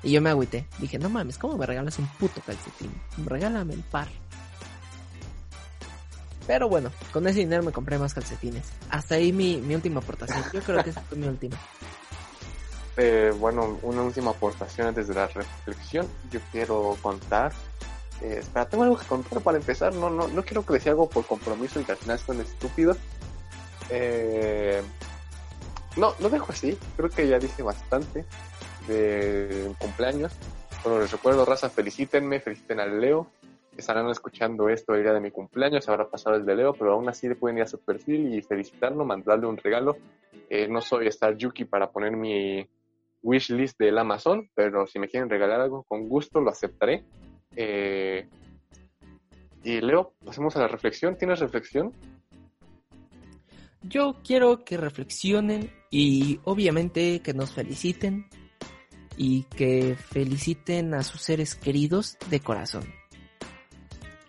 [0.03, 0.67] Y yo me agüité.
[0.79, 2.93] Dije, no mames, ¿cómo me regalas un puto calcetín?
[3.25, 4.09] Regálame el par.
[6.47, 8.66] Pero bueno, con ese dinero me compré más calcetines.
[8.90, 10.43] Hasta ahí mi, mi última aportación.
[10.52, 11.56] Yo creo que esa fue mi última.
[12.98, 16.09] Eh, bueno, una última aportación antes de la reflexión.
[16.31, 17.52] Yo quiero contar.
[18.23, 19.94] Eh, espera, tengo algo que contar para empezar.
[19.94, 22.97] No, no, no quiero que decía algo por compromiso y que al final suene estúpido.
[23.90, 24.81] Eh,
[25.97, 26.78] no, lo dejo así.
[26.97, 28.24] Creo que ya dije bastante
[28.89, 30.32] de cumpleaños.
[30.82, 33.27] Bueno, les recuerdo, raza, felicítenme, feliciten al Leo
[33.77, 37.09] estarán escuchando esto el día de mi cumpleaños, habrá pasado el de Leo, pero aún
[37.09, 39.97] así le pueden ir a su perfil y felicitarlo, mandarle un regalo.
[40.48, 42.66] Eh, no soy Star Yuki para poner mi
[43.23, 47.05] wish list del Amazon, pero si me quieren regalar algo, con gusto lo aceptaré.
[47.55, 48.28] Eh,
[49.65, 51.16] y Leo, pasemos a la reflexión.
[51.16, 51.93] ¿Tienes reflexión?
[53.82, 58.27] Yo quiero que reflexionen y obviamente que nos feliciten
[59.16, 62.85] y que feliciten a sus seres queridos de corazón.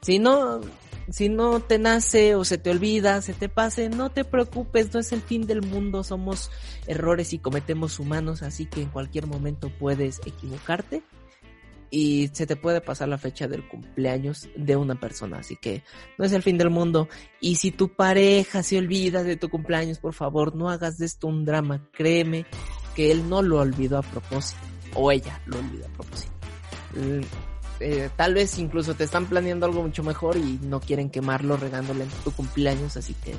[0.08, 0.62] Si no,
[1.10, 5.02] si no te nace o se te olvida, se te pase, no te preocupes, no
[5.02, 6.50] es el fin del mundo, somos
[6.88, 11.04] errores y cometemos humanos, así que en cualquier momento puedes equivocarte
[11.90, 15.84] y se te puede pasar la fecha del cumpleaños de una persona, así que
[16.18, 17.10] no es el fin del mundo.
[17.42, 21.28] Y si tu pareja se olvida de tu cumpleaños, por favor, no hagas de esto
[21.28, 22.46] un drama, créeme
[22.96, 24.62] que él no lo olvidó a propósito,
[24.94, 26.32] o ella lo olvidó a propósito.
[27.80, 32.06] Eh, tal vez incluso te están planeando algo mucho mejor y no quieren quemarlo regándole
[32.06, 33.36] en tu cumpleaños, así que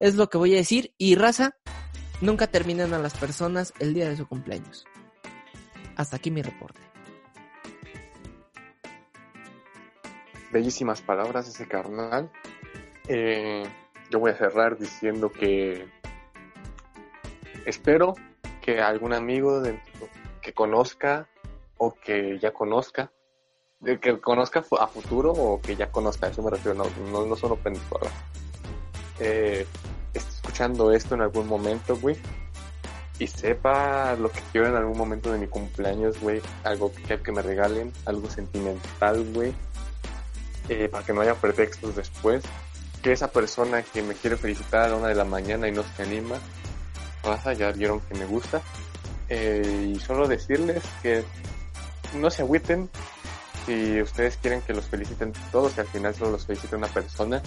[0.00, 0.92] es lo que voy a decir.
[0.96, 1.56] Y raza,
[2.20, 4.84] nunca terminan a las personas el día de su cumpleaños.
[5.96, 6.80] Hasta aquí mi reporte.
[10.52, 12.30] Bellísimas palabras ese carnal.
[13.08, 13.64] Eh,
[14.10, 15.86] yo voy a cerrar diciendo que
[17.66, 18.14] espero
[18.62, 19.62] que algún amigo
[20.40, 21.28] que conozca
[21.76, 23.12] o que ya conozca,
[23.80, 27.26] de que conozca a futuro o que ya conozca, a eso me refiero, no, no,
[27.26, 28.00] no solo pendejo.
[29.20, 29.66] Eh,
[30.14, 32.16] esté escuchando esto en algún momento, güey,
[33.18, 37.32] y sepa lo que quiero en algún momento de mi cumpleaños, güey, algo que, que
[37.32, 39.54] me regalen, algo sentimental, güey,
[40.68, 42.44] eh, para que no haya pretextos después,
[43.02, 45.82] que esa persona que me quiere felicitar a la una de la mañana y no
[45.82, 46.36] se anima,
[47.22, 48.60] pasa, ya vieron que me gusta,
[49.28, 51.24] eh, y solo decirles que
[52.14, 52.88] no se agüiten
[53.68, 57.42] si ustedes quieren que los feliciten todos y al final solo los felicite una persona,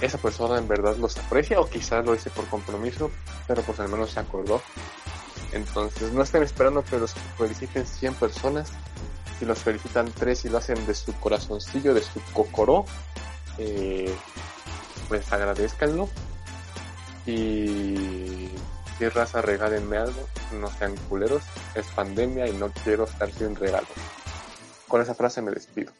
[0.00, 3.10] esa persona en verdad los aprecia o quizás lo hice por compromiso,
[3.46, 4.62] pero pues al menos se acordó.
[5.52, 8.70] Entonces no estén esperando que los feliciten 100 personas.
[9.38, 12.86] Si los felicitan 3 y lo hacen de su corazoncillo, de su cocoró,
[13.58, 14.14] eh,
[15.08, 16.08] pues agradezcanlo.
[17.26, 18.48] Y
[18.98, 20.26] si raza, regálenme algo,
[20.58, 21.42] no sean culeros,
[21.74, 23.88] es pandemia y no quiero estar sin regalo.
[24.90, 25.92] Con esa frase me despido.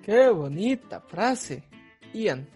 [0.00, 1.64] Qué bonita frase.
[2.12, 2.46] Ian,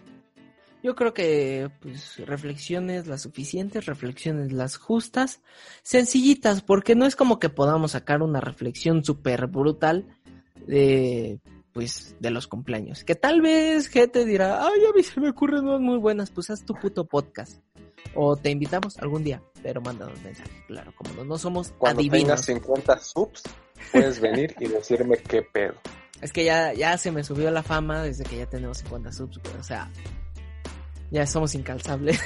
[0.81, 5.41] yo creo que pues reflexiones las suficientes, reflexiones las justas,
[5.83, 10.07] sencillitas, porque no es como que podamos sacar una reflexión súper brutal
[10.65, 11.41] de
[11.73, 13.03] pues de los cumpleaños.
[13.03, 16.49] Que tal vez gente dirá, ay, a mí se me ocurren unas muy buenas, pues
[16.49, 17.61] haz tu puto podcast.
[18.15, 22.21] O te invitamos algún día, pero mándanos mensaje, claro, como no, no somos Cuando adivinos.
[22.21, 23.43] tengas 50 subs,
[23.91, 25.75] puedes venir y decirme qué pedo.
[26.21, 29.39] Es que ya, ya se me subió la fama desde que ya tenemos 50 subs,
[29.59, 29.89] o sea,
[31.11, 32.19] ya somos incalzables.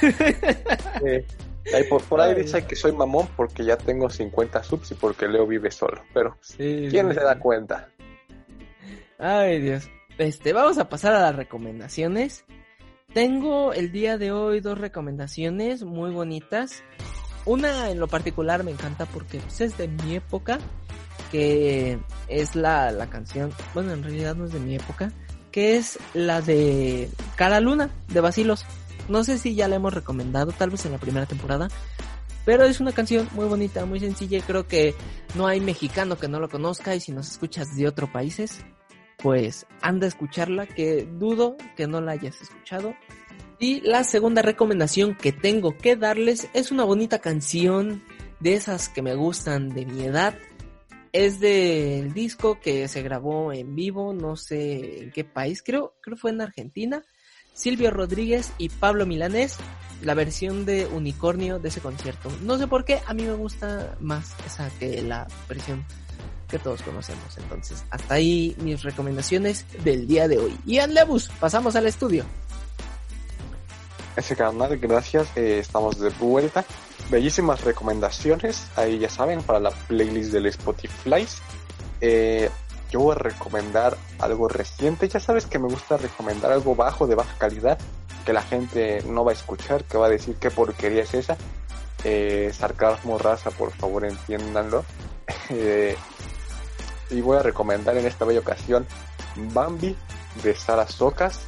[1.73, 5.27] Ahí por, por ahí dice que soy mamón porque ya tengo 50 subs y porque
[5.27, 6.01] Leo vive solo.
[6.13, 7.89] Pero, Sí, ¿quién sí, se da cuenta?
[9.17, 9.89] Ay, Dios.
[10.17, 12.43] Este, vamos a pasar a las recomendaciones.
[13.13, 16.83] Tengo el día de hoy dos recomendaciones muy bonitas.
[17.45, 20.59] Una en lo particular me encanta porque pues, es de mi época,
[21.33, 21.97] que
[22.27, 25.11] es la, la canción, bueno, en realidad no es de mi época,
[25.51, 28.67] que es la de Cara Luna, de Basilos.
[29.09, 31.69] No sé si ya la hemos recomendado, tal vez en la primera temporada,
[32.45, 34.93] pero es una canción muy bonita, muy sencilla y creo que
[35.33, 38.59] no hay mexicano que no lo conozca y si nos escuchas de otros países,
[39.17, 42.93] pues anda a escucharla, que dudo que no la hayas escuchado.
[43.57, 48.03] Y la segunda recomendación que tengo que darles es una bonita canción
[48.39, 50.37] de esas que me gustan de mi edad.
[51.13, 56.17] Es del disco que se grabó en vivo, no sé en qué país, creo, creo
[56.17, 57.03] fue en Argentina.
[57.53, 59.57] Silvio Rodríguez y Pablo Milanés,
[60.01, 62.31] la versión de Unicornio de ese concierto.
[62.41, 65.85] No sé por qué, a mí me gusta más esa que la versión
[66.49, 67.37] que todos conocemos.
[67.37, 70.57] Entonces, hasta ahí mis recomendaciones del día de hoy.
[70.65, 72.25] Ian Lebus, pasamos al estudio.
[74.15, 75.27] Ese canal, gracias.
[75.35, 76.65] eh, estamos de vuelta.
[77.09, 78.67] Bellísimas recomendaciones.
[78.75, 81.27] Ahí ya saben, para la playlist del Spotify.
[82.01, 82.49] Eh,
[82.91, 85.07] yo voy a recomendar algo reciente.
[85.07, 87.77] Ya sabes que me gusta recomendar algo bajo, de baja calidad,
[88.25, 91.37] que la gente no va a escuchar, que va a decir qué porquería es esa.
[92.03, 94.83] Eh, sarcasmo, raza, por favor, entiéndanlo.
[95.49, 95.95] Eh,
[97.09, 98.87] y voy a recomendar en esta bella ocasión
[99.35, 99.95] Bambi
[100.41, 101.41] de Sara Socas,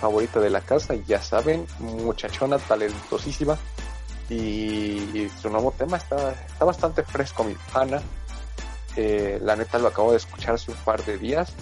[0.00, 3.56] favorita de la casa, ya saben, muchachona talentosísima.
[4.28, 8.00] Y, su nuevo tema está, está bastante fresco, mi pana.
[8.96, 11.54] Eh, la neta lo acabo de escuchar hace un par de días,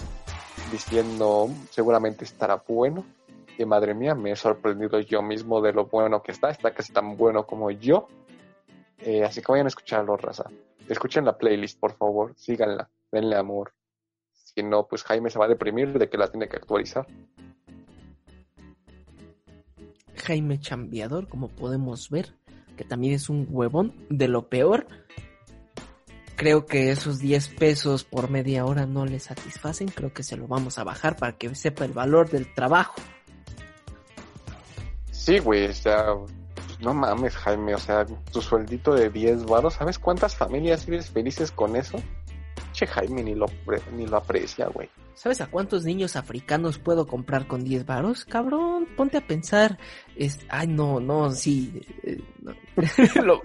[0.71, 3.05] diciendo seguramente estará bueno.
[3.57, 6.49] Y madre mía, me he sorprendido yo mismo de lo bueno que está.
[6.49, 8.07] Está casi tan bueno como yo.
[8.99, 10.45] Eh, así que vayan a escucharlo, raza.
[10.87, 12.33] Escuchen la playlist, por favor.
[12.35, 12.89] Síganla.
[13.11, 13.73] Denle amor.
[14.31, 17.05] Si no, pues Jaime se va a deprimir de que la tiene que actualizar.
[20.15, 22.35] Jaime Chambiador, como podemos ver,
[22.83, 24.87] también es un huevón de lo peor.
[26.35, 29.89] Creo que esos 10 pesos por media hora no le satisfacen.
[29.89, 32.95] Creo que se lo vamos a bajar para que sepa el valor del trabajo.
[35.11, 36.05] Sí, güey, o sea,
[36.81, 41.51] no mames, Jaime, o sea, tu sueldito de 10 varos, ¿sabes cuántas familias vives felices
[41.51, 41.99] con eso?
[42.87, 43.45] Jaime ni lo,
[43.93, 44.89] ni lo aprecia, güey.
[45.13, 48.25] ¿Sabes a cuántos niños africanos puedo comprar con 10 varos?
[48.25, 49.77] Cabrón, ponte a pensar.
[50.15, 51.81] Es, ay, no, no, sí.
[52.03, 52.53] eh, no.
[53.23, 53.41] Lo-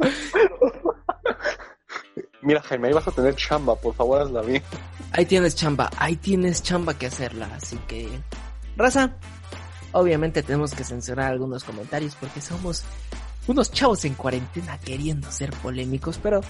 [2.43, 4.63] Mira, Jaime, ahí vas a tener chamba, por favor, hazla bien.
[5.13, 8.09] Ahí tienes chamba, ahí tienes chamba que hacerla, así que...
[8.77, 9.17] Raza,
[9.93, 12.85] obviamente tenemos que censurar algunos comentarios porque somos
[13.47, 16.41] unos chavos en cuarentena queriendo ser polémicos, pero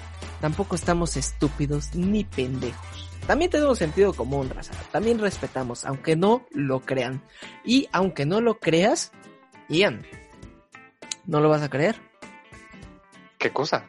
[0.40, 3.10] tampoco estamos estúpidos ni pendejos.
[3.27, 4.73] También tenemos sentido común, raza.
[4.93, 7.23] También respetamos, aunque no lo crean.
[7.64, 9.12] Y aunque no lo creas,
[9.68, 10.06] Ian,
[11.27, 11.97] ¿no lo vas a creer?
[13.39, 13.89] ¿Qué cosa?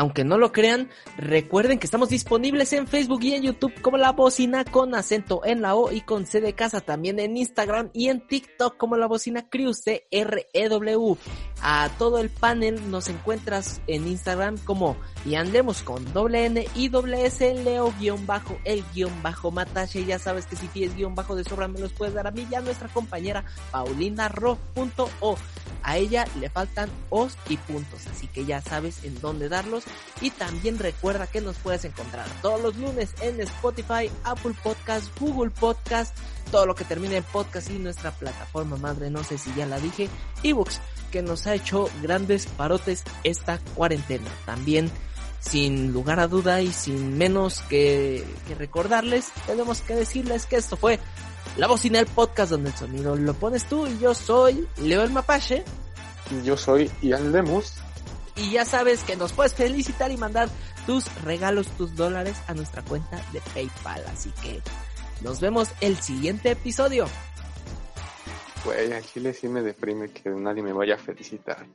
[0.00, 4.12] Aunque no lo crean, recuerden que estamos disponibles en Facebook y en YouTube como La
[4.12, 6.80] Bocina con acento en la O y con C de casa.
[6.80, 11.18] También en Instagram y en TikTok como La Bocina Cruz C R E W.
[11.60, 14.96] A todo el panel nos encuentras en Instagram como
[15.26, 20.06] y andemos con doble N y doble S Leo guion bajo el guion bajo Matache.
[20.06, 22.46] Ya sabes que si tienes guion bajo de sobra me los puedes dar a mí
[22.50, 25.36] ya nuestra compañera Paulina Ro.o.
[25.82, 29.84] A ella le faltan os y puntos, así que ya sabes en dónde darlos.
[30.20, 35.50] Y también recuerda que nos puedes encontrar todos los lunes en Spotify, Apple Podcast, Google
[35.50, 36.16] Podcast,
[36.50, 39.78] todo lo que termine en podcast y nuestra plataforma madre, no sé si ya la
[39.78, 40.08] dije,
[40.42, 40.80] ebooks,
[41.10, 44.30] que nos ha hecho grandes parotes esta cuarentena.
[44.44, 44.90] También
[45.40, 48.24] sin lugar a duda y sin menos que,
[48.58, 51.00] recordarles, tenemos que decirles que esto fue
[51.56, 55.10] la Bocina del Podcast, donde el sonido lo pones tú y yo soy Leo el
[55.10, 55.64] Mapache.
[56.44, 57.74] Yo soy Ian Lemus.
[58.40, 60.48] Y ya sabes que nos puedes felicitar y mandar
[60.86, 64.02] tus regalos, tus dólares a nuestra cuenta de PayPal.
[64.06, 64.62] Así que
[65.22, 67.06] nos vemos el siguiente episodio.
[68.64, 71.66] Güey, a Chile sí me deprime que nadie me vaya a felicitar.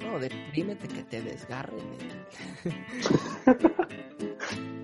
[0.00, 1.86] No, deprímete que te desgarren.